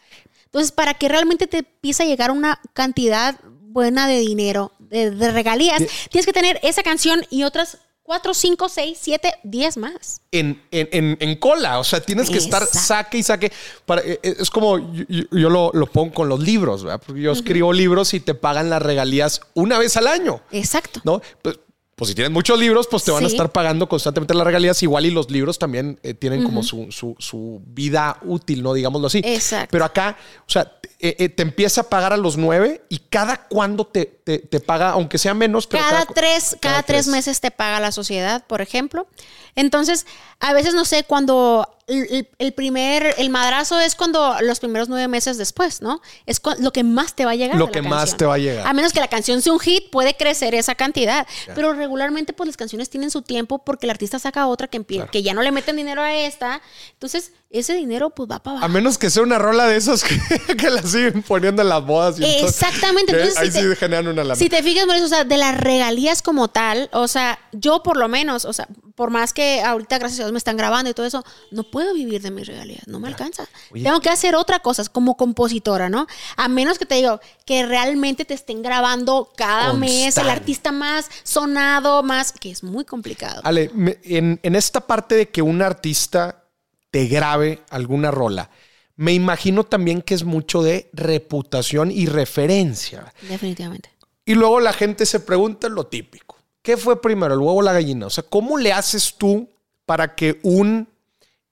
Entonces, 0.48 0.72
para 0.72 0.94
que 0.96 1.08
realmente 1.08 1.48
te 1.48 1.60
empiece 1.60 2.04
a 2.04 2.06
llegar 2.06 2.32
una 2.32 2.60
cantidad 2.74 3.40
buena 3.62 4.08
de 4.08 4.20
dinero, 4.20 4.72
de, 4.80 5.12
de 5.12 5.32
regalías, 5.32 5.84
tienes 6.10 6.26
que 6.26 6.34
tener 6.34 6.60
esa 6.64 6.82
canción 6.84 7.24
y 7.30 7.44
otras 7.44 7.78
cuatro, 8.02 8.34
cinco, 8.34 8.70
seis, 8.70 8.98
siete, 9.02 9.34
diez 9.44 9.76
más. 9.76 10.22
en, 10.32 10.64
en, 10.72 10.88
en- 10.94 11.18
en 11.20 11.36
cola. 11.36 11.78
O 11.78 11.84
sea, 11.84 12.00
tienes 12.00 12.30
que 12.30 12.38
estar 12.38 12.66
saque 12.66 13.18
y 13.18 13.24
saque. 13.24 13.52
Para, 13.86 14.02
eh, 14.02 14.20
eh, 14.24 14.36
es 14.40 14.50
como 14.50 14.78
yo, 14.94 15.04
yo- 15.10 15.24
yo 15.32 15.50
lo, 15.50 15.72
lo 15.74 15.86
pongo 15.88 16.14
con 16.14 16.30
los 16.30 16.40
libros, 16.40 16.84
¿verdad? 16.86 17.02
Porque 17.06 17.22
yo 17.22 17.34
escribo 17.34 17.74
libros 17.74 18.14
y 18.14 18.22
te 18.22 18.34
pagan 18.34 18.70
las 18.70 18.82
regalías 18.82 19.42
una 19.56 19.78
vez 19.78 19.98
al 19.98 20.08
año, 20.08 20.40
Exacto. 20.52 21.02
¿no? 21.04 21.22
Pues, 21.42 21.60
pues 21.98 22.10
si 22.10 22.14
tienes 22.14 22.32
muchos 22.32 22.60
libros, 22.60 22.86
pues 22.86 23.04
te 23.04 23.10
van 23.10 23.24
a 23.24 23.28
estar 23.28 23.52
pagando 23.52 23.90
constantemente 23.90 24.36
las 24.36 24.46
regalías. 24.46 24.84
Igual 24.84 25.08
y 25.08 25.10
los 25.10 25.32
libros 25.32 25.58
también 25.58 26.00
eh, 26.04 26.14
tienen 26.14 26.44
como 26.44 26.62
su, 26.62 26.92
su, 26.92 27.16
su 27.18 27.60
vida 27.66 28.20
útil, 28.22 28.62
¿no? 28.62 28.76
Digámoslo 28.76 29.08
así. 29.08 29.20
Exacto. 29.26 29.70
Pero 29.72 29.84
acá, 29.84 30.16
o 30.42 30.52
sea, 30.52 30.74
eh, 31.00 31.16
eh, 31.18 31.30
te 31.30 31.42
empieza 31.42 31.82
a 31.82 31.84
pagar 31.86 32.14
a 32.14 32.18
los 32.18 32.38
nueve 32.38 32.84
y 32.90 33.00
cada 33.00 33.48
cuándo 33.48 33.88
te, 33.88 34.06
te, 34.06 34.38
te 34.38 34.60
paga, 34.60 34.92
aunque 34.92 35.18
sea 35.18 35.34
menos. 35.34 35.66
pero 35.66 35.84
cada, 35.84 36.06
tres, 36.06 36.56
cada, 36.60 36.84
tres 36.84 37.08
meses 37.08 37.42
te 37.42 37.50
paga 37.50 37.80
la 37.80 37.92
sociedad, 37.92 38.46
por 38.46 38.62
ejemplo. 38.62 39.08
Entonces, 39.56 40.06
a 40.40 40.54
veces 40.54 40.76
no 40.76 40.86
sé, 40.86 41.04
cuando 41.04 41.68
el, 41.88 42.54
primer, 42.54 43.16
el 43.18 43.30
madrazo 43.30 43.80
es 43.80 43.96
cuando 43.96 44.36
los 44.42 44.60
primeros 44.60 44.90
nueve 44.90 45.08
meses 45.08 45.38
después, 45.38 45.82
¿no? 45.82 46.02
Es 46.26 46.42
lo 46.60 46.74
que 46.74 46.84
más 46.84 47.16
te 47.16 47.24
va 47.24 47.32
a 47.32 47.36
llegar. 47.36 47.58
Lo 47.58 47.72
que 47.72 47.82
más 47.82 48.18
te 48.18 48.26
va 48.26 48.34
a 48.34 48.38
llegar. 48.38 48.68
A 48.68 48.74
menos 48.74 48.92
que 48.92 49.00
la 49.00 49.08
canción 49.08 49.42
sea 49.42 49.54
un 49.54 49.60
hit, 49.60 49.90
puede 49.90 50.18
crecer 50.18 50.54
esa 50.54 50.76
cantidad. 50.76 51.26
Pero 51.56 51.72
regularmente, 51.74 52.34
pues 52.34 52.48
las 52.48 52.58
canciones 52.58 52.90
tienen 52.90 53.10
su 53.10 53.22
tiempo 53.22 53.64
porque 53.64 53.86
el 53.86 53.92
artista 53.92 54.20
saca 54.20 54.48
otra 54.48 54.68
que, 54.68 54.82
empie- 54.82 55.10
que 55.10 55.24
ya 55.24 55.34
no 55.34 55.42
le 55.42 55.52
meten 55.52 55.78
dinero 55.78 56.02
a 56.02 56.14
esta. 56.14 56.62
Entonces, 56.94 57.32
ese 57.50 57.74
dinero, 57.76 58.10
pues 58.10 58.30
va 58.30 58.44
para 58.44 58.58
A 58.58 58.60
abajo. 58.60 58.74
menos 58.74 58.98
que 58.98 59.10
sea 59.10 59.24
una 59.24 59.38
rola 59.40 59.66
de 59.68 59.78
esos 59.78 60.04
que, 60.04 60.20
que 60.58 60.70
la 60.70 60.84
siguen 60.84 61.24
poniendo 61.24 61.62
en 61.62 61.70
las 61.70 61.86
bodas. 61.86 62.20
y 62.20 62.26
Exactamente. 62.26 63.14
Entonces, 63.14 63.38
ahí 63.38 63.50
si 63.52 63.62
sí 63.62 63.68
te- 63.70 63.76
generan 63.78 64.08
una 64.10 64.24
lana. 64.26 64.36
Si 64.36 64.50
te 64.50 64.62
fijas, 64.62 64.86
o 65.02 65.08
sea, 65.08 65.24
de 65.24 65.38
las 65.38 65.58
regalías 65.58 66.22
como 66.22 66.50
tal, 66.50 66.90
o 66.92 67.08
sea, 67.08 67.40
yo 67.54 67.82
por 67.82 67.96
lo 67.96 68.10
menos, 68.10 68.44
o 68.44 68.52
sea, 68.52 68.68
por 68.98 69.12
más 69.12 69.32
que 69.32 69.62
ahorita, 69.62 70.00
gracias 70.00 70.22
a 70.22 70.24
Dios, 70.24 70.32
me 70.32 70.40
están 70.40 70.58
grabando 70.58 70.90
y 70.90 70.96
todo 70.96 71.06
eso, 71.06 71.24
no 71.52 71.62
puedo 71.62 71.94
vivir 71.94 72.20
de 72.20 72.32
mis 72.32 72.48
regalías, 72.48 72.88
no 72.88 73.00
me 73.00 73.08
alcanza. 73.08 73.48
Oye. 73.70 73.84
Tengo 73.84 74.00
que 74.00 74.10
hacer 74.10 74.36
otra 74.36 74.60
cosa 74.60 74.84
como 74.86 75.16
compositora, 75.16 75.88
¿no? 75.88 76.08
A 76.36 76.48
menos 76.48 76.80
que 76.80 76.88
te 76.88 76.96
digo 76.96 77.22
que 77.46 77.64
realmente 77.64 78.26
te 78.26 78.34
estén 78.34 78.64
grabando 78.64 79.32
cada 79.38 79.74
mes 79.74 80.18
el 80.18 80.28
artista 80.28 80.72
más 80.72 81.12
sonado, 81.22 82.02
más, 82.02 82.32
que 82.32 82.50
es 82.50 82.64
muy 82.64 82.86
complicado. 82.86 83.42
Ale, 83.44 83.70
en, 84.04 84.40
en 84.42 84.56
esta 84.56 84.82
parte 84.82 85.14
de 85.14 85.30
que 85.30 85.44
un 85.44 85.62
artista 85.62 86.46
te 86.90 87.06
grabe 87.06 87.62
alguna 87.70 88.10
rola, 88.10 88.50
me 88.96 89.14
imagino 89.14 89.64
también 89.64 90.02
que 90.02 90.16
es 90.16 90.24
mucho 90.24 90.64
de 90.64 90.90
reputación 90.92 91.92
y 91.92 92.08
referencia. 92.08 93.14
Definitivamente. 93.30 93.92
Y 94.26 94.34
luego 94.34 94.60
la 94.60 94.74
gente 94.74 95.06
se 95.06 95.20
pregunta 95.20 95.70
lo 95.70 95.86
típico. 95.86 96.37
¿Qué 96.68 96.76
fue 96.76 97.02
primero, 97.02 97.34
el 97.34 97.40
huevo 97.40 97.60
o 97.60 97.62
la 97.62 97.72
gallina? 97.72 98.08
O 98.08 98.10
sea, 98.10 98.26
¿cómo 98.26 98.58
le 98.58 98.74
haces 98.74 99.16
tú 99.18 99.48
para 99.86 100.16
que 100.16 100.42
un 100.44 100.90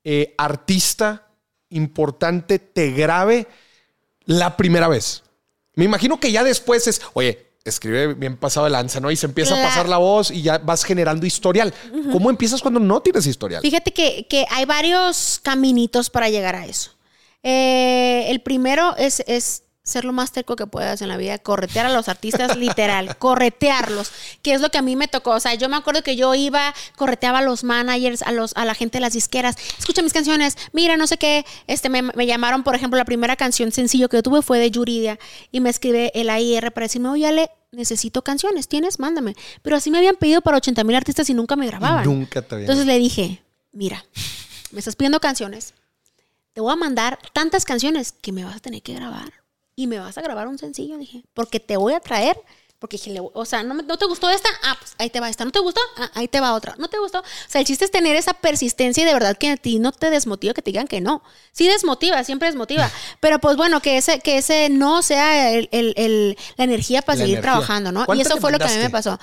eh, 0.04 0.34
artista 0.36 1.28
importante 1.70 2.58
te 2.58 2.90
grabe 2.90 3.46
la 4.26 4.58
primera 4.58 4.88
vez? 4.88 5.22
Me 5.72 5.86
imagino 5.86 6.20
que 6.20 6.30
ya 6.30 6.44
después 6.44 6.86
es, 6.86 7.00
oye, 7.14 7.46
escribe 7.64 8.12
bien 8.12 8.36
pasado 8.36 8.64
de 8.66 8.72
lanza, 8.72 9.00
¿no? 9.00 9.10
Y 9.10 9.16
se 9.16 9.24
empieza 9.24 9.58
a 9.58 9.66
pasar 9.66 9.88
la 9.88 9.96
voz 9.96 10.30
y 10.30 10.42
ya 10.42 10.58
vas 10.58 10.84
generando 10.84 11.24
historial. 11.24 11.72
¿Cómo 12.12 12.28
empiezas 12.28 12.60
cuando 12.60 12.78
no 12.78 13.00
tienes 13.00 13.26
historial? 13.26 13.62
Fíjate 13.62 13.94
que, 13.94 14.26
que 14.28 14.44
hay 14.50 14.66
varios 14.66 15.40
caminitos 15.42 16.10
para 16.10 16.28
llegar 16.28 16.56
a 16.56 16.66
eso. 16.66 16.90
Eh, 17.42 18.26
el 18.28 18.42
primero 18.42 18.94
es, 18.98 19.20
es 19.26 19.62
ser 19.86 20.04
lo 20.04 20.12
más 20.12 20.32
terco 20.32 20.56
que 20.56 20.66
puedas 20.66 21.00
en 21.00 21.08
la 21.08 21.16
vida, 21.16 21.38
corretear 21.38 21.86
a 21.86 21.92
los 21.92 22.08
artistas, 22.08 22.56
literal, 22.58 23.16
corretearlos, 23.16 24.10
que 24.42 24.52
es 24.52 24.60
lo 24.60 24.68
que 24.70 24.78
a 24.78 24.82
mí 24.82 24.96
me 24.96 25.06
tocó. 25.06 25.30
O 25.30 25.40
sea, 25.40 25.54
yo 25.54 25.68
me 25.68 25.76
acuerdo 25.76 26.02
que 26.02 26.16
yo 26.16 26.34
iba, 26.34 26.74
correteaba 26.96 27.38
a 27.38 27.42
los 27.42 27.62
managers, 27.62 28.22
a, 28.22 28.32
los, 28.32 28.52
a 28.56 28.64
la 28.64 28.74
gente 28.74 28.98
de 28.98 29.02
las 29.02 29.12
disqueras, 29.12 29.54
escucha 29.78 30.02
mis 30.02 30.12
canciones, 30.12 30.56
mira, 30.72 30.96
no 30.96 31.06
sé 31.06 31.18
qué, 31.18 31.46
este, 31.68 31.88
me, 31.88 32.02
me 32.02 32.26
llamaron, 32.26 32.64
por 32.64 32.74
ejemplo, 32.74 32.98
la 32.98 33.04
primera 33.04 33.36
canción 33.36 33.70
sencillo 33.70 34.08
que 34.08 34.18
yo 34.18 34.22
tuve 34.24 34.42
fue 34.42 34.58
de 34.58 34.70
Yuridia, 34.72 35.18
y 35.52 35.60
me 35.60 35.70
escribe 35.70 36.10
el 36.14 36.30
AIR 36.30 36.72
para 36.72 36.86
decirme, 36.86 37.08
oye, 37.08 37.28
Ale, 37.28 37.50
necesito 37.70 38.22
canciones, 38.22 38.66
¿tienes? 38.66 38.98
Mándame. 38.98 39.36
Pero 39.62 39.76
así 39.76 39.90
me 39.92 39.98
habían 39.98 40.16
pedido 40.16 40.40
para 40.40 40.56
80 40.56 40.82
mil 40.82 40.96
artistas 40.96 41.30
y 41.30 41.34
nunca 41.34 41.54
me 41.54 41.66
grababan. 41.66 42.04
Nunca 42.04 42.42
te. 42.42 42.56
Entonces 42.56 42.86
le 42.86 42.98
dije, 42.98 43.42
mira, 43.70 44.04
me 44.72 44.80
estás 44.80 44.96
pidiendo 44.96 45.20
canciones, 45.20 45.74
te 46.54 46.60
voy 46.60 46.72
a 46.72 46.76
mandar 46.76 47.20
tantas 47.32 47.64
canciones 47.64 48.10
que 48.10 48.32
me 48.32 48.44
vas 48.44 48.56
a 48.56 48.60
tener 48.60 48.82
que 48.82 48.94
grabar 48.94 49.45
y 49.76 49.86
me 49.86 49.98
vas 50.00 50.18
a 50.18 50.22
grabar 50.22 50.48
un 50.48 50.58
sencillo, 50.58 50.96
dije, 50.98 51.22
porque 51.34 51.60
te 51.60 51.76
voy 51.76 51.92
a 51.92 52.00
traer, 52.00 52.36
porque 52.78 52.96
dije, 52.98 53.18
o 53.20 53.44
sea, 53.44 53.62
¿no, 53.62 53.74
me- 53.74 53.82
¿no 53.82 53.96
te 53.96 54.04
gustó 54.06 54.28
esta? 54.30 54.48
Ah, 54.64 54.76
pues 54.78 54.94
ahí 54.98 55.08
te 55.10 55.20
va 55.20 55.28
esta, 55.30 55.44
¿no 55.44 55.50
te 55.50 55.60
gustó? 55.60 55.80
Ah, 55.96 56.10
ahí 56.14 56.28
te 56.28 56.40
va 56.40 56.52
otra, 56.54 56.74
¿no 56.78 56.88
te 56.88 56.98
gustó? 56.98 57.20
O 57.20 57.24
sea, 57.48 57.60
el 57.60 57.66
chiste 57.66 57.84
es 57.84 57.90
tener 57.90 58.16
esa 58.16 58.34
persistencia 58.34 59.02
y 59.02 59.06
de 59.06 59.12
verdad 59.14 59.36
que 59.36 59.50
a 59.50 59.56
ti 59.56 59.78
no 59.78 59.92
te 59.92 60.10
desmotiva 60.10 60.52
que 60.54 60.60
te 60.62 60.70
digan 60.70 60.86
que 60.86 61.00
no. 61.00 61.22
Sí 61.52 61.66
desmotiva, 61.68 62.22
siempre 62.24 62.48
desmotiva, 62.48 62.90
pero 63.20 63.38
pues 63.38 63.56
bueno, 63.56 63.80
que 63.80 63.96
ese, 63.98 64.20
que 64.20 64.38
ese 64.38 64.68
no 64.70 65.02
sea 65.02 65.52
el- 65.52 65.68
el- 65.72 65.94
el- 65.96 66.36
la 66.56 66.64
energía 66.64 67.02
para 67.02 67.16
La 67.16 67.22
seguir 67.24 67.38
energía. 67.38 67.52
trabajando, 67.52 67.92
¿no? 67.92 68.02
Y 68.02 68.06
¿Cuántas 68.06 68.26
eso 68.28 68.40
fue 68.40 68.52
lo 68.52 68.58
que 68.58 68.64
a 68.64 68.68
mí 68.68 68.78
me 68.78 68.90
pasó. 68.90 69.18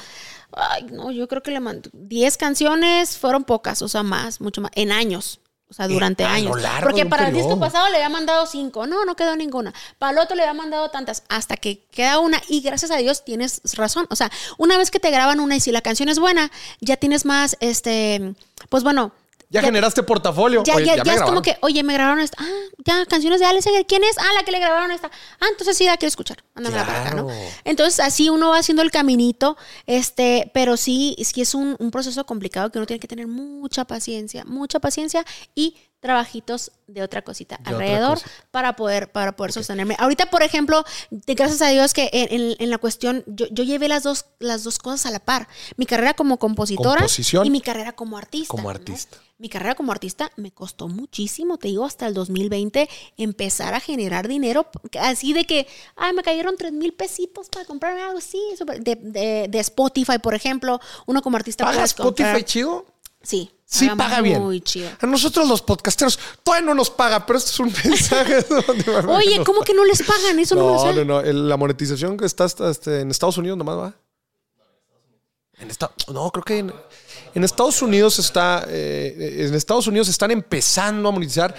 Ay, 0.56 0.84
no, 0.92 1.12
yo 1.12 1.28
creo 1.28 1.42
que 1.42 1.50
le 1.52 1.60
mandé 1.60 1.90
10 1.94 2.38
canciones, 2.38 3.18
fueron 3.18 3.44
pocas, 3.44 3.82
o 3.82 3.88
sea, 3.88 4.04
más, 4.04 4.40
mucho 4.40 4.62
más, 4.62 4.72
en 4.76 4.92
años. 4.92 5.40
O 5.74 5.76
sea, 5.76 5.88
durante 5.88 6.24
años. 6.24 6.56
Porque 6.84 7.08
para 7.08 7.30
el 7.30 7.34
disco 7.34 7.60
pasado 7.60 7.90
le 7.90 7.96
había 7.96 8.10
mandado 8.10 8.46
cinco. 8.46 8.86
No, 8.86 9.06
no 9.06 9.16
quedó 9.16 9.36
ninguna. 9.36 9.74
Para 9.98 10.12
el 10.12 10.20
otro 10.20 10.36
le 10.36 10.44
había 10.44 10.54
mandado 10.54 10.92
tantas. 10.92 11.24
Hasta 11.30 11.58
que 11.58 11.84
queda 11.90 12.20
una. 12.20 12.40
Y 12.48 12.62
gracias 12.62 12.92
a 12.92 12.98
Dios 12.98 13.26
tienes 13.26 13.60
razón. 13.74 14.06
O 14.12 14.16
sea, 14.16 14.30
una 14.60 14.78
vez 14.78 14.92
que 14.92 15.00
te 15.00 15.10
graban 15.10 15.40
una 15.40 15.56
y 15.56 15.60
si 15.60 15.72
la 15.72 15.82
canción 15.82 16.10
es 16.10 16.20
buena, 16.20 16.52
ya 16.80 16.98
tienes 16.98 17.26
más, 17.26 17.58
este, 17.60 18.36
pues 18.70 18.84
bueno. 18.84 19.14
Ya, 19.54 19.62
generaste 19.62 20.04
portafolio. 20.04 20.64
Ya, 20.64 20.76
Oye, 20.76 20.86
ya, 20.86 21.04
ya 21.04 21.14
es 21.14 21.22
como 21.22 21.42
que, 21.42 21.58
oye, 21.62 21.84
me 21.84 21.94
grabaron 21.94 22.20
esta. 22.20 22.38
Ah, 22.42 22.50
ya, 22.84 23.06
canciones 23.06 23.40
de 23.40 23.46
Alex. 23.46 23.66
¿Quién 23.88 24.04
es? 24.04 24.18
Ah, 24.18 24.34
la 24.36 24.44
que 24.44 24.52
le 24.52 24.60
grabaron 24.60 24.92
esta. 24.92 25.12
Ah, 25.40 25.46
entonces 25.50 25.78
sí 25.78 25.86
la 25.86 25.96
quiero 25.98 26.10
escuchar. 26.10 26.44
Mándamela 26.56 26.86
para 26.86 27.02
acá, 27.02 27.16
¿no? 27.16 27.28
Claro. 27.28 27.50
Entonces 27.64 28.00
así 28.00 28.30
uno 28.30 28.50
va 28.50 28.58
haciendo 28.58 28.82
el 28.82 28.92
caminito, 28.92 29.56
este, 29.86 30.52
pero 30.54 30.76
sí, 30.76 31.16
sí 31.24 31.42
es 31.42 31.54
un, 31.54 31.76
un 31.80 31.92
proceso 31.92 32.26
complicado 32.26 32.72
que 32.72 32.80
uno 32.80 32.88
tiene 32.88 33.00
que 33.00 33.08
tener 33.08 33.28
mucha 33.28 33.86
paciencia, 33.86 34.44
mucha 34.46 34.80
paciencia 34.80 35.24
y 35.54 35.78
trabajitos 36.04 36.72
de 36.86 37.02
otra 37.02 37.22
cosita 37.24 37.56
De 37.58 37.62
otra 37.64 37.72
alrededor 37.86 38.18
cosita. 38.20 38.32
para 38.52 38.76
poder, 38.76 39.12
para 39.12 39.36
poder 39.36 39.54
sostenerme. 39.54 39.96
Ahorita, 39.98 40.28
por 40.30 40.44
ejemplo, 40.44 40.84
de- 41.10 41.34
gracias 41.34 41.62
a 41.62 41.70
Dios 41.70 41.94
que 41.94 42.10
en, 42.14 42.42
en- 42.42 42.56
en 42.60 42.70
la 42.70 42.78
cuestión, 42.78 43.24
yo, 43.26 43.48
yo 43.50 43.64
llevé 43.64 43.88
las 43.88 44.04
dos, 44.04 44.26
las 44.40 44.64
dos 44.64 44.78
cosas 44.78 45.06
a 45.06 45.12
la 45.12 45.20
par. 45.20 45.48
Mi 45.78 45.86
carrera 45.86 46.14
como 46.14 46.38
compositora 46.38 46.98
Composición. 47.00 47.46
y 47.46 47.50
mi 47.50 47.62
carrera 47.62 47.94
como 47.94 48.18
artista. 48.18 48.50
Como 48.50 48.64
¿no? 48.64 48.70
artista. 48.70 49.18
Mi 49.40 49.48
carrera 49.50 49.76
como 49.76 49.92
artista 49.94 50.30
me 50.36 50.52
costó 50.52 50.88
muchísimo, 50.90 51.58
te 51.58 51.70
digo, 51.70 51.86
hasta 51.86 52.06
el 52.06 52.14
2020 52.14 52.88
empezar 53.18 53.74
a 53.74 53.80
generar 53.80 54.28
dinero, 54.28 54.68
así 55.00 55.34
de 55.34 55.46
que, 55.46 55.68
ay, 55.96 56.14
me 56.14 56.22
cayeron 56.22 56.56
tres 56.58 56.72
mil 56.74 56.94
pesitos 56.94 57.50
para 57.50 57.66
comprarme 57.66 58.02
algo 58.04 58.20
súper- 58.20 58.82
de, 58.84 58.96
de- 58.96 59.48
de 59.50 59.60
Spotify, 59.60 60.20
por 60.22 60.36
ejemplo, 60.36 60.80
uno 61.08 61.22
como 61.22 61.38
artista 61.38 61.64
¿Paga 61.64 61.78
puedes 61.78 61.92
Spotify 61.92 62.24
comprar- 62.24 62.46
chido? 62.46 62.86
Sí, 63.22 63.52
Sí, 63.74 63.90
paga 63.98 64.22
bien. 64.22 64.42
Muy 64.42 64.62
chido. 64.62 64.90
A 65.02 65.06
nosotros 65.08 65.48
los 65.48 65.62
podcasteros 65.64 66.20
todavía 66.44 66.68
no 66.68 66.76
nos 66.76 66.90
paga, 66.92 67.26
pero 67.26 67.40
esto 67.40 67.50
es 67.52 67.60
un 67.60 67.74
mensaje. 67.90 68.42
donde 68.44 68.90
Oye, 69.08 69.44
¿cómo 69.44 69.62
que 69.62 69.74
no 69.74 69.84
les 69.84 70.04
pagan? 70.04 70.38
Eso 70.38 70.54
no, 70.56 70.62
me 70.62 70.68
lo 70.68 70.74
No, 70.86 70.94
sé. 70.94 71.06
no, 71.06 71.22
no. 71.24 71.48
La 71.50 71.58
monetización 71.58 72.16
que 72.18 72.26
está 72.26 72.44
hasta, 72.44 72.70
este, 72.70 73.00
en 73.02 73.10
Estados 73.10 73.38
Unidos 73.38 73.58
nomás 73.58 73.78
va. 73.78 73.94
En 75.58 75.70
esta- 75.72 75.92
no, 76.12 76.30
creo 76.32 76.44
que 76.44 76.58
en, 76.60 76.74
en 77.34 77.44
Estados 77.44 77.82
Unidos 77.82 78.20
está. 78.20 78.66
eh, 78.68 79.46
en 79.48 79.54
Estados 79.56 79.88
Unidos 79.88 80.08
están 80.10 80.30
empezando 80.32 81.10
a 81.10 81.12
monetizar. 81.12 81.56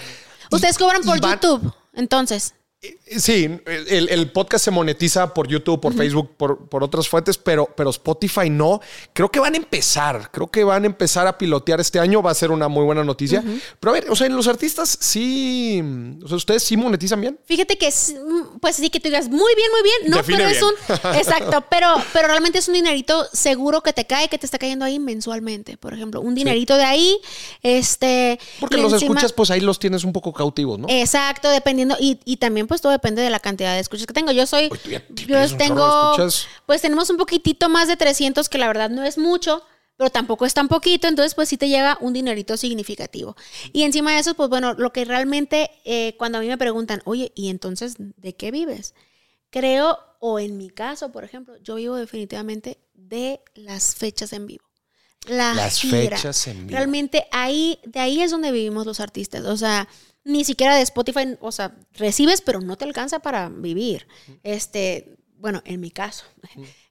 Y- 0.51 0.55
Ustedes 0.55 0.79
cobran 0.79 1.03
por 1.03 1.21
van- 1.21 1.33
YouTube, 1.41 1.73
entonces. 1.95 2.55
Sí, 3.17 3.45
el, 3.67 4.09
el 4.09 4.33
podcast 4.33 4.65
se 4.65 4.71
monetiza 4.71 5.33
por 5.33 5.47
YouTube, 5.49 5.81
por 5.81 5.95
Facebook, 5.95 6.37
por, 6.37 6.69
por 6.69 6.83
otras 6.83 7.09
fuentes, 7.09 7.39
pero, 7.39 7.69
pero 7.77 7.91
Spotify 7.91 8.51
no. 8.51 8.81
Creo 9.13 9.31
que 9.31 9.39
van 9.41 9.55
a 9.55 9.57
empezar, 9.57 10.31
creo 10.33 10.49
que 10.49 10.65
van 10.65 10.83
a 10.83 10.87
empezar 10.87 11.27
a 11.27 11.39
pilotear 11.39 11.81
este 11.81 11.99
año, 12.01 12.23
va 12.23 12.31
a 12.31 12.35
ser 12.35 12.51
una 12.51 12.69
muy 12.69 12.85
buena 12.85 13.05
noticia. 13.05 13.43
Pero 13.81 13.91
a 13.91 13.95
ver, 13.95 14.11
o 14.11 14.17
sea, 14.17 14.27
en 14.27 14.37
los 14.37 14.49
artistas 14.49 14.99
sí, 15.01 15.83
o 16.23 16.29
sea, 16.29 16.37
ustedes 16.37 16.63
sí 16.63 16.77
monetizan 16.77 17.21
bien. 17.21 17.39
Fíjate 17.45 17.79
que 17.79 17.87
es, 17.89 18.15
mm, 18.15 18.59
pues 18.61 18.77
sí 18.77 18.91
que 18.91 19.01
tú 19.01 19.09
digas 19.09 19.29
muy 19.29 19.55
bien, 19.55 19.71
muy 19.71 19.83
bien, 19.83 20.11
no, 20.11 20.17
Define 20.19 20.39
pero 20.39 20.51
es 20.51 20.63
un 20.63 20.75
exacto, 21.17 21.65
pero 21.71 21.95
pero 22.13 22.29
realmente 22.29 22.59
es 22.59 22.69
un 22.69 22.75
dinerito 22.75 23.27
seguro 23.33 23.83
que 23.83 23.93
te 23.93 24.07
cae, 24.07 24.29
que 24.29 24.39
te 24.39 24.47
está 24.47 24.59
cayendo 24.59 24.85
ahí 24.85 24.99
mensualmente, 24.99 25.77
por 25.77 25.95
ejemplo, 25.95 26.21
un 26.21 26.35
dinerito 26.35 26.77
de 26.77 26.85
ahí, 26.85 27.17
este 27.63 28.39
Porque 28.61 28.77
los 28.77 28.93
encima- 28.93 29.15
escuchas, 29.15 29.33
pues 29.33 29.51
ahí 29.51 29.61
los 29.61 29.79
tienes 29.79 30.05
un 30.05 30.13
poco 30.13 30.33
cautivos, 30.33 30.79
¿no? 30.79 30.87
Exacto, 30.91 31.49
dependiendo 31.51 31.97
y, 32.01 32.19
y 32.25 32.37
también 32.39 32.67
pues 32.67 32.74
todo 32.81 32.93
depende 32.93 33.23
de 33.23 33.31
la 33.31 33.41
cantidad 33.41 33.75
de 33.75 33.81
escuchas 33.81 34.07
que 34.07 34.13
tengo. 34.15 34.33
Yo 34.33 34.47
soy 34.47 34.71
ya 34.89 35.03
yo 35.27 35.57
tengo 35.57 36.17
pues 36.67 36.83
tenemos 36.83 37.11
un 37.11 37.17
poquitito 37.17 37.69
más 37.69 37.89
de 37.89 37.97
300 37.97 38.49
que 38.49 38.59
la 38.59 38.67
verdad 38.67 38.91
no 38.91 39.05
es 39.05 39.19
mucho. 39.19 39.63
Pero 39.97 40.11
tampoco 40.11 40.45
es 40.45 40.55
tan 40.55 40.67
poquito, 40.67 41.07
entonces 41.07 41.37
pues 41.37 41.49
sí 41.49 41.57
te 41.57 41.69
llega 41.69 41.97
un 42.01 42.13
dinerito 42.13 42.57
significativo. 42.57 43.37
Y 43.73 43.85
encima 43.85 44.13
de 44.13 44.19
eso, 44.19 44.35
pues 44.35 44.49
bueno, 44.49 44.75
lo 44.75 44.93
que 44.93 45.05
realmente 45.05 45.71
eh, 45.85 46.17
cuando 46.19 46.39
a 46.39 46.41
mí 46.41 46.49
me 46.49 46.59
preguntan, 46.59 47.01
oye, 47.05 47.31
¿y 47.37 47.49
entonces 47.49 47.95
de 47.99 48.35
qué 48.35 48.51
vives? 48.51 48.95
Creo, 49.51 50.01
o 50.19 50.41
en 50.41 50.57
mi 50.57 50.69
caso, 50.69 51.13
por 51.13 51.23
ejemplo, 51.23 51.55
yo 51.63 51.77
vivo 51.77 51.95
definitivamente 51.95 52.81
de 52.95 53.41
las 53.55 53.95
fechas 53.95 54.33
en 54.33 54.49
vivo. 54.49 54.65
La 55.29 55.55
Las 55.55 55.79
gira. 55.79 56.17
fechas 56.17 56.45
en 56.49 56.67
vivo. 56.67 56.77
Realmente 56.77 57.29
ahí, 57.31 57.79
de 57.85 58.01
ahí 58.01 58.21
es 58.21 58.33
donde 58.33 58.51
vivimos 58.51 58.87
los 58.87 58.99
artistas. 58.99 59.45
O 59.45 59.57
sea, 59.57 59.89
ni 60.25 60.45
siquiera 60.45 60.77
de 60.77 60.83
Spotify, 60.83 61.37
o 61.41 61.53
sea, 61.53 61.75
recibes, 61.95 62.41
pero 62.41 62.61
no 62.61 62.77
te 62.77 62.85
alcanza 62.85 63.19
para 63.21 63.49
vivir. 63.51 64.07
Este, 64.43 65.17
bueno, 65.39 65.61
en 65.67 65.81
mi 65.81 65.91
caso. 65.91 66.25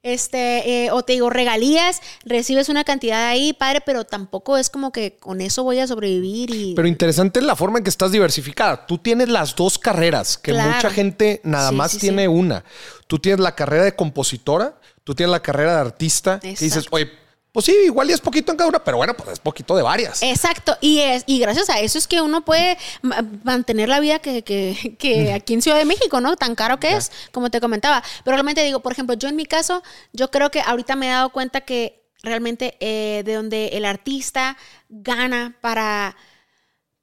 Este, 0.04 0.86
eh, 0.86 0.92
o 0.92 1.02
te 1.04 1.14
digo, 1.14 1.30
regalías, 1.30 2.02
recibes 2.26 2.68
una 2.70 2.84
cantidad 2.84 3.28
ahí, 3.30 3.54
padre, 3.54 3.80
pero 3.86 4.04
tampoco 4.04 4.58
es 4.58 4.70
como 4.70 4.92
que 4.92 5.16
con 5.16 5.40
eso 5.40 5.64
voy 5.64 5.80
a 5.80 5.88
sobrevivir 5.88 6.54
y. 6.54 6.74
Pero 6.76 6.88
interesante 6.88 7.40
es 7.40 7.46
la 7.46 7.56
forma 7.56 7.78
en 7.78 7.84
que 7.86 7.90
estás 7.90 8.12
diversificada. 8.12 8.86
Tú 8.86 8.98
tienes 8.98 9.30
las 9.30 9.56
dos 9.56 9.80
carreras, 9.80 10.38
que 10.38 10.52
Claro. 10.52 10.72
mucha 10.76 10.90
gente 10.90 11.40
nada 11.44 11.70
Sí, 11.70 11.76
más 11.76 11.92
sí, 11.94 12.00
tiene 12.00 12.24
sí. 12.24 12.28
una. 12.28 12.66
Tú 13.08 13.18
tienes 13.20 13.40
la 13.40 13.56
carrera 13.56 13.86
de 13.86 13.96
compositora, 13.96 14.78
tú 15.06 15.16
tienes 15.16 15.32
la 15.32 15.42
carrera 15.42 15.76
de 15.76 15.80
artista, 15.82 16.40
que 16.40 16.50
dices, 16.50 16.76
Exacto. 16.76 16.96
oye, 16.98 17.10
pues 17.54 17.68
sí, 17.68 17.72
igual 17.86 18.10
y 18.10 18.14
es 18.14 18.20
poquito 18.20 18.52
en 18.52 18.58
cada 18.58 18.68
una, 18.68 18.84
pero 18.84 18.98
bueno, 18.98 19.14
pues 19.14 19.30
es 19.30 19.40
poquito 19.40 19.76
de 19.78 19.84
varias. 19.84 20.22
Exacto, 20.24 20.76
y 20.82 21.00
es, 21.00 21.24
y 21.28 21.40
gracias 21.40 21.70
a 21.70 21.80
eso 21.80 21.98
es 21.98 22.08
que 22.08 22.20
uno 22.22 22.44
puede 22.44 22.78
ma- 23.02 23.24
mantener 23.44 23.88
la 23.88 24.00
vida 24.02 24.20
que, 24.20 24.44
que- 24.44 24.96
que 25.00 25.32
aquí 25.32 25.54
en 25.54 25.62
Ciudad 25.62 25.78
de 25.78 25.86
México, 25.86 26.20
¿no? 26.20 26.36
Tan 26.36 26.56
caro 26.56 26.80
que 26.80 26.94
es, 26.98 27.12
como 27.32 27.50
te 27.52 27.62
comentaba. 27.62 28.04
Pero 28.26 28.36
realmente 28.36 28.64
digo, 28.64 28.82
por 28.82 28.92
ejemplo, 28.92 29.16
yo 29.16 29.30
en 29.30 29.36
mi 29.38 29.46
caso, 29.46 29.84
yo 30.12 30.30
creo 30.32 30.52
que 30.52 30.60
ahorita 30.62 30.96
me 30.96 31.08
he 31.08 31.12
dado 31.12 31.30
cuenta 31.30 31.62
que 31.62 32.04
realmente 32.24 32.76
eh, 32.80 33.22
de 33.24 33.34
donde 33.36 33.68
el 33.74 33.86
artista 33.86 34.58
gana 34.90 35.56
para 35.62 36.16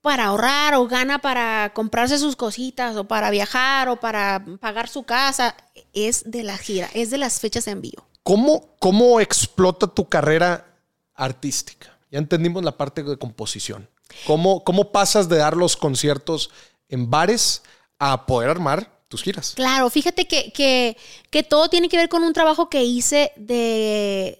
para 0.02 0.24
ahorrar 0.24 0.74
o 0.76 0.86
gana 0.88 1.18
para 1.20 1.72
comprarse 1.74 2.18
sus 2.18 2.34
cositas 2.34 2.96
o 2.96 3.04
para 3.04 3.28
viajar 3.30 3.88
o 3.90 4.00
para 4.00 4.42
pagar 4.58 4.88
su 4.88 5.02
casa 5.02 5.54
es 5.92 6.30
de 6.30 6.42
la 6.42 6.56
gira, 6.56 6.88
es 6.94 7.10
de 7.10 7.18
las 7.18 7.38
fechas 7.38 7.66
en 7.66 7.82
vivo. 7.82 8.08
¿Cómo, 8.22 8.76
¿Cómo 8.78 9.20
explota 9.20 9.86
tu 9.86 10.08
carrera 10.08 10.66
artística? 11.14 11.98
Ya 12.10 12.18
entendimos 12.18 12.64
la 12.64 12.76
parte 12.76 13.02
de 13.02 13.16
composición. 13.16 13.88
¿Cómo, 14.26 14.64
¿Cómo 14.64 14.92
pasas 14.92 15.28
de 15.28 15.36
dar 15.36 15.56
los 15.56 15.76
conciertos 15.76 16.50
en 16.88 17.10
bares 17.10 17.62
a 17.98 18.26
poder 18.26 18.50
armar 18.50 19.00
tus 19.08 19.22
giras? 19.22 19.52
Claro, 19.56 19.88
fíjate 19.90 20.26
que, 20.26 20.52
que, 20.52 20.96
que 21.30 21.42
todo 21.42 21.68
tiene 21.68 21.88
que 21.88 21.96
ver 21.96 22.08
con 22.08 22.24
un 22.24 22.32
trabajo 22.32 22.68
que 22.68 22.82
hice 22.84 23.32
de, 23.36 24.38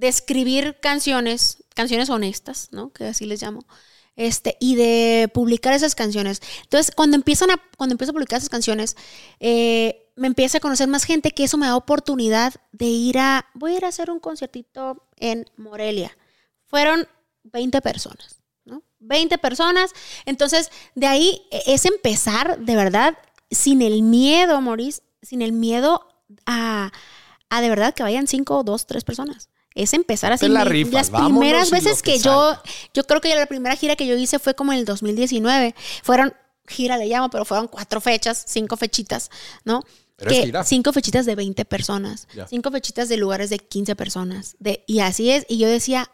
escribir 0.00 0.78
canciones, 0.80 1.64
canciones 1.74 2.10
honestas, 2.10 2.68
¿no? 2.72 2.92
Que 2.92 3.06
así 3.06 3.26
les 3.26 3.42
llamo. 3.42 3.66
Este, 4.16 4.56
y 4.58 4.74
de 4.74 5.30
publicar 5.32 5.74
esas 5.74 5.94
canciones. 5.94 6.42
Entonces, 6.64 6.92
cuando 6.94 7.16
empiezan 7.16 7.52
a, 7.52 7.62
cuando 7.76 7.92
empiezo 7.92 8.10
a 8.10 8.14
publicar 8.14 8.38
esas 8.38 8.48
canciones, 8.48 8.96
eh, 9.38 10.07
me 10.18 10.26
empieza 10.26 10.58
a 10.58 10.60
conocer 10.60 10.88
más 10.88 11.04
gente 11.04 11.30
que 11.30 11.44
eso 11.44 11.56
me 11.56 11.66
da 11.66 11.76
oportunidad 11.76 12.54
de 12.72 12.86
ir 12.86 13.18
a, 13.18 13.46
voy 13.54 13.72
a 13.74 13.76
ir 13.78 13.84
a 13.84 13.88
hacer 13.88 14.10
un 14.10 14.20
conciertito 14.20 15.06
en 15.16 15.46
Morelia. 15.56 16.16
Fueron 16.66 17.06
20 17.44 17.80
personas, 17.80 18.40
¿no? 18.64 18.82
20 18.98 19.38
personas. 19.38 19.92
Entonces, 20.26 20.70
de 20.94 21.06
ahí 21.06 21.42
e- 21.50 21.62
es 21.66 21.84
empezar, 21.86 22.58
de 22.58 22.76
verdad, 22.76 23.16
sin 23.50 23.80
el 23.80 24.02
miedo, 24.02 24.60
Maurice, 24.60 25.02
sin 25.22 25.40
el 25.40 25.52
miedo 25.52 26.06
a, 26.46 26.92
a 27.48 27.60
de 27.60 27.68
verdad 27.68 27.94
que 27.94 28.02
vayan 28.02 28.26
5, 28.26 28.64
2, 28.64 28.86
3 28.86 29.04
personas. 29.04 29.48
Es 29.74 29.94
empezar 29.94 30.32
así. 30.32 30.48
La 30.48 30.64
rifas, 30.64 30.92
Las 30.92 31.10
primeras 31.10 31.70
veces 31.70 32.02
que 32.02 32.14
que, 32.14 32.18
yo, 32.18 32.60
yo 32.92 33.04
creo 33.04 33.20
que 33.20 33.32
la 33.34 33.46
primera 33.46 33.76
gira 33.76 33.94
que 33.94 34.06
yo 34.06 34.16
hice 34.16 34.40
fue 34.40 34.54
como 34.54 34.72
en 34.72 34.80
el 34.80 34.84
2019. 34.84 35.74
Fueron, 36.02 36.34
gira 36.66 36.96
le 36.98 37.06
llamo, 37.06 37.30
pero 37.30 37.44
fueron 37.44 37.68
cuatro 37.68 38.00
fechas, 38.00 38.44
cinco 38.48 38.76
fechitas, 38.76 39.30
¿no? 39.64 39.84
Pero 40.18 40.32
es 40.32 40.50
Que 40.50 40.64
cinco 40.64 40.92
fechitas 40.92 41.26
de 41.26 41.36
20 41.36 41.64
personas, 41.64 42.26
cinco 42.50 42.70
fechitas 42.72 43.08
de 43.08 43.16
lugares 43.16 43.50
de 43.50 43.58
15 43.58 43.94
personas. 43.94 44.56
De, 44.58 44.84
y 44.86 44.98
así 45.00 45.30
es. 45.30 45.46
Y 45.48 45.58
yo 45.58 45.68
decía, 45.68 46.10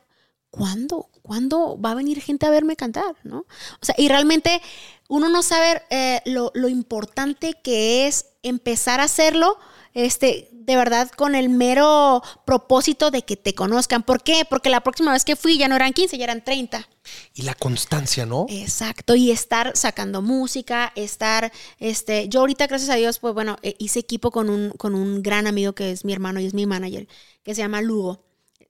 ¿cuándo? 0.50 1.08
¿Cuándo 1.22 1.80
va 1.80 1.92
a 1.92 1.94
venir 1.94 2.20
gente 2.20 2.44
a 2.44 2.50
verme 2.50 2.76
cantar? 2.76 3.16
¿No? 3.24 3.38
O 3.80 3.84
sea, 3.84 3.94
y 3.96 4.08
realmente 4.08 4.60
uno 5.08 5.30
no 5.30 5.42
sabe 5.42 5.82
eh, 5.88 6.20
lo, 6.26 6.52
lo 6.54 6.68
importante 6.68 7.54
que 7.62 8.06
es 8.06 8.26
empezar 8.42 9.00
a 9.00 9.04
hacerlo. 9.04 9.56
Este, 9.94 10.50
de 10.64 10.76
verdad, 10.76 11.10
con 11.10 11.34
el 11.34 11.48
mero 11.48 12.22
propósito 12.44 13.10
de 13.10 13.22
que 13.22 13.36
te 13.36 13.54
conozcan. 13.54 14.02
¿Por 14.02 14.22
qué? 14.22 14.44
Porque 14.48 14.70
la 14.70 14.80
próxima 14.82 15.12
vez 15.12 15.24
que 15.24 15.36
fui 15.36 15.58
ya 15.58 15.68
no 15.68 15.76
eran 15.76 15.92
15, 15.92 16.16
ya 16.16 16.24
eran 16.24 16.42
30. 16.42 16.88
Y 17.34 17.42
la 17.42 17.54
constancia, 17.54 18.24
¿no? 18.24 18.46
Exacto, 18.48 19.14
y 19.14 19.30
estar 19.30 19.76
sacando 19.76 20.22
música, 20.22 20.92
estar, 20.96 21.52
este, 21.78 22.28
yo 22.28 22.40
ahorita, 22.40 22.66
gracias 22.66 22.90
a 22.90 22.94
Dios, 22.94 23.18
pues 23.18 23.34
bueno, 23.34 23.58
eh, 23.62 23.76
hice 23.78 24.00
equipo 24.00 24.30
con 24.30 24.48
un, 24.48 24.70
con 24.70 24.94
un 24.94 25.22
gran 25.22 25.46
amigo 25.46 25.74
que 25.74 25.90
es 25.90 26.04
mi 26.04 26.12
hermano 26.12 26.40
y 26.40 26.46
es 26.46 26.54
mi 26.54 26.66
manager, 26.66 27.06
que 27.42 27.54
se 27.54 27.60
llama 27.60 27.82
Lugo. 27.82 28.24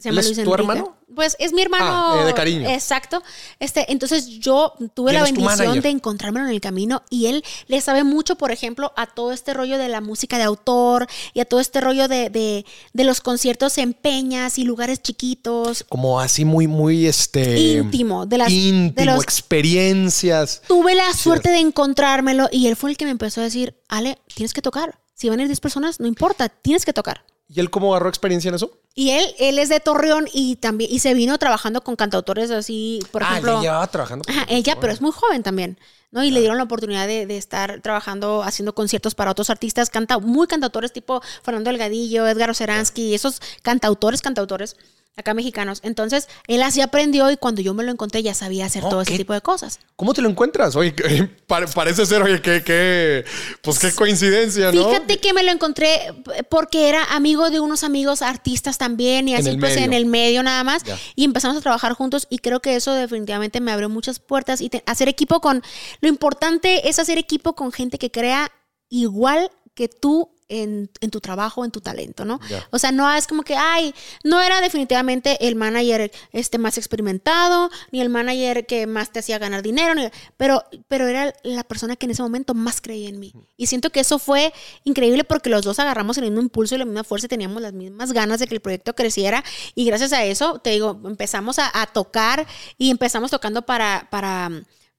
Se 0.04 0.10
llama 0.10 0.20
¿Él 0.20 0.26
es 0.30 0.36
Luis 0.36 0.44
tu 0.46 0.54
hermano? 0.54 0.96
Pues 1.14 1.36
es 1.38 1.52
mi 1.52 1.62
hermano. 1.62 1.84
Ah, 1.86 2.20
eh, 2.22 2.26
de 2.26 2.34
cariño. 2.34 2.68
Exacto. 2.68 3.22
Este, 3.60 3.90
entonces 3.92 4.26
yo 4.40 4.74
tuve 4.94 5.12
¿Y 5.12 5.14
la 5.14 5.22
bendición 5.22 5.80
de 5.80 5.88
encontrármelo 5.88 6.46
en 6.46 6.52
el 6.52 6.60
camino 6.60 7.02
y 7.08 7.26
él 7.26 7.44
le 7.68 7.80
sabe 7.80 8.04
mucho, 8.04 8.36
por 8.36 8.50
ejemplo, 8.50 8.92
a 8.96 9.06
todo 9.06 9.32
este 9.32 9.54
rollo 9.54 9.78
de 9.78 9.88
la 9.88 10.00
música 10.00 10.36
de 10.38 10.42
autor 10.44 11.06
y 11.32 11.40
a 11.40 11.44
todo 11.44 11.60
este 11.60 11.80
rollo 11.80 12.08
de, 12.08 12.30
de, 12.30 12.66
de 12.92 13.04
los 13.04 13.20
conciertos 13.20 13.78
en 13.78 13.92
peñas 13.94 14.58
y 14.58 14.64
lugares 14.64 15.00
chiquitos. 15.02 15.84
Como 15.88 16.20
así 16.20 16.44
muy, 16.44 16.66
muy 16.66 17.06
este. 17.06 17.58
Íntimo, 17.58 18.26
de 18.26 18.38
las- 18.38 18.48
de 18.48 18.54
íntimo, 18.54 19.12
los- 19.12 19.22
experiencias. 19.22 20.62
tuve 20.68 20.94
la 20.94 21.12
suerte 21.14 21.50
de 21.50 21.58
encontrármelo 21.58 22.48
y 22.52 22.66
él 22.66 22.76
fue 22.76 22.90
el 22.90 22.96
que 22.96 23.04
me 23.04 23.10
empezó 23.12 23.40
a 23.40 23.44
decir, 23.44 23.76
Ale, 23.88 24.18
tienes 24.34 24.52
que 24.52 24.62
tocar. 24.62 24.98
Si 25.14 25.28
van 25.28 25.38
a 25.38 25.42
ir 25.42 25.48
10 25.48 25.60
personas, 25.60 26.00
no 26.00 26.06
importa, 26.08 26.48
tienes 26.48 26.84
que 26.84 26.92
tocar. 26.92 27.24
¿Y 27.48 27.60
él 27.60 27.70
cómo 27.70 27.94
agarró 27.94 28.08
experiencia 28.08 28.48
en 28.48 28.54
eso? 28.54 28.78
Y 28.94 29.10
él, 29.10 29.34
él 29.38 29.58
es 29.58 29.68
de 29.68 29.80
Torreón 29.80 30.26
y 30.32 30.56
también, 30.56 30.90
y 30.90 31.00
se 31.00 31.14
vino 31.14 31.36
trabajando 31.38 31.82
con 31.82 31.96
cantautores 31.96 32.50
así, 32.50 33.00
por 33.10 33.22
ah, 33.22 33.30
ejemplo. 33.30 33.56
él 33.56 33.62
llevaba 33.62 33.86
trabajando. 33.86 34.24
con 34.24 34.34
Ajá, 34.34 34.46
ella, 34.48 34.78
pero 34.80 34.92
es 34.92 35.00
muy 35.00 35.12
joven 35.12 35.42
también, 35.42 35.78
¿no? 36.10 36.24
Y 36.24 36.30
le 36.30 36.40
dieron 36.40 36.56
la 36.56 36.64
oportunidad 36.64 37.06
de, 37.06 37.26
de 37.26 37.36
estar 37.36 37.80
trabajando, 37.82 38.42
haciendo 38.42 38.74
conciertos 38.74 39.14
para 39.14 39.30
otros 39.30 39.50
artistas, 39.50 39.90
canta, 39.90 40.18
muy 40.18 40.46
cantautores 40.46 40.92
tipo 40.92 41.20
Fernando 41.42 41.70
Delgadillo, 41.70 42.26
Edgar 42.26 42.50
Oceransky, 42.50 43.14
esos 43.14 43.42
cantautores, 43.62 44.22
cantautores. 44.22 44.76
Acá 45.16 45.32
mexicanos. 45.32 45.80
Entonces, 45.84 46.28
él 46.48 46.62
así 46.62 46.80
aprendió 46.80 47.30
y 47.30 47.36
cuando 47.36 47.62
yo 47.62 47.72
me 47.72 47.84
lo 47.84 47.92
encontré 47.92 48.22
ya 48.22 48.34
sabía 48.34 48.66
hacer 48.66 48.82
todo 48.82 49.02
ese 49.02 49.16
tipo 49.16 49.32
de 49.32 49.40
cosas. 49.40 49.78
¿Cómo 49.96 50.12
te 50.12 50.22
lo 50.22 50.28
encuentras? 50.28 50.74
Oye, 50.74 50.92
parece 51.46 52.04
ser, 52.06 52.22
oye, 52.22 52.42
qué, 52.42 53.24
pues 53.62 53.78
qué 53.78 53.92
coincidencia, 53.92 54.72
¿no? 54.72 54.88
Fíjate 54.88 55.18
que 55.18 55.32
me 55.32 55.44
lo 55.44 55.52
encontré 55.52 56.00
porque 56.48 56.88
era 56.88 57.04
amigo 57.04 57.50
de 57.50 57.60
unos 57.60 57.84
amigos 57.84 58.22
artistas 58.22 58.76
también 58.76 59.28
y 59.28 59.36
así 59.36 59.56
pues 59.56 59.76
en 59.76 59.92
el 59.92 60.06
medio 60.06 60.42
nada 60.42 60.64
más. 60.64 60.82
Y 61.14 61.24
empezamos 61.24 61.56
a 61.56 61.60
trabajar 61.60 61.92
juntos 61.92 62.26
y 62.28 62.38
creo 62.38 62.60
que 62.60 62.74
eso 62.74 62.92
definitivamente 62.92 63.60
me 63.60 63.72
abrió 63.72 63.88
muchas 63.88 64.18
puertas 64.18 64.60
y 64.60 64.70
hacer 64.86 65.08
equipo 65.08 65.40
con, 65.40 65.62
lo 66.00 66.08
importante 66.08 66.88
es 66.88 66.98
hacer 66.98 67.18
equipo 67.18 67.54
con 67.54 67.70
gente 67.72 67.98
que 67.98 68.10
crea 68.10 68.50
igual 68.88 69.50
que 69.74 69.88
tú 69.88 70.33
en, 70.48 70.88
tu 71.10 71.20
trabajo, 71.20 71.64
en 71.64 71.70
tu 71.70 71.80
talento, 71.80 72.24
¿no? 72.24 72.40
O 72.70 72.78
sea, 72.78 72.92
no 72.92 73.10
es 73.12 73.26
como 73.26 73.42
que, 73.42 73.56
ay, 73.56 73.94
no 74.22 74.40
era 74.42 74.60
definitivamente 74.60 75.46
el 75.46 75.56
manager 75.56 76.10
este, 76.32 76.58
más 76.58 76.78
experimentado, 76.78 77.70
ni 77.90 78.00
el 78.00 78.08
manager 78.08 78.66
que 78.66 78.86
más 78.86 79.10
te 79.10 79.20
hacía 79.20 79.38
ganar 79.38 79.62
dinero, 79.62 79.94
pero, 80.36 80.64
pero 80.88 81.06
era 81.06 81.32
la 81.42 81.64
persona 81.64 81.96
que 81.96 82.06
en 82.06 82.12
ese 82.12 82.22
momento 82.22 82.54
más 82.54 82.80
creía 82.80 83.08
en 83.08 83.18
mí. 83.18 83.32
Y 83.56 83.66
siento 83.66 83.90
que 83.90 84.00
eso 84.00 84.18
fue 84.18 84.52
increíble 84.84 85.24
porque 85.24 85.50
los 85.50 85.62
dos 85.62 85.78
agarramos 85.78 86.18
el 86.18 86.24
mismo 86.24 86.40
impulso 86.40 86.74
y 86.74 86.78
la 86.78 86.84
misma 86.84 87.04
fuerza 87.04 87.26
y 87.26 87.28
teníamos 87.28 87.62
las 87.62 87.72
mismas 87.72 88.12
ganas 88.12 88.40
de 88.40 88.46
que 88.46 88.54
el 88.54 88.60
proyecto 88.60 88.94
creciera. 88.94 89.44
Y 89.74 89.84
gracias 89.84 90.12
a 90.12 90.24
eso, 90.24 90.58
te 90.58 90.70
digo, 90.70 91.00
empezamos 91.04 91.58
a, 91.58 91.70
a 91.80 91.86
tocar 91.86 92.46
y 92.78 92.90
empezamos 92.90 93.30
tocando 93.30 93.62
para... 93.62 94.08
para 94.10 94.50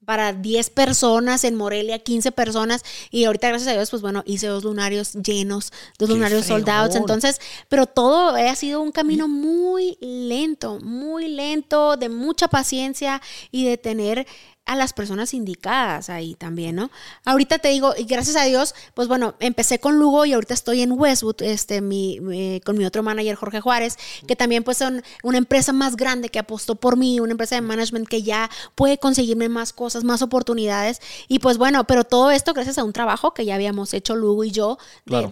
para 0.05 0.33
10 0.33 0.69
personas 0.69 1.43
en 1.43 1.55
Morelia, 1.55 1.99
15 1.99 2.31
personas. 2.31 2.83
Y 3.11 3.25
ahorita, 3.25 3.49
gracias 3.49 3.69
a 3.71 3.73
Dios, 3.73 3.89
pues 3.89 4.01
bueno, 4.01 4.23
hice 4.25 4.47
dos 4.47 4.63
lunarios 4.63 5.13
llenos, 5.13 5.73
dos 5.97 6.09
lunarios 6.09 6.45
soldados. 6.45 6.95
Entonces, 6.95 7.41
pero 7.67 7.85
todo 7.85 8.35
ha 8.35 8.55
sido 8.55 8.81
un 8.81 8.91
camino 8.91 9.27
muy 9.27 9.97
lento, 9.99 10.79
muy 10.81 11.27
lento, 11.27 11.97
de 11.97 12.09
mucha 12.09 12.47
paciencia 12.47 13.21
y 13.51 13.65
de 13.65 13.77
tener 13.77 14.27
a 14.65 14.75
las 14.75 14.93
personas 14.93 15.33
indicadas 15.33 16.09
ahí 16.09 16.33
también, 16.33 16.75
¿no? 16.75 16.89
Ahorita 17.23 17.59
te 17.59 17.69
digo, 17.69 17.93
y 17.97 18.05
gracias 18.05 18.35
a 18.35 18.45
Dios, 18.45 18.73
pues 18.95 19.07
bueno, 19.07 19.35
empecé 19.39 19.79
con 19.79 19.99
Lugo 19.99 20.25
y 20.25 20.33
ahorita 20.33 20.55
estoy 20.55 20.81
en 20.81 20.91
Westwood, 20.91 21.41
este, 21.43 21.81
mi, 21.81 22.19
con 22.65 22.77
mi 22.77 22.85
otro 22.85 23.03
manager, 23.03 23.35
Jorge 23.35 23.61
Juárez, 23.61 23.97
que 24.27 24.35
también 24.35 24.63
pues 24.63 24.77
son 24.77 25.03
una 25.23 25.37
empresa 25.37 25.71
más 25.71 25.95
grande 25.95 26.29
que 26.29 26.39
apostó 26.39 26.75
por 26.75 26.97
mí, 26.97 27.19
una 27.19 27.31
empresa 27.31 27.55
de 27.55 27.61
management 27.61 28.07
que 28.07 28.23
ya 28.23 28.49
puede 28.73 28.97
conseguirme 28.97 29.49
más 29.49 29.71
cosas, 29.71 30.03
más 30.03 30.23
oportunidades. 30.23 30.99
Y 31.27 31.39
pues 31.39 31.57
bueno, 31.59 31.85
pero 31.85 32.03
todo 32.03 32.31
esto 32.31 32.53
gracias 32.53 32.79
a 32.79 32.83
un 32.83 32.93
trabajo 32.93 33.35
que 33.35 33.45
ya 33.45 33.55
habíamos 33.55 33.93
hecho 33.93 34.15
Lugo 34.15 34.43
y 34.43 34.51
yo 34.51 34.79
de, 35.05 35.27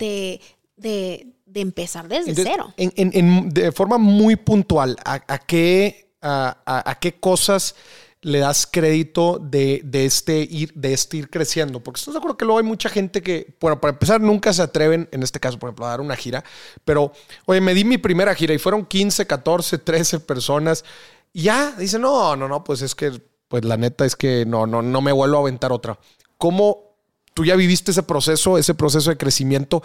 de, 0.78 1.34
de, 1.48 1.62
empezar 1.62 2.08
desde 2.08 2.36
cero. 2.36 2.74
En, 2.78 2.92
en, 2.96 3.50
de 3.50 3.72
forma 3.72 3.98
muy 3.98 4.36
puntual, 4.36 4.96
¿a, 5.06 5.40
qué, 5.40 6.14
a, 6.22 6.56
a 6.66 7.00
qué 7.00 7.20
cosas 7.20 7.76
le 8.24 8.40
das 8.40 8.68
crédito 8.70 9.40
de, 9.40 9.84
este 9.94 10.40
ir, 10.50 10.74
de 10.74 10.94
este 10.94 11.30
creciendo? 11.30 11.82
Porque 11.82 12.00
estás 12.00 12.14
de 12.14 12.18
acuerdo 12.18 12.38
que 12.38 12.46
luego 12.46 12.60
hay 12.60 12.66
mucha 12.66 12.90
gente 12.90 13.22
que, 13.22 13.56
bueno, 13.62 13.80
para 13.80 13.94
empezar, 13.94 14.20
nunca 14.20 14.52
se 14.52 14.62
atreven, 14.62 15.08
en 15.12 15.24
este 15.24 15.40
caso, 15.40 15.60
por 15.60 15.70
ejemplo, 15.70 15.86
a 15.86 15.90
dar 15.90 16.02
una 16.02 16.16
gira, 16.16 16.44
pero, 16.84 17.12
oye, 17.46 17.62
me 17.62 17.74
di 17.74 17.84
mi 17.84 17.98
primera 17.98 18.34
gira 18.34 18.54
y 18.54 18.58
fueron 18.58 18.86
15, 18.86 19.28
14, 19.28 19.78
13 19.78 20.20
personas. 20.22 20.84
Y 21.32 21.44
ya, 21.44 21.72
dice, 21.78 22.00
no, 22.00 22.36
no, 22.36 22.48
no, 22.48 22.64
pues 22.64 22.82
es 22.82 22.96
que, 22.96 23.12
pues 23.48 23.64
la 23.66 23.78
neta 23.78 24.06
es 24.06 24.16
que 24.16 24.46
no, 24.46 24.66
no, 24.66 24.82
no 24.82 25.02
me 25.02 25.12
vuelvo 25.12 25.38
a 25.38 25.42
aventar 25.42 25.72
otra. 25.72 26.00
¿Cómo 26.38 26.96
tú 27.34 27.46
ya 27.46 27.56
viviste 27.56 27.92
ese 27.92 28.04
proceso, 28.04 28.58
ese 28.58 28.74
proceso 28.74 29.10
de 29.10 29.18
crecimiento? 29.18 29.84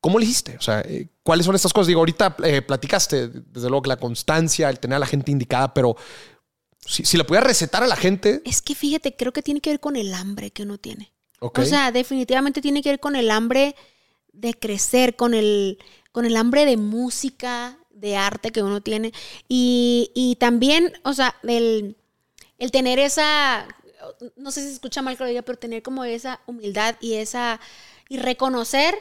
¿Cómo 0.00 0.18
le 0.18 0.24
hiciste? 0.24 0.56
O 0.56 0.62
sea, 0.62 0.80
eh, 0.80 1.08
¿cuáles 1.22 1.44
son 1.44 1.54
estas 1.54 1.72
cosas? 1.72 1.88
Digo, 1.88 2.00
ahorita 2.00 2.36
eh, 2.42 2.62
platicaste, 2.62 3.28
desde 3.28 3.68
luego, 3.68 3.82
que 3.82 3.88
la 3.88 3.98
constancia, 3.98 4.70
el 4.70 4.80
tener 4.80 4.96
a 4.96 5.00
la 5.00 5.06
gente 5.06 5.30
indicada, 5.30 5.74
pero 5.74 5.94
si, 6.84 7.04
si 7.04 7.16
le 7.16 7.24
pudiera 7.24 7.46
recetar 7.46 7.82
a 7.82 7.86
la 7.86 7.96
gente. 7.96 8.42
Es 8.44 8.62
que 8.62 8.74
fíjate, 8.74 9.16
creo 9.16 9.32
que 9.32 9.42
tiene 9.42 9.60
que 9.60 9.70
ver 9.70 9.80
con 9.80 9.96
el 9.96 10.14
hambre 10.14 10.50
que 10.50 10.62
uno 10.62 10.78
tiene. 10.78 11.12
O 11.40 11.64
sea, 11.64 11.90
definitivamente 11.90 12.60
tiene 12.60 12.82
que 12.82 12.90
ver 12.90 13.00
con 13.00 13.16
el 13.16 13.30
hambre 13.30 13.74
de 14.32 14.54
crecer, 14.54 15.16
con 15.16 15.32
el, 15.32 15.78
con 16.12 16.26
el 16.26 16.36
hambre 16.36 16.66
de 16.66 16.76
música, 16.76 17.78
de 17.90 18.16
arte 18.16 18.50
que 18.50 18.62
uno 18.62 18.82
tiene. 18.82 19.12
Y, 19.48 20.10
y 20.14 20.36
también, 20.36 20.92
o 21.02 21.14
sea, 21.14 21.34
el, 21.42 21.96
el, 22.58 22.70
tener 22.70 22.98
esa, 22.98 23.66
no 24.36 24.50
sé 24.50 24.60
si 24.60 24.68
se 24.68 24.74
escucha 24.74 25.00
mal 25.00 25.16
que 25.16 25.24
lo 25.24 25.28
diga, 25.30 25.42
pero 25.42 25.58
tener 25.58 25.82
como 25.82 26.04
esa 26.04 26.40
humildad 26.46 26.96
y 27.00 27.14
esa, 27.14 27.58
y 28.08 28.18
reconocer 28.18 28.94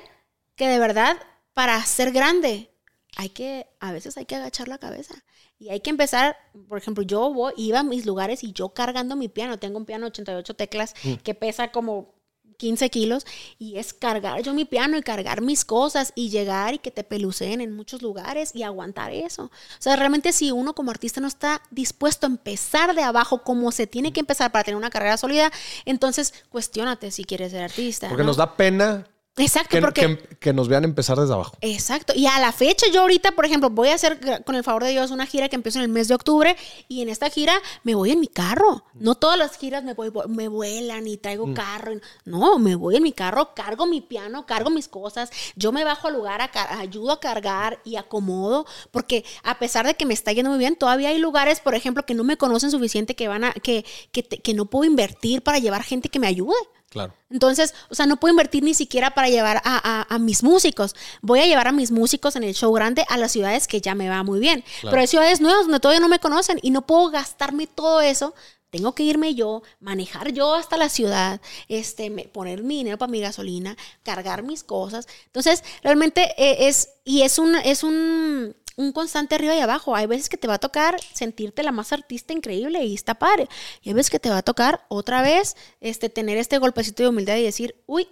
que 0.55 0.67
de 0.67 0.79
verdad, 0.79 1.17
para 1.53 1.83
ser 1.85 2.11
grande, 2.11 2.69
hay 3.17 3.29
que, 3.29 3.67
a 3.81 3.91
veces 3.91 4.15
hay 4.17 4.25
que 4.25 4.35
agachar 4.35 4.69
la 4.69 4.77
cabeza. 4.77 5.23
Y 5.59 5.69
hay 5.69 5.81
que 5.81 5.89
empezar, 5.89 6.37
por 6.69 6.77
ejemplo, 6.77 7.03
yo 7.03 7.33
voy, 7.33 7.53
iba 7.57 7.79
a 7.81 7.83
mis 7.83 8.05
lugares 8.05 8.43
y 8.45 8.53
yo 8.53 8.69
cargando 8.69 9.17
mi 9.17 9.27
piano, 9.27 9.59
tengo 9.59 9.77
un 9.77 9.85
piano 9.85 10.07
88 10.07 10.53
teclas 10.53 10.95
mm. 11.03 11.15
que 11.15 11.35
pesa 11.35 11.71
como 11.71 12.13
15 12.59 12.89
kilos 12.89 13.25
y 13.57 13.77
es 13.77 13.93
cargar 13.93 14.41
yo 14.43 14.53
mi 14.53 14.65
piano 14.65 14.97
y 14.97 15.01
cargar 15.01 15.41
mis 15.41 15.65
cosas 15.65 16.11
y 16.13 16.29
llegar 16.29 16.73
y 16.73 16.77
que 16.77 16.91
te 16.91 17.03
peluceen 17.03 17.61
en 17.61 17.73
muchos 17.73 18.01
lugares 18.01 18.51
y 18.53 18.63
aguantar 18.63 19.13
eso. 19.13 19.45
O 19.45 19.51
sea, 19.79 19.95
realmente 19.95 20.33
si 20.33 20.51
uno 20.51 20.75
como 20.75 20.91
artista 20.91 21.21
no 21.21 21.27
está 21.27 21.61
dispuesto 21.71 22.27
a 22.27 22.29
empezar 22.29 22.93
de 22.93 23.01
abajo 23.01 23.43
como 23.43 23.71
se 23.71 23.87
tiene 23.87 24.13
que 24.13 24.19
empezar 24.19 24.51
para 24.51 24.65
tener 24.65 24.77
una 24.77 24.89
carrera 24.89 25.17
sólida, 25.17 25.51
entonces 25.85 26.33
cuestionate 26.49 27.11
si 27.11 27.23
quieres 27.23 27.51
ser 27.51 27.63
artista. 27.63 28.09
Porque 28.09 28.25
nos 28.25 28.37
da 28.37 28.55
pena 28.55 29.07
Exacto, 29.39 29.69
que, 29.69 29.81
porque... 29.81 30.29
Que, 30.39 30.53
nos 30.53 30.67
vean 30.67 30.83
empezar 30.83 31.17
desde 31.17 31.33
abajo. 31.33 31.57
Exacto. 31.61 32.13
Y 32.15 32.27
a 32.27 32.39
la 32.39 32.51
fecha, 32.51 32.87
yo 32.91 33.01
ahorita, 33.01 33.31
por 33.31 33.45
ejemplo, 33.45 33.69
voy 33.69 33.89
a 33.89 33.95
hacer, 33.95 34.43
con 34.43 34.55
el 34.55 34.63
favor 34.63 34.83
de 34.83 34.91
Dios, 34.91 35.11
una 35.11 35.25
gira 35.25 35.49
que 35.49 35.55
empieza 35.55 35.79
en 35.79 35.83
el 35.83 35.89
mes 35.89 36.07
de 36.07 36.15
octubre 36.15 36.55
y 36.87 37.01
en 37.01 37.09
esta 37.09 37.29
gira 37.29 37.53
me 37.83 37.95
voy 37.95 38.11
en 38.11 38.19
mi 38.19 38.27
carro. 38.27 38.83
No 38.93 39.15
todas 39.15 39.37
las 39.37 39.57
giras 39.57 39.83
me, 39.83 39.93
voy, 39.93 40.11
me 40.27 40.47
vuelan 40.47 41.07
y 41.07 41.17
traigo 41.17 41.47
mm. 41.47 41.53
carro. 41.53 41.93
No, 42.25 42.59
me 42.59 42.75
voy 42.75 42.97
en 42.97 43.03
mi 43.03 43.11
carro, 43.11 43.53
cargo 43.53 43.85
mi 43.85 44.01
piano, 44.01 44.45
cargo 44.45 44.69
mis 44.69 44.87
cosas. 44.87 45.29
Yo 45.55 45.71
me 45.71 45.83
bajo 45.83 46.07
al 46.07 46.13
lugar, 46.13 46.41
a, 46.41 46.79
ayudo 46.79 47.11
a 47.11 47.19
cargar 47.19 47.79
y 47.83 47.95
acomodo, 47.95 48.65
porque 48.91 49.23
a 49.43 49.59
pesar 49.59 49.85
de 49.85 49.95
que 49.95 50.05
me 50.05 50.13
está 50.13 50.31
yendo 50.31 50.49
muy 50.49 50.59
bien, 50.59 50.75
todavía 50.75 51.09
hay 51.09 51.19
lugares, 51.19 51.59
por 51.59 51.75
ejemplo, 51.75 52.05
que 52.05 52.13
no 52.13 52.23
me 52.23 52.37
conocen 52.37 52.71
suficiente, 52.71 53.15
que, 53.15 53.27
van 53.27 53.43
a, 53.43 53.53
que, 53.53 53.85
que, 54.11 54.23
que 54.23 54.53
no 54.53 54.65
puedo 54.65 54.85
invertir 54.85 55.41
para 55.41 55.59
llevar 55.59 55.83
gente 55.83 56.09
que 56.09 56.19
me 56.19 56.27
ayude. 56.27 56.55
Claro. 56.89 57.13
Entonces, 57.29 57.75
o 57.89 57.95
sea, 57.95 58.07
no 58.07 58.19
puedo 58.19 58.31
invertir 58.31 58.63
ni 58.63 58.73
siquiera 58.73 59.13
para 59.13 59.29
llevar 59.29 59.61
a, 59.63 60.17
mis 60.19 60.43
músicos. 60.43 60.95
Voy 61.21 61.39
a 61.39 61.45
llevar 61.45 61.67
a 61.67 61.71
mis 61.71 61.91
músicos 61.91 62.35
en 62.35 62.43
el 62.43 62.55
show 62.55 62.73
grande 62.73 63.05
a 63.09 63.17
las 63.17 63.31
ciudades 63.31 63.67
que 63.67 63.79
ya 63.79 63.93
me 63.93 64.09
va 64.09 64.23
muy 64.23 64.39
bien. 64.39 64.63
Pero 64.81 64.97
hay 64.97 65.07
ciudades 65.07 65.39
nuevas 65.39 65.63
donde 65.63 65.79
todavía 65.79 65.99
no 65.99 66.09
me 66.09 66.19
conocen 66.19 66.59
y 66.63 66.71
no 66.71 66.87
puedo 66.87 67.09
gastarme 67.11 67.67
todo 67.67 68.01
eso. 68.01 68.33
Tengo 68.69 68.93
que 68.93 69.01
irme 69.01 69.33
yo, 69.33 69.63
manejar 69.79 70.31
yo 70.31 70.53
hasta 70.53 70.77
la 70.77 70.89
ciudad, 70.89 71.41
este, 71.69 72.11
poner 72.31 72.61
mi 72.61 72.77
dinero 72.77 72.99
para 72.99 73.11
mi 73.11 73.19
gasolina, 73.19 73.75
cargar 74.03 74.43
mis 74.43 74.63
cosas. 74.63 75.07
Entonces, 75.25 75.63
realmente 75.81 76.35
eh, 76.37 76.67
es, 76.67 76.89
y 77.03 77.23
es 77.23 77.39
un, 77.39 77.55
es 77.55 77.83
un, 77.83 78.55
un 78.79 78.93
constante 78.93 79.35
arriba 79.35 79.53
y 79.55 79.59
abajo. 79.59 79.93
Hay 79.93 80.05
veces 80.05 80.29
que 80.29 80.37
te 80.37 80.47
va 80.47 80.53
a 80.53 80.59
tocar 80.59 80.95
sentirte 81.13 81.63
la 81.63 81.73
más 81.73 81.91
artista 81.91 82.31
increíble 82.31 82.81
y 82.85 82.95
está 82.95 83.13
padre. 83.13 83.49
Y 83.81 83.89
hay 83.89 83.93
veces 83.93 84.09
que 84.09 84.19
te 84.19 84.29
va 84.29 84.37
a 84.37 84.41
tocar 84.41 84.85
otra 84.87 85.21
vez 85.21 85.57
este, 85.81 86.07
tener 86.07 86.37
este 86.37 86.57
golpecito 86.59 87.03
de 87.03 87.09
humildad 87.09 87.35
y 87.35 87.43
decir, 87.43 87.75
uy, 87.87 88.07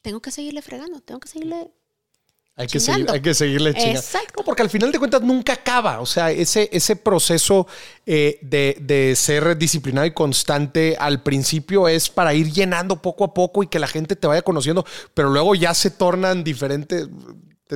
tengo 0.00 0.20
que 0.20 0.30
seguirle 0.30 0.62
fregando, 0.62 1.00
tengo 1.00 1.20
que 1.20 1.28
seguirle 1.28 1.70
hay 2.56 2.66
que, 2.66 2.80
seguir, 2.80 3.10
hay 3.10 3.20
que 3.20 3.32
seguirle 3.32 3.72
chingando. 3.72 4.00
Exacto. 4.00 4.42
porque 4.44 4.62
al 4.62 4.68
final 4.68 4.90
de 4.90 4.98
cuentas 4.98 5.22
nunca 5.22 5.52
acaba. 5.52 6.00
O 6.00 6.06
sea, 6.06 6.30
ese, 6.30 6.70
ese 6.72 6.96
proceso 6.96 7.66
eh, 8.06 8.38
de, 8.42 8.76
de, 8.80 9.14
ser 9.16 9.56
disciplinado 9.56 10.06
y 10.06 10.12
constante 10.12 10.96
al 10.98 11.22
principio 11.22 11.88
es 11.88 12.08
para 12.08 12.32
ir 12.34 12.50
llenando 12.50 13.00
poco 13.00 13.24
a 13.24 13.34
poco 13.34 13.62
y 13.62 13.66
que 13.66 13.78
la 13.78 13.86
gente 13.86 14.16
te 14.16 14.26
vaya 14.26 14.42
conociendo, 14.42 14.84
pero 15.14 15.30
luego 15.30 15.54
ya 15.54 15.72
se 15.74 15.90
tornan 15.90 16.44
diferentes 16.44 17.08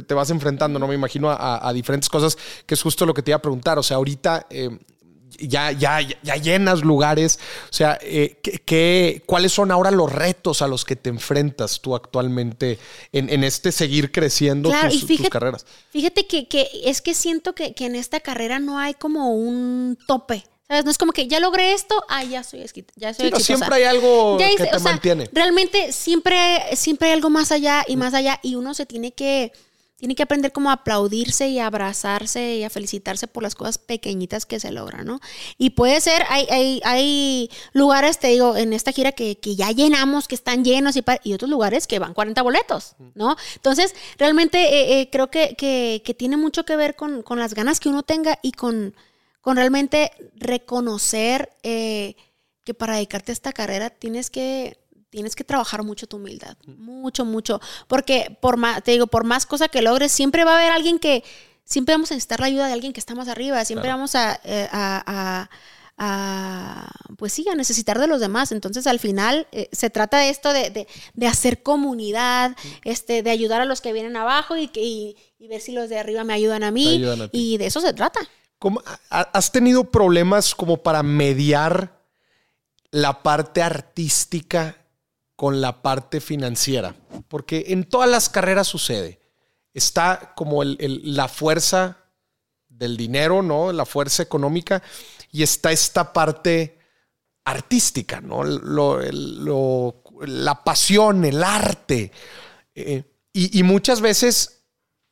te, 0.03 0.14
vas 0.14 0.30
enfrentando, 0.30 0.78
¿no? 0.78 0.86
Me 0.86 0.95
imagino 0.95 1.30
a, 1.30 1.72
diferentes 1.72 2.09
cosas, 2.09 2.36
que 2.66 2.74
es 2.74 2.82
justo 2.82 3.07
lo 3.07 3.14
que 3.14 3.22
te 3.22 3.30
iba 3.30 3.36
a 3.36 3.42
preguntar. 3.42 3.78
O 3.78 3.82
sea, 3.82 3.97
ahorita 3.97 4.47
eh, 4.51 4.78
ya, 5.38 5.72
ya, 5.72 6.01
ya 6.01 6.36
llenas 6.36 6.82
lugares. 6.82 7.38
O 7.70 7.72
sea, 7.72 7.99
eh, 8.03 8.38
¿qué, 8.64 9.22
cuáles 9.26 9.53
son 9.53 9.70
ahora 9.70 9.90
los 9.90 10.12
retos 10.12 10.62
a 10.62 10.68
los 10.68 10.84
que 10.84 10.97
te 10.97 11.11
enfrentas 11.11 11.80
tú 11.80 11.95
actualmente 11.95 12.78
en, 13.12 13.45
este 13.45 13.72
seguir 13.72 14.12
creciendo 14.12 14.70
tus, 14.70 15.28
carreras? 15.28 15.66
Fíjate 15.90 16.26
que, 16.26 16.47
es 16.84 17.03
que 17.03 17.14
siento 17.14 17.55
que, 17.55 17.74
en 17.84 17.95
esta 17.95 18.20
carrera 18.20 18.59
no 18.59 18.78
hay 18.78 18.95
como 18.95 19.34
un 19.34 19.99
tope. 20.07 20.45
¿Sabes? 20.66 20.86
No 20.86 20.90
es 20.90 20.97
como 20.97 21.12
que 21.12 21.28
ya 21.28 21.40
logré 21.40 21.74
esto, 21.74 21.95
ah, 22.09 22.24
ya 22.24 22.42
soy, 22.42 22.64
ya 22.97 23.12
soy 23.12 23.30
sí, 23.36 23.42
siempre 23.42 23.74
hay 23.74 23.82
algo 23.82 24.38
que 24.38 24.64
te 24.64 24.78
mantiene. 24.78 25.28
Realmente 25.30 25.92
siempre, 25.92 26.62
siempre 26.74 27.09
hay 27.09 27.14
algo 27.14 27.28
más 27.28 27.53
allá 27.53 27.84
y 27.86 27.97
más 27.97 28.14
allá 28.14 28.40
y 28.42 28.55
uno 28.55 28.72
se 28.72 28.86
tiene 28.86 29.12
que 29.12 29.53
tiene 29.97 30.16
que 30.16 30.24
aprender 30.24 30.53
como 30.53 30.70
a 30.70 30.74
aplaudirse 30.74 31.49
y 31.49 31.61
a 31.61 31.66
abrazarse 31.66 32.57
y 32.57 32.64
a 32.64 32.70
felicitarse 32.70 33.28
por 33.28 33.42
las 33.42 33.55
cosas 33.55 33.78
pequeñitas 33.78 34.45
que 34.45 34.59
se 34.59 34.72
logran, 34.72 35.07
¿no? 35.07 35.20
Y 35.57 35.70
puede 35.70 36.01
ser, 36.01 36.24
hay, 36.28 36.47
hay, 36.51 36.80
hay 36.84 37.51
lugares, 37.72 38.18
te 38.18 38.28
digo, 38.28 38.57
en 38.57 38.72
esta 38.72 38.92
gira 38.92 39.12
que, 39.12 39.38
que 39.38 39.55
ya 39.55 39.70
llenamos, 39.70 40.26
que 40.26 40.34
están 40.34 40.64
llenos 40.64 40.97
y, 40.97 41.05
y, 41.22 41.32
otros 41.32 41.51
lugares 41.51 41.86
que 41.86 42.01
van 42.01 42.12
40 42.12 42.42
boletos, 42.42 42.97
¿no? 43.14 43.36
Entonces, 43.55 43.95
realmente 44.18 44.59
eh, 44.59 45.01
eh, 45.01 45.11
creo 45.11 45.30
que, 45.30 45.55
que, 45.57 46.03
que, 46.05 46.14
tiene 46.14 46.36
mucho 46.36 46.64
que 46.64 46.76
ver 46.76 46.97
con, 46.97 47.22
con, 47.22 47.38
las 47.38 47.55
ganas 47.55 47.78
que 47.78 47.88
uno 47.88 48.03
tenga 48.03 48.38
y 48.42 48.53
con, 48.53 48.95
con 49.40 49.57
realmente 49.57 50.11
reconocer 50.34 51.51
eh, 51.62 52.16
que 52.64 52.74
para 52.74 52.95
dedicarte 52.95 53.30
a 53.30 53.34
esta 53.34 53.53
carrera 53.53 53.90
tienes 53.90 54.30
que 54.30 54.78
tienes 55.15 55.37
que 55.37 55.45
trabajar 55.45 55.85
mucho 55.85 56.09
tu 56.09 56.17
humildad, 56.17 56.57
mucho, 56.67 57.25
mucho, 57.25 57.61
porque 57.87 58.37
por 58.41 58.57
más, 58.57 58.83
te 58.83 58.91
digo, 58.91 59.07
por 59.07 59.23
más 59.23 59.47
cosa 59.47 59.69
que 59.69 59.81
logres, 59.81 60.11
siempre 60.11 60.43
va 60.43 60.55
a 60.55 60.59
haber 60.59 60.73
alguien 60.73 60.99
que, 60.99 61.23
siempre 61.65 61.95
vamos 61.95 62.11
a 62.11 62.15
necesitar 62.15 62.41
la 62.41 62.47
ayuda 62.47 62.67
de 62.67 62.73
alguien 62.73 62.93
que 62.93 62.99
está 62.99 63.15
más 63.15 63.29
arriba, 63.29 63.65
siempre 63.65 63.91
vamos 63.91 64.17
eh, 64.17 64.69
a, 64.73 65.49
a, 65.97 66.91
pues 67.17 67.33
sí, 67.33 67.47
a 67.49 67.55
necesitar 67.55 68.01
de 68.01 68.09
los 68.09 68.19
demás. 68.19 68.51
Entonces, 68.51 68.89
al 68.89 68.99
final, 68.99 69.47
eh, 69.53 69.69
se 69.71 69.89
trata 69.89 70.19
de 70.19 70.31
esto 70.31 70.53
de, 70.53 70.89
de, 71.15 71.27
hacer 71.29 71.62
comunidad, 71.62 72.57
este, 72.83 73.23
de 73.23 73.31
ayudar 73.31 73.61
a 73.61 73.67
los 73.67 73.81
que 73.81 73.93
vienen 73.93 74.17
abajo 74.17 74.57
y, 74.57 74.69
y, 74.75 75.17
y 75.39 75.47
ver 75.47 75.61
si 75.61 75.71
los 75.71 75.89
de 75.89 76.01
arriba 76.01 76.25
me 76.25 76.35
ayudan 76.35 76.65
a 76.65 76.73
mí. 76.73 77.01
y 77.31 77.57
de 77.57 77.67
eso 77.67 77.81
se 77.81 77.93
trata. 77.93 78.19
¿Cómo, 78.59 78.83
¿Has 79.11 79.53
tenido 79.53 79.85
problemas 79.93 80.57
como 80.57 80.79
para 80.79 81.05
mediar 81.05 82.01
la 82.91 83.23
parte 83.23 83.62
artística 83.62 84.84
con 85.37 85.61
la 85.61 85.82
parte 85.82 86.20
financiera, 86.20 86.95
porque 87.28 87.64
en 87.68 87.85
todas 87.85 88.09
las 88.09 88.28
carreras 88.28 88.66
sucede. 88.66 89.20
Está 89.72 90.32
como 90.37 90.62
la 90.62 91.26
fuerza 91.28 91.99
del 92.68 92.97
dinero, 92.97 93.43
¿no? 93.43 93.72
La 93.72 93.85
fuerza 93.85 94.22
económica 94.22 94.82
y 95.32 95.43
está 95.43 95.72
esta 95.72 96.12
parte 96.12 96.78
artística, 97.45 98.20
¿no? 98.20 98.45
la 100.26 100.64
pasión, 100.64 101.24
el 101.24 101.43
arte. 101.43 102.12
Eh, 102.74 103.03
y, 103.32 103.62
muchas 103.64 104.01
veces, 104.01 104.62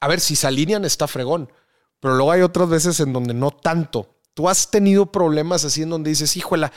a 0.01 0.07
ver, 0.07 0.20
si 0.20 0.37
se 0.37 0.47
alinean 0.47 0.85
está 0.85 1.09
fregón, 1.09 1.53
pero 1.99 2.14
luego 2.14 2.31
hay 2.31 2.43
otras 2.43 2.68
veces 2.68 3.01
en 3.01 3.12
donde 3.12 3.35
no 3.35 3.51
tanto. 3.51 4.14
Tú 4.33 4.49
has 4.49 4.70
tenido 4.70 5.11
problemas 5.11 5.64
así 5.64 5.83
en 5.83 5.91
donde 5.91 6.11
dices, 6.11 6.37
híjole, 6.37 6.70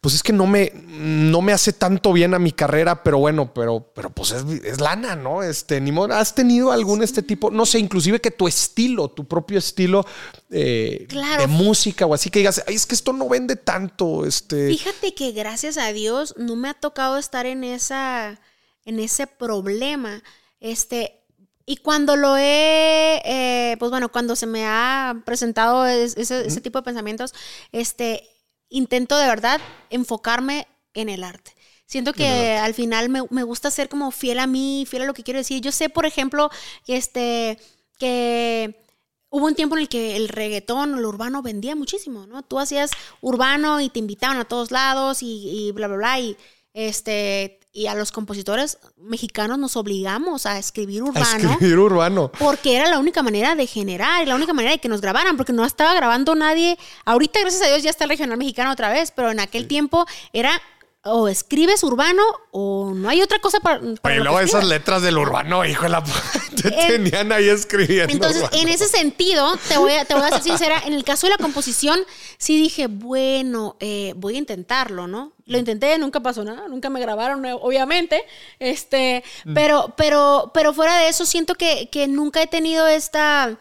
pues 0.00 0.14
es 0.14 0.22
que 0.22 0.32
no 0.32 0.46
me, 0.46 0.72
no 0.86 1.42
me 1.42 1.52
hace 1.52 1.74
tanto 1.74 2.14
bien 2.14 2.32
a 2.32 2.38
mi 2.38 2.52
carrera, 2.52 3.02
pero 3.02 3.18
bueno, 3.18 3.52
pero, 3.52 3.92
pero 3.94 4.08
pues 4.08 4.30
es, 4.32 4.80
lana, 4.80 5.14
¿no? 5.14 5.42
Este, 5.42 5.78
ni 5.78 5.92
modo, 5.92 6.14
¿has 6.14 6.34
tenido 6.34 6.72
algún 6.72 7.02
este 7.02 7.22
tipo, 7.22 7.50
no 7.50 7.66
sé, 7.66 7.78
inclusive 7.78 8.18
que 8.18 8.30
tu 8.30 8.48
estilo, 8.48 9.08
tu 9.08 9.26
propio 9.26 9.58
estilo 9.58 10.06
eh, 10.50 11.06
de 11.38 11.46
música 11.46 12.06
o 12.06 12.14
así 12.14 12.30
que 12.30 12.38
digas, 12.38 12.64
Ay, 12.66 12.76
es 12.76 12.86
que 12.86 12.94
esto 12.94 13.12
no 13.12 13.28
vende 13.28 13.56
tanto, 13.56 14.24
este. 14.24 14.68
Fíjate 14.68 15.14
que 15.14 15.32
gracias 15.32 15.76
a 15.76 15.92
Dios 15.92 16.34
no 16.38 16.56
me 16.56 16.70
ha 16.70 16.74
tocado 16.74 17.18
estar 17.18 17.44
en 17.44 17.62
esa, 17.62 18.40
en 18.86 19.00
ese 19.00 19.26
problema, 19.26 20.22
este, 20.60 21.20
y 21.66 21.76
cuando 21.76 22.16
lo 22.16 22.38
he, 22.38 23.20
eh, 23.24 23.76
pues 23.78 23.90
bueno, 23.90 24.10
cuando 24.10 24.34
se 24.34 24.46
me 24.46 24.64
ha 24.66 25.22
presentado 25.26 25.84
ese, 25.84 26.20
ese, 26.20 26.60
tipo 26.62 26.78
de 26.78 26.84
pensamientos, 26.84 27.34
este, 27.70 28.29
intento 28.70 29.18
de 29.18 29.26
verdad 29.26 29.60
enfocarme 29.90 30.66
en 30.94 31.08
el 31.08 31.24
arte. 31.24 31.54
Siento 31.86 32.12
que 32.12 32.52
al 32.52 32.72
final 32.72 33.08
me, 33.08 33.42
gusta 33.42 33.68
ser 33.70 33.88
como 33.88 34.12
fiel 34.12 34.38
a 34.38 34.46
mí, 34.46 34.86
fiel 34.88 35.02
a 35.02 35.06
lo 35.06 35.14
que 35.14 35.24
quiero 35.24 35.38
decir. 35.38 35.60
Yo 35.60 35.72
sé, 35.72 35.88
por 35.88 36.06
ejemplo, 36.06 36.48
este, 36.86 37.58
que 37.98 38.84
hubo 39.28 39.46
un 39.46 39.56
tiempo 39.56 39.74
en 39.76 39.82
el 39.82 39.88
que 39.88 40.14
el 40.14 40.28
reggaetón, 40.28 40.96
el 40.96 41.04
urbano 41.04 41.42
vendía 41.42 41.74
muchísimo, 41.74 42.26
¿no? 42.26 42.42
Tú 42.42 42.60
hacías 42.60 42.92
urbano 43.20 43.80
y 43.80 43.88
te 43.88 43.98
invitaban 43.98 44.36
a 44.36 44.44
todos 44.44 44.70
lados 44.70 45.22
y, 45.24 45.48
y 45.50 45.72
bla, 45.72 45.88
bla, 45.88 45.96
bla. 45.96 46.20
Y 46.20 46.36
este, 46.74 47.59
y 47.72 47.86
a 47.86 47.94
los 47.94 48.10
compositores 48.10 48.78
mexicanos 48.96 49.58
nos 49.58 49.76
obligamos 49.76 50.44
a 50.46 50.58
escribir 50.58 51.02
urbano. 51.02 51.52
escribir 51.52 51.78
urbano. 51.78 52.32
Porque 52.38 52.76
era 52.76 52.90
la 52.90 52.98
única 52.98 53.22
manera 53.22 53.54
de 53.54 53.66
generar, 53.66 54.26
la 54.26 54.34
única 54.34 54.52
manera 54.52 54.72
de 54.72 54.78
que 54.78 54.88
nos 54.88 55.00
grabaran, 55.00 55.36
porque 55.36 55.52
no 55.52 55.64
estaba 55.64 55.94
grabando 55.94 56.34
nadie. 56.34 56.78
Ahorita, 57.04 57.40
gracias 57.40 57.62
a 57.62 57.66
Dios, 57.68 57.82
ya 57.82 57.90
está 57.90 58.04
el 58.04 58.10
regional 58.10 58.38
mexicano 58.38 58.72
otra 58.72 58.90
vez, 58.90 59.12
pero 59.12 59.30
en 59.30 59.38
aquel 59.38 59.68
tiempo 59.68 60.04
era 60.32 60.60
o 61.02 61.28
escribes 61.28 61.82
urbano 61.82 62.22
o 62.50 62.92
no 62.94 63.08
hay 63.08 63.22
otra 63.22 63.38
cosa 63.38 63.60
para. 63.60 63.80
para 64.02 64.16
y 64.16 64.18
luego 64.18 64.38
esas 64.40 64.64
letras 64.64 65.00
del 65.00 65.16
urbano, 65.16 65.64
hijo 65.64 65.84
de 65.84 65.88
la 65.88 66.04
te 66.62 66.68
eh, 66.68 66.86
tenían 66.88 67.32
ahí 67.32 67.48
escribiendo. 67.48 68.12
Entonces, 68.12 68.44
en 68.52 68.68
ese 68.68 68.86
sentido, 68.86 69.56
te 69.68 69.78
voy, 69.78 69.92
a, 69.92 70.04
te 70.04 70.14
voy 70.14 70.24
a 70.24 70.28
ser 70.28 70.42
sincera, 70.42 70.82
en 70.84 70.92
el 70.92 71.04
caso 71.04 71.26
de 71.26 71.32
la 71.32 71.38
composición, 71.38 72.00
sí 72.36 72.58
dije, 72.58 72.86
bueno, 72.86 73.76
eh, 73.80 74.12
voy 74.16 74.34
a 74.34 74.38
intentarlo, 74.38 75.06
¿no? 75.06 75.32
Lo 75.46 75.58
intenté, 75.58 75.98
nunca 75.98 76.20
pasó 76.20 76.44
nada, 76.44 76.68
nunca 76.68 76.90
me 76.90 77.00
grabaron, 77.00 77.44
obviamente. 77.46 78.24
Este, 78.58 79.24
mm. 79.44 79.54
pero, 79.54 79.94
pero, 79.96 80.50
pero 80.52 80.74
fuera 80.74 80.98
de 80.98 81.08
eso, 81.08 81.24
siento 81.24 81.54
que, 81.54 81.88
que 81.90 82.08
nunca 82.08 82.42
he 82.42 82.46
tenido 82.46 82.86
esta 82.86 83.58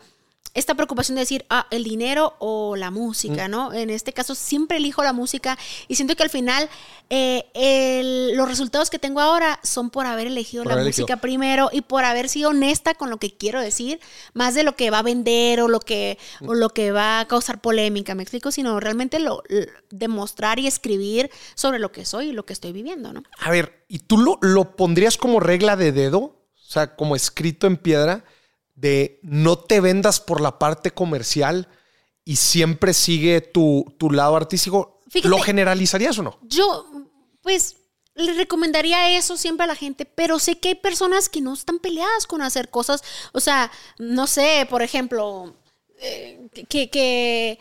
esta 0.60 0.76
preocupación 0.76 1.16
de 1.16 1.22
decir, 1.22 1.46
ah, 1.50 1.66
el 1.72 1.84
dinero 1.84 2.36
o 2.40 2.76
la 2.76 2.92
música, 2.92 3.48
mm. 3.48 3.52
¿no? 3.52 3.74
En 3.74 3.90
este 3.90 4.14
caso 4.14 4.36
siempre 4.36 4.78
elijo 4.78 5.04
la 5.04 5.14
música 5.14 5.58
y 5.88 5.96
siento 5.96 6.16
que 6.16 6.24
al 6.24 6.30
final 6.30 6.70
eh, 7.10 8.32
los 8.36 8.48
resultados 8.48 8.90
que 8.90 9.00
tengo 9.00 9.20
ahora 9.20 9.60
son 9.64 9.90
por 9.90 10.06
haber 10.06 10.28
elegido 10.28 10.64
la 10.64 10.78
música 10.78 11.18
primero 11.18 11.70
y 11.72 11.82
por 11.82 12.04
haber 12.04 12.30
sido 12.30 12.50
honesta 12.50 12.94
con 12.94 13.10
lo 13.10 13.18
que 13.18 13.36
quiero 13.36 13.62
decir, 13.62 14.00
más 14.34 14.54
de 14.54 14.64
lo 14.64 14.76
que 14.76 14.92
va 14.92 15.00
a 15.00 15.04
vender 15.04 15.62
o 15.62 15.68
lo 15.68 15.80
que, 15.80 16.18
o 16.46 16.54
lo 16.54 16.70
que 16.70 16.92
va 16.92 17.22
a 17.22 17.28
causar 17.28 17.62
polémica, 17.62 18.14
me 18.14 18.24
explico, 18.24 18.52
sino 18.52 18.80
realmente 18.80 19.20
lo, 19.20 19.44
demostrar 19.90 20.60
y 20.60 20.68
escribir 20.68 21.32
sobre 21.56 21.80
lo 21.80 21.92
que 21.92 22.06
soy 22.06 22.30
y 22.30 22.32
lo 22.32 22.46
que 22.46 22.54
estoy 22.54 22.72
viviendo, 22.74 23.14
¿no? 23.14 23.24
A 23.40 23.50
ver, 23.50 23.86
¿y 23.88 24.00
tú 24.00 24.18
lo, 24.18 24.38
lo 24.42 24.76
pondrías 24.76 25.18
como 25.18 25.40
regla 25.40 25.76
de 25.76 25.92
dedo? 25.92 26.20
O 26.20 26.72
sea, 26.72 26.96
como 26.96 27.16
escrito 27.16 27.66
en 27.66 27.78
piedra 27.78 28.24
de 28.80 29.20
no 29.24 29.58
te 29.58 29.82
vendas 29.82 30.20
por 30.20 30.42
la 30.42 30.58
parte 30.58 30.92
comercial 30.92 31.68
y 32.24 32.38
siempre 32.38 32.94
sigue 32.94 33.42
tu, 33.42 33.86
lado 34.12 34.36
artístico. 34.36 35.02
¿Lo 35.24 35.40
generalizarías 35.40 36.18
o 36.20 36.24
no? 36.24 36.40
Yo, 36.44 36.86
pues, 37.42 37.78
le 38.16 38.34
recomendaría 38.34 39.18
eso 39.18 39.38
siempre 39.38 39.64
a 39.64 39.68
la 39.68 39.76
gente, 39.76 40.06
pero 40.06 40.40
sé 40.40 40.60
que 40.60 40.70
hay 40.70 40.76
personas 40.76 41.30
que 41.30 41.42
no 41.42 41.54
están 41.54 41.80
peleadas 41.80 42.28
con 42.28 42.42
hacer 42.42 42.70
cosas. 42.70 43.04
O 43.34 43.40
sea, 43.40 43.72
no 43.98 44.28
sé, 44.28 44.68
por 44.70 44.82
ejemplo, 44.82 45.56
eh, 46.00 46.48
que, 46.70 46.90
que 46.90 47.60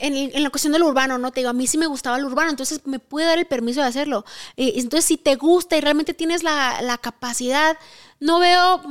en, 0.00 0.42
la 0.42 0.50
cuestión 0.50 0.72
del 0.72 0.82
urbano, 0.82 1.18
¿no? 1.18 1.30
Te 1.32 1.40
digo, 1.40 1.50
a 1.50 1.52
mí 1.52 1.66
sí 1.66 1.78
me 1.78 1.86
gustaba 1.86 2.16
el 2.16 2.24
urbano, 2.24 2.50
entonces 2.50 2.80
me 2.84 2.98
puede 2.98 3.26
dar 3.26 3.38
el 3.38 3.46
permiso 3.46 3.80
de 3.80 3.86
hacerlo. 3.86 4.24
Eh, 4.56 4.74
entonces, 4.76 5.04
si 5.04 5.16
te 5.16 5.36
gusta 5.36 5.76
y 5.76 5.80
realmente 5.80 6.14
tienes 6.14 6.42
la, 6.42 6.80
la, 6.82 6.98
capacidad, 6.98 7.76
no 8.20 8.38
veo, 8.38 8.82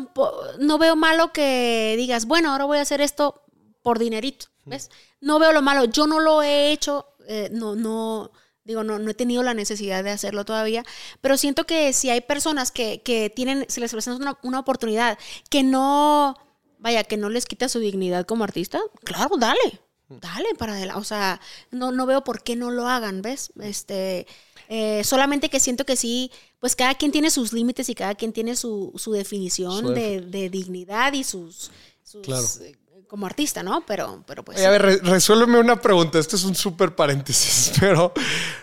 no 0.60 0.78
veo 0.78 0.95
malo 0.95 1.34
que 1.34 1.95
digas, 1.97 2.26
bueno, 2.26 2.51
ahora 2.51 2.66
voy 2.66 2.78
a 2.78 2.82
hacer 2.82 3.01
esto 3.01 3.43
por 3.82 3.99
dinerito, 3.99 4.47
¿ves? 4.66 4.89
No 5.22 5.39
veo 5.39 5.51
lo 5.51 5.62
malo. 5.62 5.86
Yo 5.86 6.08
no 6.08 6.20
lo 6.20 6.41
he 6.41 6.72
hecho, 6.72 7.08
eh, 7.28 7.49
no, 7.51 7.76
no, 7.76 8.32
digo, 8.64 8.84
no, 8.84 8.99
no 8.99 9.12
he 9.12 9.16
tenido 9.16 9.43
la 9.43 9.53
necesidad 9.53 10.03
de 10.03 10.12
hacerlo 10.12 10.45
todavía, 10.45 10.84
pero 11.22 11.38
siento 11.38 11.66
que 11.66 11.93
si 11.93 12.10
hay 12.10 12.22
personas 12.22 12.72
que, 12.72 13.01
que 13.01 13.30
tienen, 13.30 13.66
se 13.70 13.80
les 13.80 13.91
presenta 13.91 14.22
una, 14.22 14.38
una 14.43 14.60
oportunidad 14.60 15.18
que 15.49 15.64
no, 15.64 16.36
vaya, 16.80 17.03
que 17.03 17.18
no 17.18 17.30
les 17.30 17.45
quita 17.45 17.70
su 17.70 17.80
dignidad 17.80 18.26
como 18.26 18.43
artista, 18.43 18.80
claro, 19.03 19.38
dale 19.38 19.82
dale 20.10 20.55
para 20.58 20.74
adelante. 20.74 20.99
O 20.99 21.03
sea, 21.03 21.39
no, 21.72 21.91
no 21.91 22.05
veo 22.05 22.24
por 22.24 22.43
qué 22.43 22.55
no 22.55 22.72
lo 22.72 22.88
hagan, 22.88 23.22
¿ves? 23.22 23.51
Este, 23.62 24.28
eh, 24.70 25.03
solamente 25.03 25.49
que 25.49 25.60
siento 25.60 25.86
que 25.86 25.95
sí, 25.95 26.32
pues 26.60 26.76
cada 26.76 26.95
quien 26.95 27.12
tiene 27.12 27.32
sus 27.32 27.53
límites 27.53 27.89
y 27.89 27.95
cada 27.95 28.16
quien 28.16 28.34
tiene 28.34 28.55
su, 28.55 28.91
su 28.95 29.12
definición 29.12 29.93
de, 29.93 30.49
dignidad 30.49 31.14
y 31.14 31.24
sus, 31.24 31.72
eh, 32.14 32.76
como 33.08 33.26
artista, 33.26 33.64
¿no? 33.64 33.84
Pero, 33.86 34.24
pero 34.28 34.43
pues. 34.43 34.64
a 34.64 34.70
ver, 34.70 35.01
resuélveme 35.03 35.60
una 35.60 35.80
pregunta. 35.80 36.20
Este 36.20 36.36
es 36.36 36.43
un 36.43 36.55
súper 36.55 36.95
paréntesis, 36.95 37.74
pero 37.80 38.14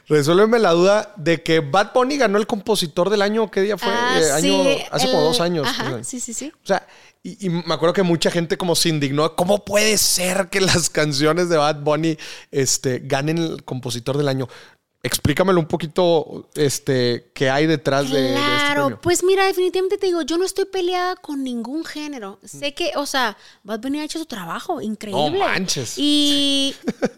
resuélveme 0.07 0.59
la 0.59 0.72
duda 0.72 1.12
de 1.16 1.42
que 1.42 1.61
Bad 1.61 1.92
Bunny 1.95 2.18
ganó 2.18 2.38
el 2.38 2.47
compositor 2.47 3.11
del 3.11 3.22
año. 3.22 3.51
¿Qué 3.51 3.62
día 3.62 3.78
fue? 3.78 3.92
Ah, 3.92 4.20
eh, 4.20 4.30
año, 4.32 4.64
hace 4.90 5.07
como 5.07 5.22
dos 5.22 5.40
años. 5.40 5.66
Ajá, 5.66 6.05
sí, 6.05 6.20
sí, 6.20 6.34
sí. 6.34 6.53
O 6.62 6.66
sea, 6.66 6.86
y, 7.26 7.49
me 7.49 7.72
acuerdo 7.72 7.95
que 7.95 8.03
mucha 8.03 8.30
gente 8.30 8.59
como 8.59 8.74
se 8.74 8.90
indignó. 8.90 9.34
¿Cómo 9.34 9.64
puede 9.64 9.97
ser 9.97 10.49
que 10.51 10.61
las 10.61 10.90
canciones 10.90 11.49
de 11.49 11.57
Bad 11.57 11.80
Bunny 11.80 12.18
este, 12.51 13.01
ganen 13.03 13.38
el 13.38 13.64
compositor 13.64 14.18
del 14.18 14.28
año? 14.28 14.47
Explícamelo 15.05 15.61
un 15.61 15.66
poquito, 15.68 16.48
este, 16.55 17.30
qué 17.34 17.50
hay 17.50 17.66
detrás 17.66 18.11
de, 18.11 18.20
de 18.22 18.28
este 18.34 18.40
Claro, 18.40 18.82
premio. 18.86 19.00
pues 19.02 19.22
mira, 19.22 19.44
definitivamente 19.44 19.98
te 19.98 20.07
digo, 20.07 20.22
yo 20.22 20.38
no 20.38 20.44
estoy 20.46 20.64
peleada 20.64 21.14
con 21.16 21.44
ningún 21.44 21.84
género. 21.84 22.38
Sé 22.42 22.72
que, 22.72 22.92
o 22.96 23.05
sea, 23.05 23.36
Bad 23.64 23.80
Bunny 23.80 24.00
ha 24.00 24.05
hecho 24.05 24.18
su 24.18 24.24
trabajo, 24.24 24.80
increíble. 24.80 25.30
No 25.30 25.38
manches. 25.38 25.98
Y, 25.98 26.74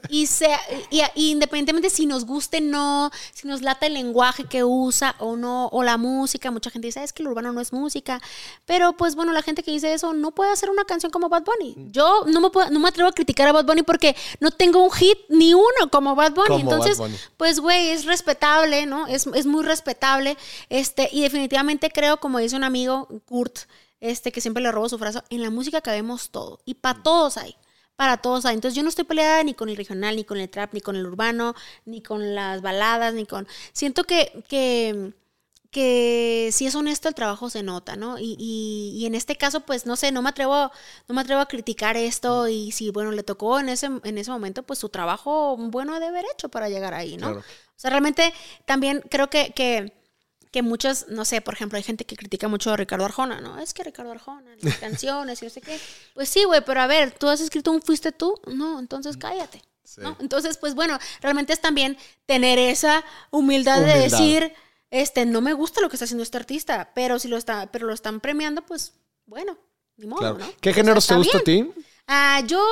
y, 0.09 0.27
sea- 0.27 0.59
y- 0.91 1.01
y 1.15 1.31
independientemente 1.31 1.89
si 1.89 2.07
nos 2.07 2.25
guste 2.27 2.61
no, 2.61 3.11
si 3.33 3.47
nos 3.47 3.63
lata 3.63 3.87
el 3.87 3.95
lenguaje 3.95 4.45
que 4.47 4.65
usa 4.65 5.15
o 5.21 5.37
no, 5.37 5.69
o 5.69 5.85
la 5.85 5.97
música, 5.97 6.51
mucha 6.51 6.71
gente 6.71 6.89
dice, 6.89 7.05
es 7.05 7.13
que 7.13 7.23
el 7.23 7.29
urbano 7.29 7.53
no 7.53 7.61
es 7.61 7.73
música. 7.73 8.21
Pero 8.65 8.95
pues 8.97 9.15
bueno, 9.15 9.33
la 9.33 9.43
gente 9.43 9.63
que 9.63 9.71
dice 9.71 9.93
eso 9.95 10.13
no 10.13 10.33
puede 10.33 10.51
hacer 10.51 10.71
una 10.71 10.85
canción 10.85 11.13
como 11.13 11.29
Bad 11.29 11.45
Bunny. 11.45 11.77
Yo 11.93 12.25
no 12.27 12.41
me, 12.41 12.51
puedo- 12.51 12.69
no 12.71 12.81
me 12.81 12.89
atrevo 12.89 13.09
a 13.11 13.13
criticar 13.13 13.47
a 13.47 13.53
Bad 13.53 13.65
Bunny 13.65 13.83
porque 13.85 14.17
no 14.41 14.51
tengo 14.51 14.83
un 14.83 14.91
hit 14.91 15.19
ni 15.29 15.55
uno 15.55 15.89
como 15.93 16.17
Bad 16.17 16.33
Bunny. 16.33 16.49
Como 16.49 16.65
Bad 16.65 16.73
Entonces, 16.73 16.99
Bunny. 16.99 17.15
pues 17.37 17.61
güey, 17.61 17.76
es 17.77 18.05
respetable, 18.05 18.87
¿no? 18.87 19.07
Es, 19.07 19.27
es 19.27 19.47
muy 19.47 19.65
respetable. 19.65 20.37
Este, 20.69 21.09
y 21.13 21.23
definitivamente 21.23 21.91
creo, 21.91 22.19
como 22.19 22.39
dice 22.39 22.57
un 22.57 22.65
amigo, 22.65 23.09
Kurt, 23.27 23.61
este, 24.01 24.33
que 24.33 24.41
siempre 24.41 24.63
le 24.63 24.73
robo 24.73 24.89
su 24.89 24.99
frase, 24.99 25.21
en 25.31 25.43
la 25.43 25.51
música 25.51 25.81
cabemos 25.81 26.31
todo. 26.31 26.61
Y 26.65 26.75
para 26.75 27.03
todos 27.03 27.37
hay. 27.37 27.57
Para 27.97 28.19
todos 28.19 28.45
hay. 28.45 28.55
Entonces 28.55 28.77
yo 28.77 28.83
no 28.83 28.89
estoy 28.91 29.05
peleada 29.05 29.43
ni 29.43 29.55
con 29.55 29.69
el 29.69 29.77
regional, 29.77 30.17
ni 30.17 30.25
con 30.25 30.39
el 30.39 30.51
trap, 30.51 30.75
ni 30.75 30.81
con 30.81 30.97
el 30.97 31.07
urbano, 31.07 31.55
ni 31.85 32.03
con 32.03 32.35
las 32.35 32.61
baladas, 32.61 33.15
ni 33.15 33.27
con. 33.27 33.49
Siento 33.73 34.05
que, 34.05 34.45
que, 34.49 35.13
que 35.77 36.49
si 36.53 36.67
es 36.67 36.75
honesto 36.75 37.07
el 37.09 37.15
trabajo 37.15 37.51
se 37.51 37.63
nota, 37.63 37.97
¿no? 37.97 38.19
Y, 38.19 38.35
y- 38.39 38.95
y 38.97 39.05
en 39.05 39.15
este 39.15 39.37
caso, 39.37 39.61
pues 39.61 39.85
no 39.85 39.95
sé, 39.95 40.11
no 40.11 40.23
me 40.23 40.31
atrevo, 40.31 40.71
no 41.07 41.15
me 41.15 41.21
atrevo 41.21 41.43
a 41.43 41.47
criticar 41.49 41.99
esto. 41.99 42.49
Y 42.49 42.73
si 42.73 42.91
bueno, 42.91 43.13
le 43.13 43.23
tocó 43.23 43.61
en 43.61 43.69
ese, 43.69 43.87
en 44.03 44.17
ese 44.19 44.31
momento, 44.31 44.63
pues 44.63 44.79
su 44.79 44.89
trabajo 44.89 45.57
bueno 45.59 46.01
de 46.01 46.07
haber 46.07 46.25
hecho 46.33 46.49
para 46.49 46.71
llegar 46.71 46.95
ahí, 46.95 47.19
¿no? 47.19 47.27
Claro. 47.27 47.41
O 47.41 47.79
sea, 47.79 47.91
realmente 47.91 48.33
también 48.65 49.03
creo 49.11 49.29
que, 49.29 49.53
que, 49.55 49.93
que 50.51 50.63
muchos, 50.63 51.09
no 51.09 51.27
sé, 51.27 51.43
por 51.43 51.53
ejemplo, 51.53 51.77
hay 51.77 51.83
gente 51.83 52.07
que 52.07 52.17
critica 52.17 52.49
mucho 52.49 52.71
a 52.73 52.77
Ricardo 52.79 53.05
Arjona, 53.05 53.43
¿no? 53.43 53.59
Es 53.59 53.75
que 53.75 53.85
Ricardo 53.85 54.13
Arjona, 54.13 54.51
las 54.63 54.77
canciones 54.79 55.43
y 55.43 55.45
no 55.45 55.51
sé 55.51 55.61
qué. 55.61 55.79
Pues 56.15 56.31
sí, 56.31 56.45
güey, 56.45 56.63
pero 56.65 56.81
a 56.81 56.87
ver, 56.87 57.11
¿tú 57.11 57.29
has 57.29 57.43
escrito 57.43 57.71
un 57.71 57.83
fuiste 57.83 58.13
tú? 58.13 58.41
No, 58.47 58.79
entonces 58.79 59.19
cállate. 59.19 59.63
Sí. 59.85 60.01
¿no? 60.01 60.17
Entonces, 60.21 60.57
pues 60.57 60.75
bueno, 60.75 60.99
realmente 61.21 61.53
es 61.53 61.61
también 61.61 61.97
tener 62.25 62.59
esa 62.59 63.05
humildad, 63.31 63.83
de 63.83 63.97
decir, 63.99 64.53
este, 65.01 65.27
no 65.27 65.41
me 65.41 65.53
gusta 65.53 65.81
lo 65.81 65.89
que 65.89 65.97
está 65.97 66.05
haciendo 66.05 66.23
este 66.23 66.37
artista, 66.39 66.91
pero 66.95 67.19
si 67.19 67.29
lo 67.29 67.37
está, 67.37 67.71
pero 67.73 67.87
lo 67.87 67.93
están 67.95 68.21
premiando, 68.21 68.63
pues 68.63 68.93
bueno, 69.27 69.57
ni 69.97 70.07
modo, 70.07 70.21
Claro. 70.21 70.39
¿no? 70.39 70.47
¿Qué 70.61 70.71
O 70.71 70.75
sea, 70.75 70.83
géneros 70.83 71.07
te 71.07 71.15
gusta 71.17 71.41
bien. 71.45 71.71
a 71.71 71.75
ti? 71.75 71.83
Ah, 72.07 72.43
yo 72.47 72.63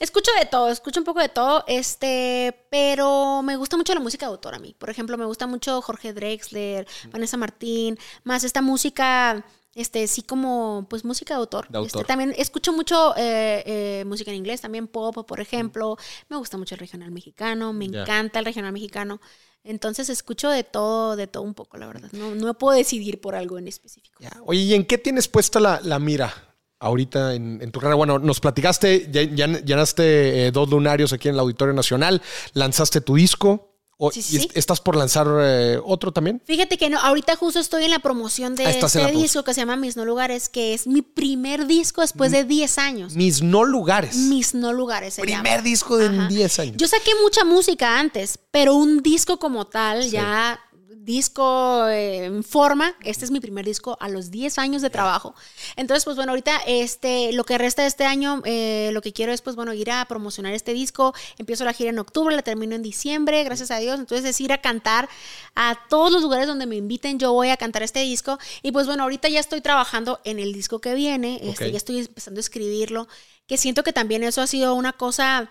escucho 0.00 0.30
de 0.38 0.46
todo, 0.46 0.68
escucho 0.70 1.00
un 1.00 1.04
poco 1.04 1.20
de 1.20 1.28
todo, 1.28 1.64
este, 1.66 2.66
pero 2.70 3.42
me 3.42 3.56
gusta 3.56 3.76
mucho 3.76 3.94
la 3.94 4.00
música 4.00 4.26
de 4.26 4.30
autor 4.32 4.54
a 4.54 4.58
mí. 4.58 4.74
Por 4.78 4.90
ejemplo, 4.90 5.16
me 5.18 5.24
gusta 5.24 5.46
mucho 5.46 5.80
Jorge 5.82 6.12
Drexler, 6.12 6.86
Mm. 7.06 7.10
Vanessa 7.10 7.36
Martín, 7.36 7.98
más 8.24 8.44
esta 8.44 8.62
música, 8.62 9.44
este, 9.74 10.06
sí 10.08 10.22
como, 10.22 10.86
pues 10.90 11.04
música 11.04 11.34
de 11.34 11.40
autor. 11.40 11.68
De 11.68 11.78
autor. 11.78 12.00
Este, 12.02 12.04
también 12.08 12.34
escucho 12.36 12.72
mucho 12.72 13.14
eh, 13.16 13.62
eh, 13.66 14.04
música 14.06 14.30
en 14.30 14.36
inglés, 14.38 14.60
también 14.60 14.88
pop, 14.88 15.24
por 15.26 15.40
ejemplo. 15.40 15.96
Me 16.28 16.36
gusta 16.36 16.56
mucho 16.58 16.74
el 16.74 16.80
regional 16.80 17.10
mexicano, 17.12 17.72
me 17.72 17.84
encanta 17.84 18.38
el 18.40 18.44
regional 18.44 18.72
mexicano. 18.72 19.20
Entonces 19.64 20.08
escucho 20.08 20.48
de 20.50 20.64
todo, 20.64 21.16
de 21.16 21.26
todo 21.26 21.42
un 21.42 21.54
poco, 21.54 21.76
la 21.76 21.86
verdad. 21.86 22.08
No, 22.12 22.34
no 22.34 22.54
puedo 22.54 22.76
decidir 22.76 23.20
por 23.20 23.34
algo 23.34 23.58
en 23.58 23.68
específico. 23.68 24.16
Ya. 24.20 24.30
Oye, 24.46 24.60
¿y 24.60 24.74
en 24.74 24.84
qué 24.84 24.98
tienes 24.98 25.28
puesta 25.28 25.60
la, 25.60 25.98
mira 25.98 26.32
ahorita 26.80 27.34
en, 27.34 27.60
en 27.60 27.70
tu 27.70 27.80
carrera? 27.80 27.96
Bueno, 27.96 28.18
nos 28.18 28.40
platicaste, 28.40 29.08
ya, 29.10 29.22
ya 29.22 29.46
llenaste 29.60 30.46
eh, 30.46 30.50
dos 30.52 30.70
lunarios 30.70 31.12
aquí 31.12 31.28
en 31.28 31.34
el 31.34 31.40
Auditorio 31.40 31.74
Nacional, 31.74 32.22
lanzaste 32.54 33.00
tu 33.00 33.16
disco. 33.16 33.77
O, 34.00 34.12
Sí, 34.12 34.20
y 34.20 34.22
sí. 34.22 34.48
¿Estás 34.54 34.80
por 34.80 34.94
lanzar 34.94 35.26
eh, 35.40 35.80
otro 35.84 36.12
también? 36.12 36.40
Fíjate 36.44 36.78
que 36.78 36.88
no, 36.88 37.00
ahorita 37.00 37.34
justo 37.34 37.58
estoy 37.58 37.82
en 37.84 37.90
la 37.90 37.98
promoción 37.98 38.54
de 38.54 38.64
Ah, 38.64 38.70
este 38.70 39.10
disco 39.10 39.42
que 39.42 39.52
se 39.54 39.60
llama 39.60 39.74
Mis 39.76 39.96
No 39.96 40.04
Lugares, 40.04 40.48
que 40.48 40.72
es 40.72 40.86
mi 40.86 41.02
primer 41.02 41.66
disco 41.66 42.00
después 42.00 42.30
de 42.30 42.44
10 42.44 42.78
años. 42.78 43.14
Mis 43.16 43.42
no 43.42 43.64
lugares. 43.64 44.14
Mis 44.14 44.54
No 44.54 44.72
Lugares 44.72 45.14
se 45.14 45.22
Primer 45.22 45.44
llama. 45.44 45.62
disco 45.62 45.96
de 45.96 46.06
Ajá. 46.06 46.28
10 46.28 46.58
años. 46.60 46.76
Yo 46.76 46.86
saqué 46.86 47.10
mucha 47.22 47.44
música 47.44 47.98
antes, 47.98 48.38
pero 48.52 48.74
un 48.76 49.02
disco 49.02 49.38
como 49.40 49.66
tal, 49.66 50.04
Sí. 50.04 50.10
ya 50.10 50.60
disco 50.90 51.86
eh, 51.88 52.24
en 52.24 52.42
forma, 52.42 52.94
este 53.02 53.24
es 53.24 53.30
mi 53.30 53.40
primer 53.40 53.64
disco 53.64 53.96
a 54.00 54.08
los 54.08 54.30
10 54.30 54.58
años 54.58 54.82
de 54.82 54.90
trabajo. 54.90 55.34
Entonces, 55.76 56.04
pues 56.04 56.16
bueno, 56.16 56.32
ahorita 56.32 56.60
este, 56.66 57.32
lo 57.32 57.44
que 57.44 57.58
resta 57.58 57.82
de 57.82 57.88
este 57.88 58.04
año, 58.04 58.42
eh, 58.44 58.90
lo 58.92 59.02
que 59.02 59.12
quiero 59.12 59.32
es, 59.32 59.42
pues 59.42 59.56
bueno, 59.56 59.72
ir 59.74 59.90
a 59.90 60.04
promocionar 60.06 60.54
este 60.54 60.72
disco. 60.72 61.14
Empiezo 61.36 61.64
la 61.64 61.72
gira 61.72 61.90
en 61.90 61.98
octubre, 61.98 62.34
la 62.34 62.42
termino 62.42 62.74
en 62.74 62.82
diciembre, 62.82 63.44
gracias 63.44 63.70
a 63.70 63.78
Dios. 63.78 63.98
Entonces 63.98 64.28
es 64.28 64.40
ir 64.40 64.52
a 64.52 64.60
cantar 64.60 65.08
a 65.54 65.78
todos 65.88 66.10
los 66.10 66.22
lugares 66.22 66.46
donde 66.46 66.66
me 66.66 66.76
inviten, 66.76 67.18
yo 67.18 67.32
voy 67.32 67.50
a 67.50 67.56
cantar 67.56 67.82
este 67.82 68.00
disco. 68.00 68.38
Y 68.62 68.72
pues 68.72 68.86
bueno, 68.86 69.02
ahorita 69.02 69.28
ya 69.28 69.40
estoy 69.40 69.60
trabajando 69.60 70.20
en 70.24 70.38
el 70.38 70.52
disco 70.52 70.80
que 70.80 70.94
viene, 70.94 71.40
este, 71.42 71.66
Ok. 71.66 71.72
ya 71.72 71.76
estoy 71.76 71.98
empezando 71.98 72.38
a 72.38 72.42
escribirlo, 72.42 73.08
que 73.46 73.56
siento 73.56 73.82
que 73.82 73.92
también 73.92 74.22
eso 74.22 74.40
ha 74.40 74.46
sido 74.46 74.74
una 74.74 74.92
cosa 74.92 75.50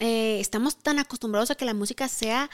eh, 0.00 0.38
estamos 0.38 0.76
tan 0.76 1.00
acostumbrados 1.00 1.50
a 1.50 1.56
que 1.56 1.64
la 1.64 1.74
música 1.74 2.06
sea 2.08 2.48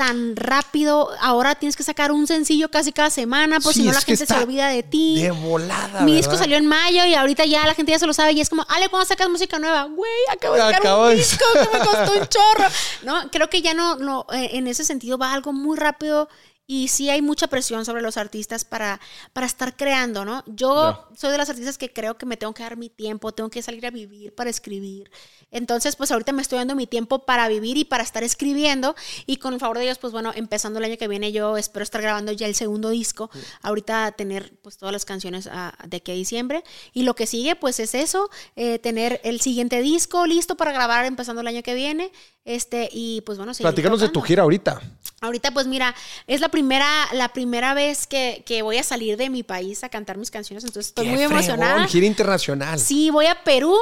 tan 0.00 0.34
rápido. 0.34 1.10
Ahora 1.20 1.54
tienes 1.54 1.76
que 1.76 1.82
sacar 1.82 2.10
un 2.10 2.26
sencillo 2.26 2.70
casi 2.70 2.90
cada 2.90 3.10
semana, 3.10 3.60
Sí, 3.60 3.72
si 3.74 3.82
no 3.82 3.92
la 3.92 4.00
gente 4.00 4.24
se 4.24 4.34
olvida 4.34 4.68
de 4.68 4.82
ti. 4.82 5.20
De 5.20 5.30
volada. 5.30 6.00
Mi 6.00 6.14
disco 6.14 6.38
salió 6.38 6.56
en 6.56 6.64
mayo 6.64 7.04
y 7.04 7.12
ahorita 7.12 7.44
ya 7.44 7.66
la 7.66 7.74
gente 7.74 7.92
ya 7.92 7.98
se 7.98 8.06
lo 8.06 8.14
sabe 8.14 8.32
y 8.32 8.40
es 8.40 8.48
como, 8.48 8.64
Ale, 8.70 8.88
¿cuándo 8.88 9.04
sacas 9.06 9.28
música 9.28 9.58
nueva? 9.58 9.82
Güey, 9.84 10.10
acabo 10.32 10.54
de 10.54 10.60
sacar 10.62 10.94
un 10.94 11.08
de- 11.10 11.16
disco 11.16 11.44
que 11.52 11.78
me 11.78 11.84
costó 11.84 12.12
un 12.18 12.26
chorro. 12.28 12.64
No, 13.02 13.30
creo 13.30 13.50
que 13.50 13.60
ya 13.60 13.74
no, 13.74 13.96
no 13.96 14.24
eh, 14.32 14.52
en 14.54 14.68
ese 14.68 14.84
sentido 14.84 15.18
va 15.18 15.34
algo 15.34 15.52
muy 15.52 15.76
rápido 15.76 16.30
y 16.66 16.88
sí 16.88 17.10
hay 17.10 17.20
mucha 17.20 17.48
presión 17.48 17.84
sobre 17.84 18.00
los 18.00 18.16
artistas 18.16 18.64
para, 18.64 19.00
para 19.34 19.46
estar 19.46 19.76
creando, 19.76 20.24
¿no? 20.24 20.44
Yo 20.46 21.08
soy 21.14 21.30
de 21.32 21.36
las 21.36 21.50
artistas 21.50 21.76
que 21.76 21.92
creo 21.92 22.16
que 22.16 22.24
me 22.24 22.38
tengo 22.38 22.54
que 22.54 22.62
dar 22.62 22.78
mi 22.78 22.88
tiempo, 22.88 23.32
tengo 23.32 23.50
que 23.50 23.60
salir 23.60 23.84
a 23.84 23.90
vivir 23.90 24.34
para 24.34 24.48
escribir. 24.48 25.10
Entonces, 25.50 25.96
pues 25.96 26.10
ahorita 26.10 26.32
me 26.32 26.42
estoy 26.42 26.58
dando 26.58 26.74
mi 26.74 26.86
tiempo 26.86 27.20
para 27.20 27.48
vivir 27.48 27.76
y 27.76 27.84
para 27.84 28.02
estar 28.02 28.22
escribiendo. 28.22 28.94
Y 29.26 29.36
con 29.36 29.54
el 29.54 29.60
favor 29.60 29.78
de 29.78 29.84
Dios, 29.84 29.98
pues 29.98 30.12
bueno, 30.12 30.32
empezando 30.34 30.78
el 30.78 30.84
año 30.84 30.96
que 30.96 31.08
viene, 31.08 31.32
yo 31.32 31.56
espero 31.56 31.82
estar 31.82 32.02
grabando 32.02 32.32
ya 32.32 32.46
el 32.46 32.54
segundo 32.54 32.90
disco. 32.90 33.30
Ahorita 33.62 34.12
tener 34.12 34.52
pues 34.62 34.76
todas 34.76 34.92
las 34.92 35.04
canciones 35.04 35.48
ah, 35.50 35.74
de 35.86 35.98
aquí 35.98 36.12
a 36.12 36.14
diciembre. 36.14 36.62
Y 36.92 37.02
lo 37.02 37.14
que 37.14 37.26
sigue, 37.26 37.56
pues 37.56 37.80
es 37.80 37.94
eso, 37.94 38.30
eh, 38.56 38.78
tener 38.78 39.20
el 39.24 39.40
siguiente 39.40 39.82
disco 39.82 40.26
listo 40.26 40.56
para 40.56 40.72
grabar 40.72 41.04
empezando 41.04 41.40
el 41.40 41.46
año 41.46 41.62
que 41.62 41.74
viene. 41.74 42.12
Este, 42.44 42.88
y 42.92 43.20
pues 43.22 43.36
bueno, 43.38 43.52
Platícanos 43.58 44.00
de 44.00 44.08
tu 44.08 44.20
gira 44.22 44.42
ahorita. 44.42 44.80
Ahorita, 45.20 45.52
pues 45.52 45.66
mira, 45.66 45.94
es 46.26 46.40
la 46.40 46.48
primera, 46.48 47.06
la 47.12 47.32
primera 47.32 47.74
vez 47.74 48.06
que, 48.06 48.42
que 48.46 48.62
voy 48.62 48.78
a 48.78 48.82
salir 48.82 49.16
de 49.18 49.28
mi 49.28 49.42
país 49.42 49.84
a 49.84 49.88
cantar 49.88 50.16
mis 50.16 50.30
canciones, 50.30 50.64
entonces 50.64 50.88
estoy 50.88 51.04
Qué 51.04 51.10
muy 51.10 51.18
fregón, 51.18 51.36
emocionada. 51.36 51.86
Gira 51.86 52.06
internacional. 52.06 52.78
Sí, 52.78 53.10
voy 53.10 53.26
a 53.26 53.44
Perú. 53.44 53.76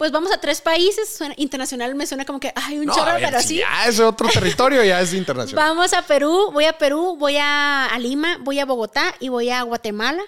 Pues 0.00 0.12
vamos 0.12 0.32
a 0.32 0.38
tres 0.40 0.62
países. 0.62 1.14
Suena- 1.14 1.34
internacional 1.36 1.94
me 1.94 2.06
suena 2.06 2.24
como 2.24 2.40
que 2.40 2.54
hay 2.56 2.78
un 2.78 2.86
No, 2.86 2.94
chorro, 2.94 3.12
ver, 3.16 3.22
pero 3.22 3.42
si 3.42 3.48
sí. 3.48 3.56
Ya 3.58 3.84
es 3.86 4.00
otro 4.00 4.28
territorio, 4.32 4.82
ya 4.82 4.98
es 4.98 5.12
internacional. 5.12 5.62
Vamos 5.62 5.92
a 5.92 6.00
Perú, 6.00 6.48
voy 6.54 6.64
a 6.64 6.72
Perú, 6.78 7.16
voy 7.18 7.36
a, 7.36 7.84
a 7.84 7.98
Lima, 7.98 8.38
voy 8.40 8.60
a 8.60 8.64
Bogotá 8.64 9.14
y 9.20 9.28
voy 9.28 9.50
a 9.50 9.60
Guatemala. 9.60 10.22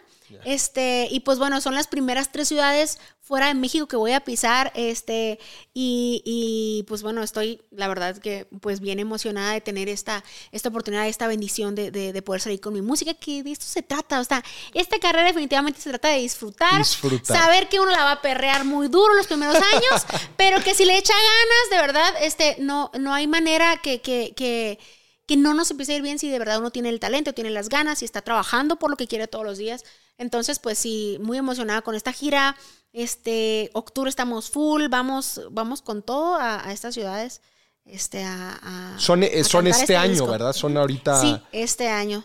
Este, 0.45 1.09
y 1.11 1.21
pues 1.21 1.39
bueno, 1.39 1.61
son 1.61 1.75
las 1.75 1.87
primeras 1.87 2.33
tres 2.33 2.49
ciudades 2.49 2.99
fuera 3.21 3.47
de 3.47 3.55
México 3.55 3.87
que 3.87 3.97
voy 3.97 4.13
a 4.13 4.21
pisar. 4.21 4.73
Este, 4.75 5.39
y, 5.73 6.23
y, 6.25 6.85
pues 6.89 7.03
bueno, 7.03 7.23
estoy, 7.23 7.63
la 7.71 7.89
verdad 7.89 8.17
que 8.19 8.47
pues 8.61 8.81
bien 8.81 8.99
emocionada 8.99 9.53
de 9.53 9.61
tener 9.61 9.89
esta, 9.89 10.25
esta 10.51 10.69
oportunidad, 10.69 11.07
esta 11.09 11.27
bendición 11.29 11.75
de, 11.75 11.91
de- 11.91 12.13
de 12.13 12.23
poder 12.23 12.41
salir 12.43 12.61
con 12.61 12.75
mi 12.75 12.83
música, 12.83 13.15
que 13.15 13.43
de 13.43 13.53
esto 13.53 13.65
se 13.67 13.83
trata. 13.83 14.21
O 14.21 14.25
sea, 14.25 14.43
esta 14.75 14.99
carrera 14.99 15.27
definitivamente 15.29 15.81
se 15.81 15.91
trata 15.91 16.09
de 16.09 16.19
disfrutar, 16.19 16.79
Disfrutar. 16.79 17.37
saber 17.37 17.69
que 17.69 17.81
uno 17.81 17.91
la 17.91 18.05
va 18.05 18.13
a 18.13 18.23
perrear 18.23 18.65
muy 18.65 18.89
duro 18.89 19.15
los 19.15 19.27
primeros 19.27 19.57
años, 19.57 20.07
pero 20.37 20.63
que 20.63 20.75
si 20.75 20.85
le 20.85 20.99
echa 20.99 21.15
ganas, 21.15 21.71
de 21.71 21.77
verdad, 21.87 22.15
este, 22.23 22.57
no, 22.59 22.91
no 22.99 23.15
hay 23.15 23.27
manera 23.27 23.77
que, 23.83 24.01
que, 24.01 24.33
que 24.37 24.79
que 25.25 25.37
no 25.37 25.55
nos 25.55 25.71
empiece 25.71 25.93
a 25.93 25.97
ir 25.97 26.03
bien 26.03 26.19
si 26.19 26.29
de 26.29 26.39
verdad 26.39 26.59
uno 26.59 26.73
tiene 26.73 26.89
el 26.89 26.99
talento, 26.99 27.33
tiene 27.33 27.49
las 27.51 27.69
ganas 27.69 28.03
y 28.03 28.05
está 28.05 28.23
trabajando 28.23 28.77
por 28.77 28.91
lo 28.91 28.97
que 28.97 29.07
quiere 29.07 29.29
todos 29.29 29.45
los 29.45 29.57
días. 29.57 29.85
Entonces, 30.23 30.59
pues 30.59 30.79
sí, 30.79 31.19
muy 31.21 31.37
emocionada 31.37 31.83
con 31.83 31.95
esta 31.95 32.13
gira. 32.13 32.57
Este, 32.93 33.71
octubre 33.75 34.09
estamos 34.09 34.51
full, 34.51 34.87
vamos, 34.89 35.41
vamos 35.51 35.83
con 35.83 36.03
todo 36.03 36.37
a, 36.37 36.67
a 36.67 36.73
estas 36.73 36.95
ciudades. 36.95 37.41
Este, 37.85 38.23
a, 38.25 38.59
a- 38.63 38.99
Son, 38.99 39.23
eh, 39.25 39.43
son 39.45 39.65
cantar 39.65 39.81
este, 39.81 39.97
año, 39.97 40.13
disco. 40.13 40.27
¿verdad? 40.29 40.53
Son 40.53 40.77
ahorita. 40.77 41.21
Sí, 41.21 41.37
este 41.53 41.89
año. 41.89 42.25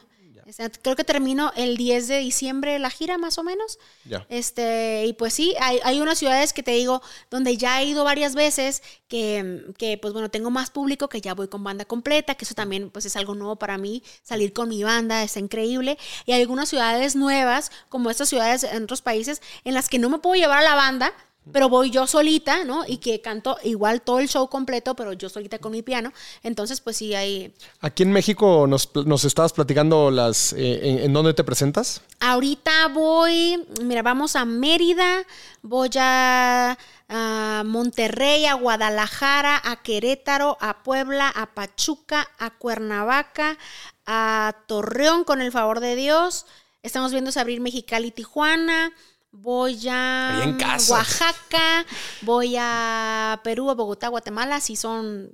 Creo 0.81 0.95
que 0.95 1.03
termino 1.03 1.51
el 1.55 1.77
10 1.77 2.07
de 2.07 2.19
diciembre 2.19 2.79
la 2.79 2.89
gira, 2.89 3.17
más 3.17 3.37
o 3.37 3.43
menos. 3.43 3.79
Ya. 4.05 4.25
Este, 4.29 5.05
y 5.05 5.13
pues 5.13 5.33
sí, 5.33 5.55
hay, 5.59 5.79
hay 5.83 5.99
unas 5.99 6.17
ciudades 6.17 6.53
que 6.53 6.63
te 6.63 6.71
digo, 6.71 7.01
donde 7.29 7.57
ya 7.57 7.81
he 7.81 7.85
ido 7.85 8.03
varias 8.03 8.35
veces, 8.35 8.81
que, 9.07 9.65
que, 9.77 9.97
pues 9.97 10.13
bueno, 10.13 10.29
tengo 10.29 10.49
más 10.49 10.69
público, 10.69 11.09
que 11.09 11.21
ya 11.21 11.33
voy 11.33 11.47
con 11.47 11.63
banda 11.63 11.85
completa, 11.85 12.35
que 12.35 12.45
eso 12.45 12.55
también 12.55 12.89
pues 12.89 13.05
es 13.05 13.15
algo 13.15 13.35
nuevo 13.35 13.57
para 13.57 13.77
mí, 13.77 14.03
salir 14.23 14.53
con 14.53 14.69
mi 14.69 14.83
banda, 14.83 15.23
está 15.23 15.39
increíble. 15.39 15.97
Y 16.25 16.31
hay 16.31 16.41
algunas 16.41 16.69
ciudades 16.69 17.15
nuevas, 17.15 17.71
como 17.89 18.09
estas 18.09 18.29
ciudades 18.29 18.63
en 18.63 18.83
otros 18.83 19.01
países, 19.01 19.41
en 19.63 19.73
las 19.73 19.89
que 19.89 19.99
no 19.99 20.09
me 20.09 20.19
puedo 20.19 20.35
llevar 20.35 20.59
a 20.59 20.63
la 20.63 20.75
banda, 20.75 21.13
pero 21.51 21.69
voy 21.69 21.89
yo 21.89 22.07
solita, 22.07 22.63
¿no? 22.63 22.83
Y 22.87 22.97
que 22.97 23.21
canto 23.21 23.57
igual 23.63 24.01
todo 24.01 24.19
el 24.19 24.27
show 24.27 24.47
completo, 24.49 24.95
pero 24.95 25.13
yo 25.13 25.29
solita 25.29 25.59
con 25.59 25.71
mi 25.71 25.81
piano. 25.81 26.11
Entonces, 26.43 26.81
pues 26.81 26.97
sí, 26.97 27.13
hay... 27.15 27.53
Aquí 27.81 28.03
en 28.03 28.11
México 28.11 28.65
nos, 28.67 28.89
nos 29.05 29.25
estabas 29.25 29.53
platicando 29.53 30.11
las... 30.11 30.53
Eh, 30.53 31.05
en, 31.05 31.13
dónde 31.13 31.33
te 31.33 31.43
presentas? 31.43 32.01
Ahorita 32.19 32.87
voy, 32.89 33.65
mira, 33.83 34.01
vamos 34.01 34.35
a 34.35 34.45
Mérida, 34.45 35.25
voy 35.61 35.89
a, 35.99 36.77
a 37.09 37.63
Monterrey, 37.65 38.45
a 38.45 38.53
Guadalajara, 38.53 39.61
a 39.63 39.81
Querétaro, 39.81 40.57
a 40.59 40.83
Puebla, 40.83 41.29
a 41.29 41.53
Pachuca, 41.53 42.29
a 42.37 42.51
Cuernavaca, 42.51 43.57
a 44.05 44.55
Torreón, 44.67 45.23
con 45.23 45.41
el 45.41 45.51
favor 45.51 45.79
de 45.79 45.95
Dios. 45.95 46.45
Estamos 46.83 47.11
viendo 47.11 47.31
abrir 47.37 47.59
Mexicali, 47.59 48.11
Tijuana 48.11 48.93
voy 49.41 49.87
a 49.89 50.55
Oaxaca, 50.89 51.85
voy 52.21 52.55
a 52.57 53.39
Perú, 53.43 53.69
a 53.69 53.75
Bogotá, 53.75 54.07
Guatemala, 54.07 54.59
si 54.59 54.75
son, 54.75 55.31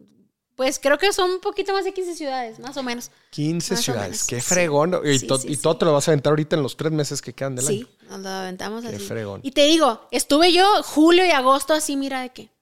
pues 0.56 0.80
creo 0.80 0.98
que 0.98 1.12
son 1.14 1.32
un 1.32 1.40
poquito 1.40 1.74
más 1.74 1.86
de 1.86 1.94
15 1.94 2.16
ciudades, 2.16 2.60
más 2.60 2.76
o 2.78 2.84
menos. 2.84 3.12
15 3.32 3.78
ciudades, 3.78 4.26
qué 4.26 4.42
fregón. 4.42 5.00
y, 5.04 5.20
todo 5.58 5.78
te 5.78 5.86
lo 5.86 5.94
vas 5.94 6.08
a 6.08 6.12
aventar 6.12 6.32
ahorita 6.32 6.56
en 6.56 6.64
los 6.64 6.78
tres 6.78 6.92
meses 6.92 7.22
que 7.22 7.34
quedan 7.34 7.56
del 7.56 7.68
año. 7.68 7.78
Sí, 7.78 7.88
nos 8.10 8.20
lo 8.20 8.30
aventamos 8.30 8.84
qué 8.84 9.00
fregón. 9.00 9.42
Y 9.44 9.52
te 9.52 9.66
digo, 9.66 10.08
estuve 10.12 10.52
yo 10.52 10.66
julio 10.84 11.26
y 11.26 11.32
agosto 11.32 11.74
así, 11.74 11.96
mira 11.96 12.22
de 12.22 12.30
qué 12.30 12.53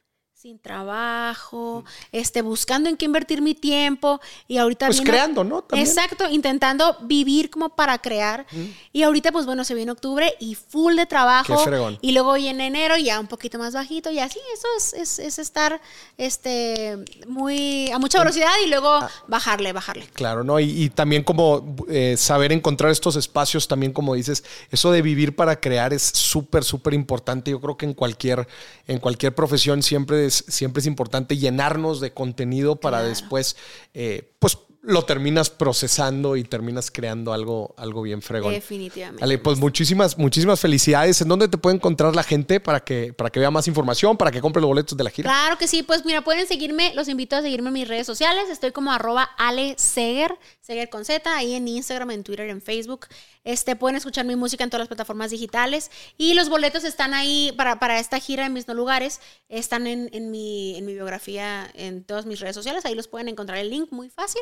sin 0.42 0.58
trabajo, 0.58 1.86
este, 2.12 2.42
buscando 2.42 2.90
en 2.90 2.98
qué 2.98 3.06
invertir 3.06 3.44
mi 3.44 3.54
tiempo 3.54 4.20
y 4.48 4.58
ahorita 4.58 4.88
pues 4.88 5.02
creando, 5.02 5.44
¿no? 5.44 5.64
Exacto, 5.74 6.28
intentando 6.32 6.98
vivir 7.02 7.52
como 7.52 7.70
para 7.70 8.00
crear. 8.00 8.48
Y 8.92 9.04
ahorita 9.04 9.32
pues 9.32 9.46
bueno, 9.46 9.64
se 9.64 9.76
viene 9.76 9.92
octubre 9.92 10.34
y 10.40 10.56
full 10.56 10.96
de 10.96 11.06
trabajo 11.06 11.64
y 12.02 12.12
luego 12.14 12.34
viene 12.34 12.66
enero 12.66 12.98
ya 12.98 13.20
un 13.20 13.28
poquito 13.28 13.60
más 13.60 13.76
bajito 13.76 14.10
y 14.10 14.18
así, 14.18 14.40
eso 14.52 14.96
es, 14.98 15.20
es, 15.20 15.38
estar 15.38 15.80
este 16.18 16.98
muy 17.28 17.92
a 17.92 18.00
mucha 18.00 18.18
velocidad 18.18 18.50
y 18.66 18.68
luego 18.68 18.90
ah. 18.90 19.12
bajarle, 19.28 19.74
bajarle. 19.74 20.08
Claro, 20.12 20.44
¿no? 20.44 20.60
Y, 20.60 20.90
también 20.90 21.24
como 21.24 21.76
eh, 21.88 22.16
saber 22.18 22.52
encontrar 22.52 22.90
estos 22.90 23.16
espacios 23.16 23.68
también 23.68 23.94
como 23.94 24.16
dices, 24.16 24.44
eso 24.72 24.92
de 24.92 25.04
vivir 25.04 25.36
para 25.36 25.60
crear 25.60 25.94
es 25.94 26.02
súper 26.02 26.64
súper 26.64 26.96
importante. 26.96 27.52
Yo 27.52 27.62
creo 27.62 27.78
que 27.78 27.86
en 27.86 27.94
cualquier 27.94 28.48
en 28.88 28.98
cualquier 28.98 29.36
profesión 29.36 29.84
siempre 29.84 30.31
siempre 30.32 30.82
es 30.82 30.88
importante 30.88 31.38
llenarnos 31.38 32.00
de 32.02 32.14
contenido 32.14 32.80
para 32.80 33.04
después, 33.04 33.56
eh, 33.94 34.34
pues 34.40 34.58
lo 34.84 35.04
terminas 35.04 35.52
procesando 35.52 36.36
y 36.36 36.44
terminas 36.44 36.90
creando 36.90 37.34
algo, 37.34 37.76
algo 37.78 38.02
bien 38.02 38.22
fregón. 38.22 38.52
Definitivamente. 38.52 39.22
Vale, 39.22 39.38
pues 39.38 39.60
muchísimas, 39.60 40.18
muchísimas 40.18 40.60
felicidades. 40.60 41.22
¿En 41.22 41.28
dónde 41.28 41.48
te 41.48 41.60
puede 41.60 41.76
encontrar 41.76 42.16
la 42.16 42.24
gente 42.24 42.60
para 42.60 42.80
que, 42.80 43.14
para 43.14 43.30
que 43.30 43.40
vea 43.40 43.52
más 43.52 43.68
información, 43.68 44.18
para 44.18 44.32
que 44.32 44.42
compre 44.42 44.60
los 44.60 44.68
boletos 44.68 44.98
de 44.98 45.04
la 45.04 45.12
gira? 45.12 45.30
Claro 45.30 45.58
que 45.60 45.68
sí, 45.68 45.84
pues 45.84 46.04
mira, 46.04 46.24
pueden 46.24 46.48
seguirme, 46.48 46.96
los 46.96 47.08
invito 47.08 47.36
a 47.36 47.44
seguirme 47.44 47.68
en 47.68 47.74
mis 47.74 47.88
redes 47.88 48.08
sociales. 48.08 48.50
Estoy 48.50 48.72
como 48.72 48.92
arroba 48.92 49.30
Ale 49.38 49.76
Seger, 49.78 50.36
Seger 50.62 50.90
con 50.90 51.06
Z, 51.06 51.32
ahí 51.36 51.54
en 51.54 51.68
Instagram, 51.68 52.10
en 52.12 52.24
Twitter, 52.24 52.50
en 52.50 52.62
Facebook. 52.62 53.06
Este, 53.44 53.76
pueden 53.76 53.98
escuchar 53.98 54.26
mi 54.26 54.36
música 54.36 54.64
en 54.64 54.72
todas 54.72 54.82
las 54.82 54.88
plataformas 54.88 55.30
digitales. 55.30 55.92
Y 56.18 56.34
los 56.34 56.50
boletos 56.50 56.86
están 56.86 57.14
ahí 57.14 57.54
para, 57.56 57.78
para 57.80 58.00
esta 58.00 58.18
gira 58.20 58.48
en 58.48 58.54
mis 58.54 58.68
no 58.68 58.74
lugares. 58.74 59.20
Están 59.48 59.86
en, 59.86 60.10
en, 60.12 60.32
mi, 60.32 60.76
en 60.76 60.86
mi 60.88 60.94
biografía 60.94 61.70
en 61.76 62.04
todas 62.04 62.26
mis 62.26 62.40
redes 62.40 62.56
sociales. 62.56 62.84
Ahí 62.86 62.96
los 62.96 63.08
pueden 63.08 63.28
encontrar 63.28 63.60
el 63.60 63.70
link 63.70 63.92
muy 63.92 64.10
fácil. 64.10 64.42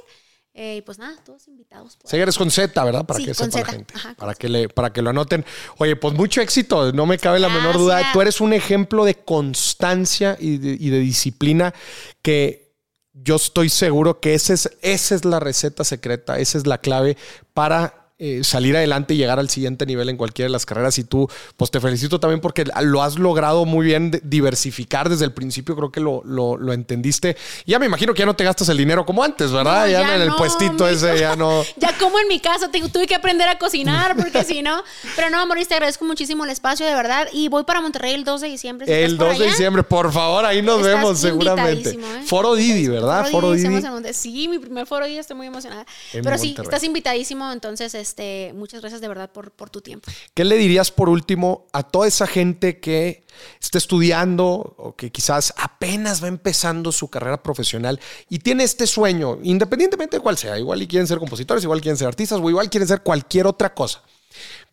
Eh, 0.54 0.78
y 0.78 0.82
pues 0.82 0.97
nada, 0.97 1.16
todos 1.24 1.47
invitados. 1.47 1.97
Segueres 2.04 2.38
con 2.38 2.50
Z, 2.52 2.84
¿verdad? 2.84 3.06
Para 3.06 3.24
que 3.24 3.34
sepa 3.34 3.60
la 3.60 3.66
gente. 3.66 3.93
para, 4.18 4.34
que 4.34 4.50
le, 4.50 4.70
para 4.70 4.91
que 4.91 5.02
lo 5.02 5.12
anoten. 5.12 5.45
Oye, 5.78 5.95
pues 5.95 6.14
mucho 6.16 6.41
éxito, 6.41 6.91
no 6.91 7.06
me 7.06 7.18
cabe 7.18 7.39
la 7.39 7.50
menor 7.50 7.78
duda. 7.78 8.12
Tú 8.12 8.22
eres 8.22 8.41
un 8.41 8.54
ejemplo 8.54 9.06
de 9.06 9.16
constancia 9.16 10.36
y 10.39 10.58
de, 10.58 11.00
disciplina 11.00 11.74
que 12.22 12.74
yo 13.14 13.36
estoy 13.36 13.70
seguro 13.70 14.20
que 14.20 14.34
ese 14.34 14.54
es, 14.54 14.70
esa 14.82 15.16
es 15.16 15.26
la 15.26 15.39
receta 15.39 15.84
secreta, 15.84 16.39
esa 16.39 16.58
es 16.58 16.68
la 16.68 16.80
clave 16.80 17.16
para 17.54 17.99
eh, 18.22 18.44
salir 18.44 18.76
adelante 18.76 19.14
y 19.14 19.18
llegar 19.18 19.40
al 19.40 19.50
siguiente 19.50 19.86
nivel 19.86 20.10
en 20.10 20.18
cualquiera 20.18 20.48
de 20.48 20.52
las 20.52 20.66
carreras. 20.66 20.98
Y 20.98 21.06
tú, 21.06 21.30
pues 21.56 21.72
te 21.72 21.80
felicito 21.80 22.20
también 22.20 22.42
porque 22.42 22.66
lo 22.82 23.02
has 23.02 23.18
logrado 23.18 23.64
muy 23.64 23.86
bien 23.86 24.20
diversificar 24.24 25.08
desde 25.08 25.24
el 25.24 25.32
principio. 25.32 25.74
Creo 25.74 25.90
que 25.90 26.02
lo, 26.02 26.22
lo, 26.26 26.74
entendiste. 26.74 27.38
Ya 27.66 27.80
me 27.80 27.86
imagino 27.86 28.14
que 28.14 28.20
ya 28.20 28.26
no 28.26 28.36
te 28.36 28.44
gastas 28.44 28.68
el 28.68 28.78
dinero 28.78 29.06
como 29.06 29.24
antes, 29.24 29.54
¿verdad? 29.54 29.88
ya, 29.88 30.16
en 30.18 30.22
el 30.22 30.34
puestito 30.34 30.86
ese 30.86 31.18
ya 31.18 31.38
no. 31.38 31.64
ya 31.78 31.98
como 31.98 32.20
en 32.20 32.28
mi 32.28 32.42
casa, 32.42 32.70
tuve 32.70 33.08
que 33.08 33.16
aprender 33.16 33.48
a 33.48 33.58
cocinar 33.58 34.18
porque 34.18 34.44
si 34.44 34.62
no. 34.62 34.84
Pero 35.16 35.30
no, 35.30 35.46
Mauricio, 35.46 35.70
te 35.70 35.76
agradezco 35.76 36.04
muchísimo 36.04 36.44
el 36.44 36.50
espacio, 36.50 36.86
de 36.86 36.94
verdad. 36.94 37.30
Y 37.32 37.48
voy 37.48 37.64
para 37.64 37.80
Monterrey 37.80 38.16
el 38.16 38.26
2 38.26 38.42
de 38.42 38.48
diciembre. 38.50 39.06
el 39.06 39.18
2 39.18 39.40
de 39.40 39.46
diciembre, 39.46 39.84
por 39.84 40.12
favor, 40.12 40.44
ahí 40.44 40.62
nos 40.62 40.82
vemos 40.82 41.20
seguramente. 41.20 41.92
¿eh? 41.92 42.24
Foro 42.26 42.56
Didi, 42.56 42.90
¿verdad? 42.90 43.30
Foro 43.32 43.54
Didi. 43.54 43.82
Sí, 44.12 44.50
mi 44.50 44.60
primer 44.60 44.86
Foro 44.86 45.06
Didi, 45.06 45.20
estoy 45.20 45.38
muy 45.38 45.48
emocionada. 45.48 45.86
Pero 46.12 46.38
sí, 46.38 46.54
estás 46.62 46.84
invitadísimo, 46.84 47.50
entonces 47.54 47.94
este, 48.10 48.53
muchas 48.53 48.82
gracias 48.82 49.01
de 49.01 49.07
verdad 49.07 49.32
por, 49.32 49.70
tu 49.70 49.82
tiempo. 49.82 50.10
¿Qué 50.34 50.43
le 50.43 50.57
dirías 50.57 50.91
por 50.91 51.10
último 51.10 51.68
a 51.74 51.84
toda 51.84 52.07
esa 52.07 52.26
gente 52.26 52.80
que 52.80 53.24
está 53.62 53.78
estudiando 53.78 54.45
o 54.78 54.95
que 54.95 55.12
quizás 55.12 55.53
apenas 55.57 56.24
va 56.24 56.28
empezando 56.28 56.91
su 56.91 57.10
carrera 57.10 57.43
profesional 57.43 57.99
y 58.28 58.39
tiene 58.39 58.64
este 58.64 58.88
sueño, 58.88 59.38
independientemente 59.43 60.18
de 60.18 60.22
cuál 60.22 60.38
sea, 60.38 60.57
igual 60.57 60.82
y 60.82 60.88
quieren 60.88 61.07
ser 61.07 61.20
compositores, 61.20 61.64
igual 61.64 61.82
quieren 61.82 61.97
ser 61.97 62.07
artistas 62.07 62.39
o 62.41 62.49
igual 62.49 62.70
quieren 62.70 62.88
ser 62.88 63.01
cualquier 63.01 63.45
otra 63.45 63.76
cosa, 63.76 64.01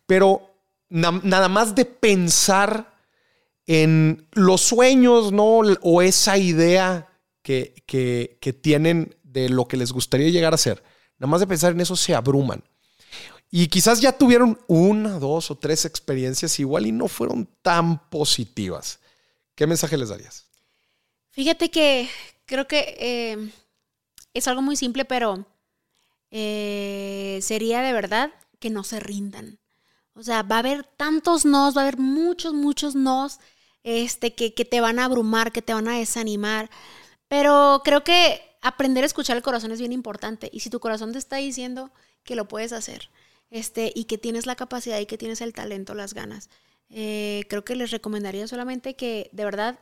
pero 0.07 0.49
nada 0.89 1.47
más 1.47 1.75
de 1.75 1.85
pensar 1.85 2.97
en 3.67 4.27
los 4.31 4.61
sueños, 4.61 5.31
¿no? 5.31 5.59
O 5.81 6.01
esa 6.01 6.37
idea 6.37 7.09
que, 7.43 7.83
que, 7.85 8.39
que 8.41 8.53
tienen 8.53 9.15
de 9.23 9.49
lo 9.49 9.67
que 9.67 9.77
les 9.77 9.91
gustaría 9.91 10.29
llegar 10.29 10.53
a 10.53 10.57
ser. 10.57 10.83
Nada 11.19 11.29
más 11.29 11.41
de 11.41 11.47
pensar 11.47 11.73
en 11.73 11.81
eso 11.81 11.95
se 11.95 12.15
abruman. 12.15 12.63
Y 13.49 13.67
quizás 13.67 14.01
ya 14.01 14.11
tuvieron 14.11 14.59
una, 14.67 15.19
dos 15.19 15.51
o 15.51 15.55
tres 15.57 15.85
experiencias 15.85 16.59
igual 16.59 16.85
y 16.85 16.91
no 16.91 17.07
fueron 17.07 17.47
tan 17.61 18.09
positivas. 18.09 18.99
¿Qué 19.55 19.65
mensaje 19.65 19.97
les 19.97 20.09
darías? 20.09 20.45
Fíjate 21.31 21.71
que 21.71 22.09
creo 22.45 22.67
que 22.67 22.95
eh, 22.99 23.51
es 24.33 24.47
algo 24.47 24.61
muy 24.61 24.75
simple, 24.75 25.05
pero 25.05 25.45
eh, 26.29 27.39
sería 27.41 27.81
de 27.81 27.93
verdad 27.93 28.31
que 28.59 28.69
no 28.69 28.83
se 28.83 28.99
rindan. 28.99 29.59
O 30.13 30.23
sea, 30.23 30.43
va 30.43 30.57
a 30.57 30.59
haber 30.59 30.83
tantos 30.83 31.45
nos, 31.45 31.77
va 31.77 31.81
a 31.81 31.83
haber 31.83 31.97
muchos, 31.97 32.53
muchos 32.53 32.95
nos 32.95 33.39
este, 33.83 34.35
que, 34.35 34.53
que 34.53 34.65
te 34.65 34.81
van 34.81 34.99
a 34.99 35.05
abrumar, 35.05 35.51
que 35.51 35.61
te 35.61 35.73
van 35.73 35.87
a 35.87 35.97
desanimar. 35.97 36.69
Pero 37.27 37.81
creo 37.85 38.03
que 38.03 38.41
aprender 38.61 39.03
a 39.03 39.07
escuchar 39.07 39.37
el 39.37 39.43
corazón 39.43 39.71
es 39.71 39.79
bien 39.79 39.93
importante. 39.93 40.49
Y 40.51 40.59
si 40.59 40.69
tu 40.69 40.79
corazón 40.79 41.13
te 41.13 41.19
está 41.19 41.37
diciendo 41.37 41.91
que 42.23 42.35
lo 42.35 42.47
puedes 42.47 42.73
hacer, 42.73 43.09
este, 43.49 43.91
y 43.95 44.05
que 44.05 44.17
tienes 44.17 44.45
la 44.45 44.55
capacidad 44.55 44.99
y 44.99 45.05
que 45.05 45.17
tienes 45.17 45.41
el 45.41 45.53
talento, 45.53 45.93
las 45.93 46.13
ganas. 46.13 46.49
Eh, 46.89 47.43
creo 47.49 47.65
que 47.65 47.75
les 47.75 47.91
recomendaría 47.91 48.47
solamente 48.47 48.95
que 48.95 49.29
de 49.33 49.45
verdad 49.45 49.79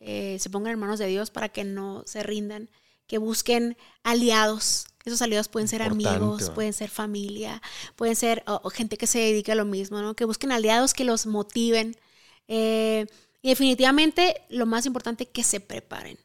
eh, 0.00 0.38
se 0.40 0.50
pongan 0.50 0.72
en 0.72 0.78
manos 0.78 0.98
de 0.98 1.06
Dios 1.06 1.30
para 1.30 1.48
que 1.50 1.64
no 1.64 2.02
se 2.06 2.22
rindan, 2.22 2.70
que 3.06 3.18
busquen 3.18 3.76
aliados. 4.02 4.86
Esos 5.04 5.22
aliados 5.22 5.48
pueden 5.48 5.68
ser 5.68 5.82
amigos, 5.82 6.50
pueden 6.50 6.72
ser 6.72 6.90
familia, 6.90 7.62
pueden 7.94 8.16
ser 8.16 8.42
gente 8.72 8.96
que 8.96 9.06
se 9.06 9.20
dedique 9.20 9.52
a 9.52 9.54
lo 9.54 9.64
mismo, 9.64 10.02
¿no? 10.02 10.16
Que 10.16 10.24
busquen 10.24 10.50
aliados 10.50 10.94
que 10.94 11.04
los 11.04 11.26
motiven. 11.26 11.96
Eh, 12.48 13.06
y 13.40 13.50
definitivamente 13.50 14.42
lo 14.48 14.66
más 14.66 14.84
importante, 14.84 15.26
que 15.26 15.44
se 15.44 15.60
preparen. 15.60 16.18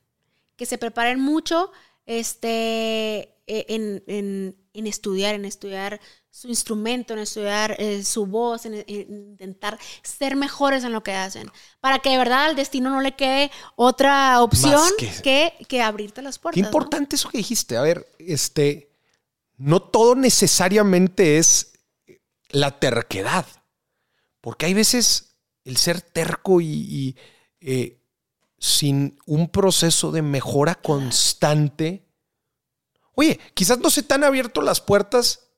Que 0.55 0.65
se 0.65 0.79
preparen 0.79 1.19
mucho 1.19 1.71
este, 2.07 3.35
en, 3.45 4.03
en 4.07 4.55
estudiar, 4.73 5.35
en 5.35 5.45
estudiar 5.45 5.99
su 6.29 6.47
instrumento, 6.47 7.13
en 7.13 7.19
estudiar 7.19 7.75
eh, 7.79 8.03
su 8.03 8.25
voz, 8.25 8.65
en, 8.65 8.83
intentar 8.87 9.77
ser 10.01 10.35
mejores 10.35 10.83
en 10.83 10.93
lo 10.93 11.03
que 11.03 11.13
hacen, 11.13 11.51
para 11.79 11.99
que 11.99 12.09
de 12.09 12.17
verdad 12.17 12.45
al 12.45 12.55
destino 12.55 12.89
no 12.89 13.01
le 13.01 13.15
quede 13.15 13.51
otra 13.75 14.41
opción 14.41 14.81
que, 15.23 15.53
que, 15.67 15.81
abrirte 15.81 16.21
las 16.21 16.39
puertas. 16.39 16.61
Qué 16.61 16.65
importante 16.65 17.15
eso 17.15 17.29
que 17.29 17.39
dijiste. 17.39 17.77
A 17.77 17.81
ver, 17.81 18.07
este, 18.17 18.91
no 19.57 19.81
todo 19.81 20.15
necesariamente 20.15 21.37
es 21.37 21.73
la 22.49 22.79
terquedad, 22.79 23.45
porque 24.39 24.65
hay 24.65 24.73
veces 24.73 25.35
el 25.63 25.77
ser 25.77 26.01
terco 26.01 26.61
y, 26.61 27.15
eh, 27.59 27.99
sin 28.57 29.17
un 29.25 29.49
proceso 29.49 30.11
de 30.11 30.21
mejora 30.21 30.75
constante. 30.75 32.07
Oye, 33.15 33.39
quizás 33.53 33.79
no 33.79 33.89
se 33.89 34.03
te 34.03 34.13
han 34.13 34.23
abierto 34.23 34.61
las 34.61 34.81
puertas 34.81 35.51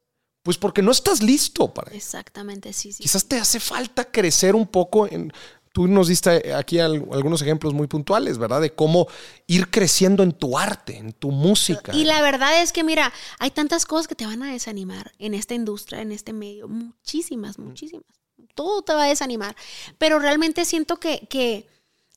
pues 0.44 0.58
porque 0.58 0.82
no 0.82 0.92
estás 0.92 1.24
listo 1.24 1.74
para 1.74 1.96
Exactamente, 1.96 2.74
sí, 2.74 2.92
sí. 2.92 3.02
Quizás 3.02 3.26
te 3.26 3.38
hace 3.38 3.60
falta 3.60 4.06
crecer 4.06 4.56
un 4.56 4.68
poco 4.68 5.08
en... 5.08 5.32
Tú 5.72 5.88
nos 5.88 6.08
diste 6.08 6.54
aquí 6.54 6.78
algunos 6.78 7.42
ejemplos 7.42 7.74
muy 7.74 7.88
puntuales, 7.88 8.38
¿verdad? 8.38 8.62
De 8.62 8.76
cómo 8.76 9.08
ir 9.48 9.72
creciendo 9.72 10.22
en 10.22 10.32
tu 10.32 10.56
arte, 10.56 10.98
en 10.98 11.14
tu 11.14 11.32
música. 11.32 11.96
Y 11.96 12.04
la 12.04 12.22
verdad 12.22 12.62
es 12.62 12.72
que, 12.72 12.84
mira, 12.84 13.12
hay 13.40 13.50
tantas 13.50 13.88
cosas 13.88 14.08
que 14.08 14.14
te 14.14 14.28
van 14.28 14.44
a 14.44 14.52
desanimar 14.52 15.14
en 15.18 15.34
esta 15.34 15.56
industria, 15.56 16.02
en 16.02 16.12
este 16.12 16.32
medio. 16.32 16.68
Muchísimas, 16.68 17.58
muchísimas. 17.58 18.06
Todo 18.54 18.84
te 18.84 18.94
va 18.94 19.06
a 19.06 19.08
desanimar. 19.08 19.56
Pero 19.98 20.20
realmente 20.20 20.64
siento 20.66 20.98
que, 20.98 21.26
que 21.28 21.66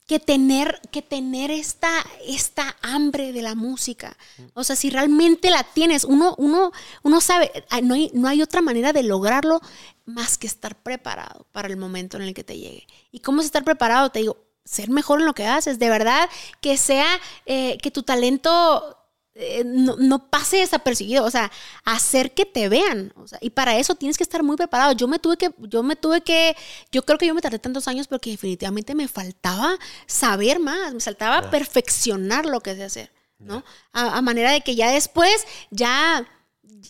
que 0.06 0.20
tener, 0.20 0.80
que 0.92 1.02
tener 1.02 1.50
esta, 1.50 1.90
esta 2.24 2.76
hambre 2.80 3.32
de 3.32 3.42
la 3.42 3.54
música. 3.54 4.16
O 4.54 4.62
sea, 4.62 4.76
si 4.76 4.88
realmente 4.88 5.50
la 5.50 5.64
tienes, 5.64 6.04
uno, 6.04 6.34
uno, 6.38 6.72
uno 7.02 7.20
sabe, 7.20 7.50
no 7.82 7.94
hay, 7.94 8.10
no 8.14 8.28
hay 8.28 8.40
otra 8.40 8.62
manera 8.62 8.92
de 8.92 9.02
lograrlo 9.02 9.60
más 10.04 10.38
que 10.38 10.46
estar 10.46 10.76
preparado 10.76 11.46
para 11.50 11.68
el 11.68 11.76
momento 11.76 12.16
en 12.16 12.22
el 12.22 12.34
que 12.34 12.44
te 12.44 12.56
llegue. 12.56 12.86
¿Y 13.10 13.18
cómo 13.18 13.40
es 13.40 13.46
estar 13.46 13.64
preparado? 13.64 14.10
Te 14.10 14.20
digo, 14.20 14.36
ser 14.64 14.90
mejor 14.90 15.20
en 15.20 15.26
lo 15.26 15.34
que 15.34 15.46
haces, 15.46 15.78
de 15.80 15.90
verdad, 15.90 16.28
que 16.60 16.76
sea, 16.76 17.08
eh, 17.44 17.78
que 17.78 17.90
tu 17.90 18.04
talento 18.04 18.96
eh, 19.38 19.64
no, 19.66 20.30
pase 20.30 20.56
desapercibido, 20.56 21.22
o 21.22 21.30
sea, 21.30 21.52
hacer 21.84 22.32
que 22.32 22.46
te 22.46 22.70
vean. 22.70 23.12
y 23.42 23.50
para 23.50 23.76
eso 23.76 23.94
tienes 23.94 24.16
que 24.16 24.22
estar 24.22 24.42
muy 24.42 24.56
preparado. 24.56 24.92
Yo 24.92 25.08
me 25.08 25.18
tuve 25.18 25.36
que, 25.36 25.50
yo 25.58 25.82
me 25.82 25.94
tuve 25.94 26.22
que, 26.22 26.56
yo 26.90 27.02
creo 27.02 27.18
que 27.18 27.26
yo 27.26 27.34
me 27.34 27.42
tardé 27.42 27.58
tantos 27.58 27.86
años 27.86 28.08
porque 28.08 28.30
definitivamente 28.30 28.94
me 28.94 29.08
faltaba 29.08 29.76
saber 30.06 30.58
más, 30.58 30.94
me 30.94 31.00
faltaba 31.00 31.50
perfeccionar 31.50 32.46
lo 32.46 32.60
que 32.60 32.76
sé 32.76 32.84
hacer, 32.84 33.12
¿no? 33.38 33.62
A, 33.92 34.22
manera 34.22 34.52
de 34.52 34.62
que 34.62 34.74
ya 34.74 34.90
después, 34.90 35.46
ya, 35.70 36.26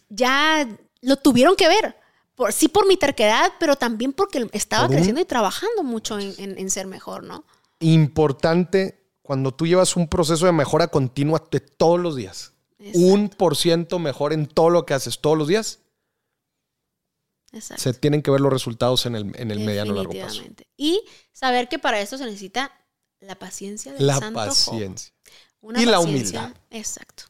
ya 0.09 0.68
lo 1.01 1.16
tuvieron 1.16 1.57
que 1.57 1.66
ver. 1.66 1.97
Por, 2.36 2.53
sí 2.53 2.68
por 2.68 2.86
mi 2.86 2.97
terquedad, 2.97 3.55
pero 3.59 3.74
también 3.74 4.12
porque 4.12 4.49
estaba 4.53 4.86
creciendo 4.88 5.20
y 5.20 5.24
trabajando 5.24 5.82
mucho 5.82 6.18
en, 6.18 6.34
en 6.38 6.70
ser 6.70 6.86
mejor, 6.86 7.24
¿no? 7.24 7.44
Importante 7.80 9.05
cuando 9.27 9.53
tú 9.53 9.66
llevas 9.66 9.97
un 9.97 10.07
proceso 10.07 10.47
de 10.47 10.53
mejora 10.53 10.87
continua 10.87 11.43
de 11.51 11.59
todos 11.59 11.99
los 11.99 12.14
días, 12.14 12.53
un 12.95 13.29
por 13.29 13.57
ciento 13.57 13.99
mejor 13.99 14.33
en 14.33 14.47
todo 14.47 14.70
lo 14.70 14.87
que 14.87 14.95
haces 14.95 15.18
todos 15.18 15.37
los 15.37 15.49
días, 15.49 15.81
se 17.53 17.93
tienen 17.95 18.22
que 18.22 18.31
ver 18.31 18.41
los 18.41 18.53
resultados 18.53 19.05
en 19.07 19.16
el, 19.16 19.33
en 19.37 19.51
el 19.51 19.61
mediano 19.61 19.95
largo 19.95 20.12
plazo. 20.12 20.43
Y 20.77 21.03
saber 21.33 21.68
que 21.68 21.81
para 21.81 22.01
eso 22.01 22.16
se 22.16 22.24
necesita 22.24 22.72
la 23.18 23.35
paciencia 23.37 23.93
del 23.93 24.07
La 24.07 24.20
paciencia. 24.33 25.12
y 25.77 25.85
la 25.87 25.99
humildad. 25.99 26.53
Exacto. 26.70 27.24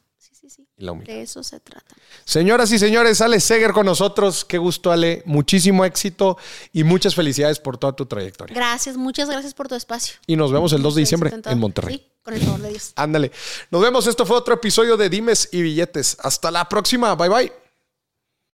De 0.77 1.21
eso 1.23 1.41
se 1.41 1.59
trata. 1.59 1.95
Señoras 2.23 2.71
y 2.71 2.77
señores, 2.77 3.19
Ale 3.21 3.39
Seger 3.39 3.71
con 3.73 3.87
nosotros. 3.87 4.45
Qué 4.45 4.59
gusto, 4.59 4.91
Ale. 4.91 5.23
Muchísimo 5.25 5.83
éxito 5.83 6.37
y 6.71 6.83
muchas 6.83 7.15
felicidades 7.15 7.59
por 7.59 7.77
toda 7.77 7.93
tu 7.93 8.05
trayectoria. 8.05 8.55
Gracias, 8.55 8.95
muchas 8.95 9.27
gracias 9.27 9.55
por 9.55 9.67
tu 9.67 9.75
espacio. 9.75 10.15
Y 10.27 10.35
nos 10.35 10.51
vemos 10.51 10.73
el 10.73 10.83
2 10.83 10.95
de 10.95 11.01
diciembre 11.01 11.31
en 11.45 11.59
Monterrey. 11.59 11.95
Sí, 11.95 12.07
con 12.21 12.33
el 12.35 12.41
favor 12.41 12.61
de 12.61 12.69
Dios. 12.69 12.93
Ándale. 12.95 13.31
Nos 13.71 13.81
vemos. 13.81 14.05
Esto 14.05 14.25
fue 14.25 14.37
otro 14.37 14.53
episodio 14.53 14.97
de 14.97 15.09
Dimes 15.09 15.49
y 15.51 15.63
Billetes. 15.63 16.17
Hasta 16.21 16.51
la 16.51 16.69
próxima. 16.69 17.15
Bye 17.15 17.29
bye. 17.29 17.66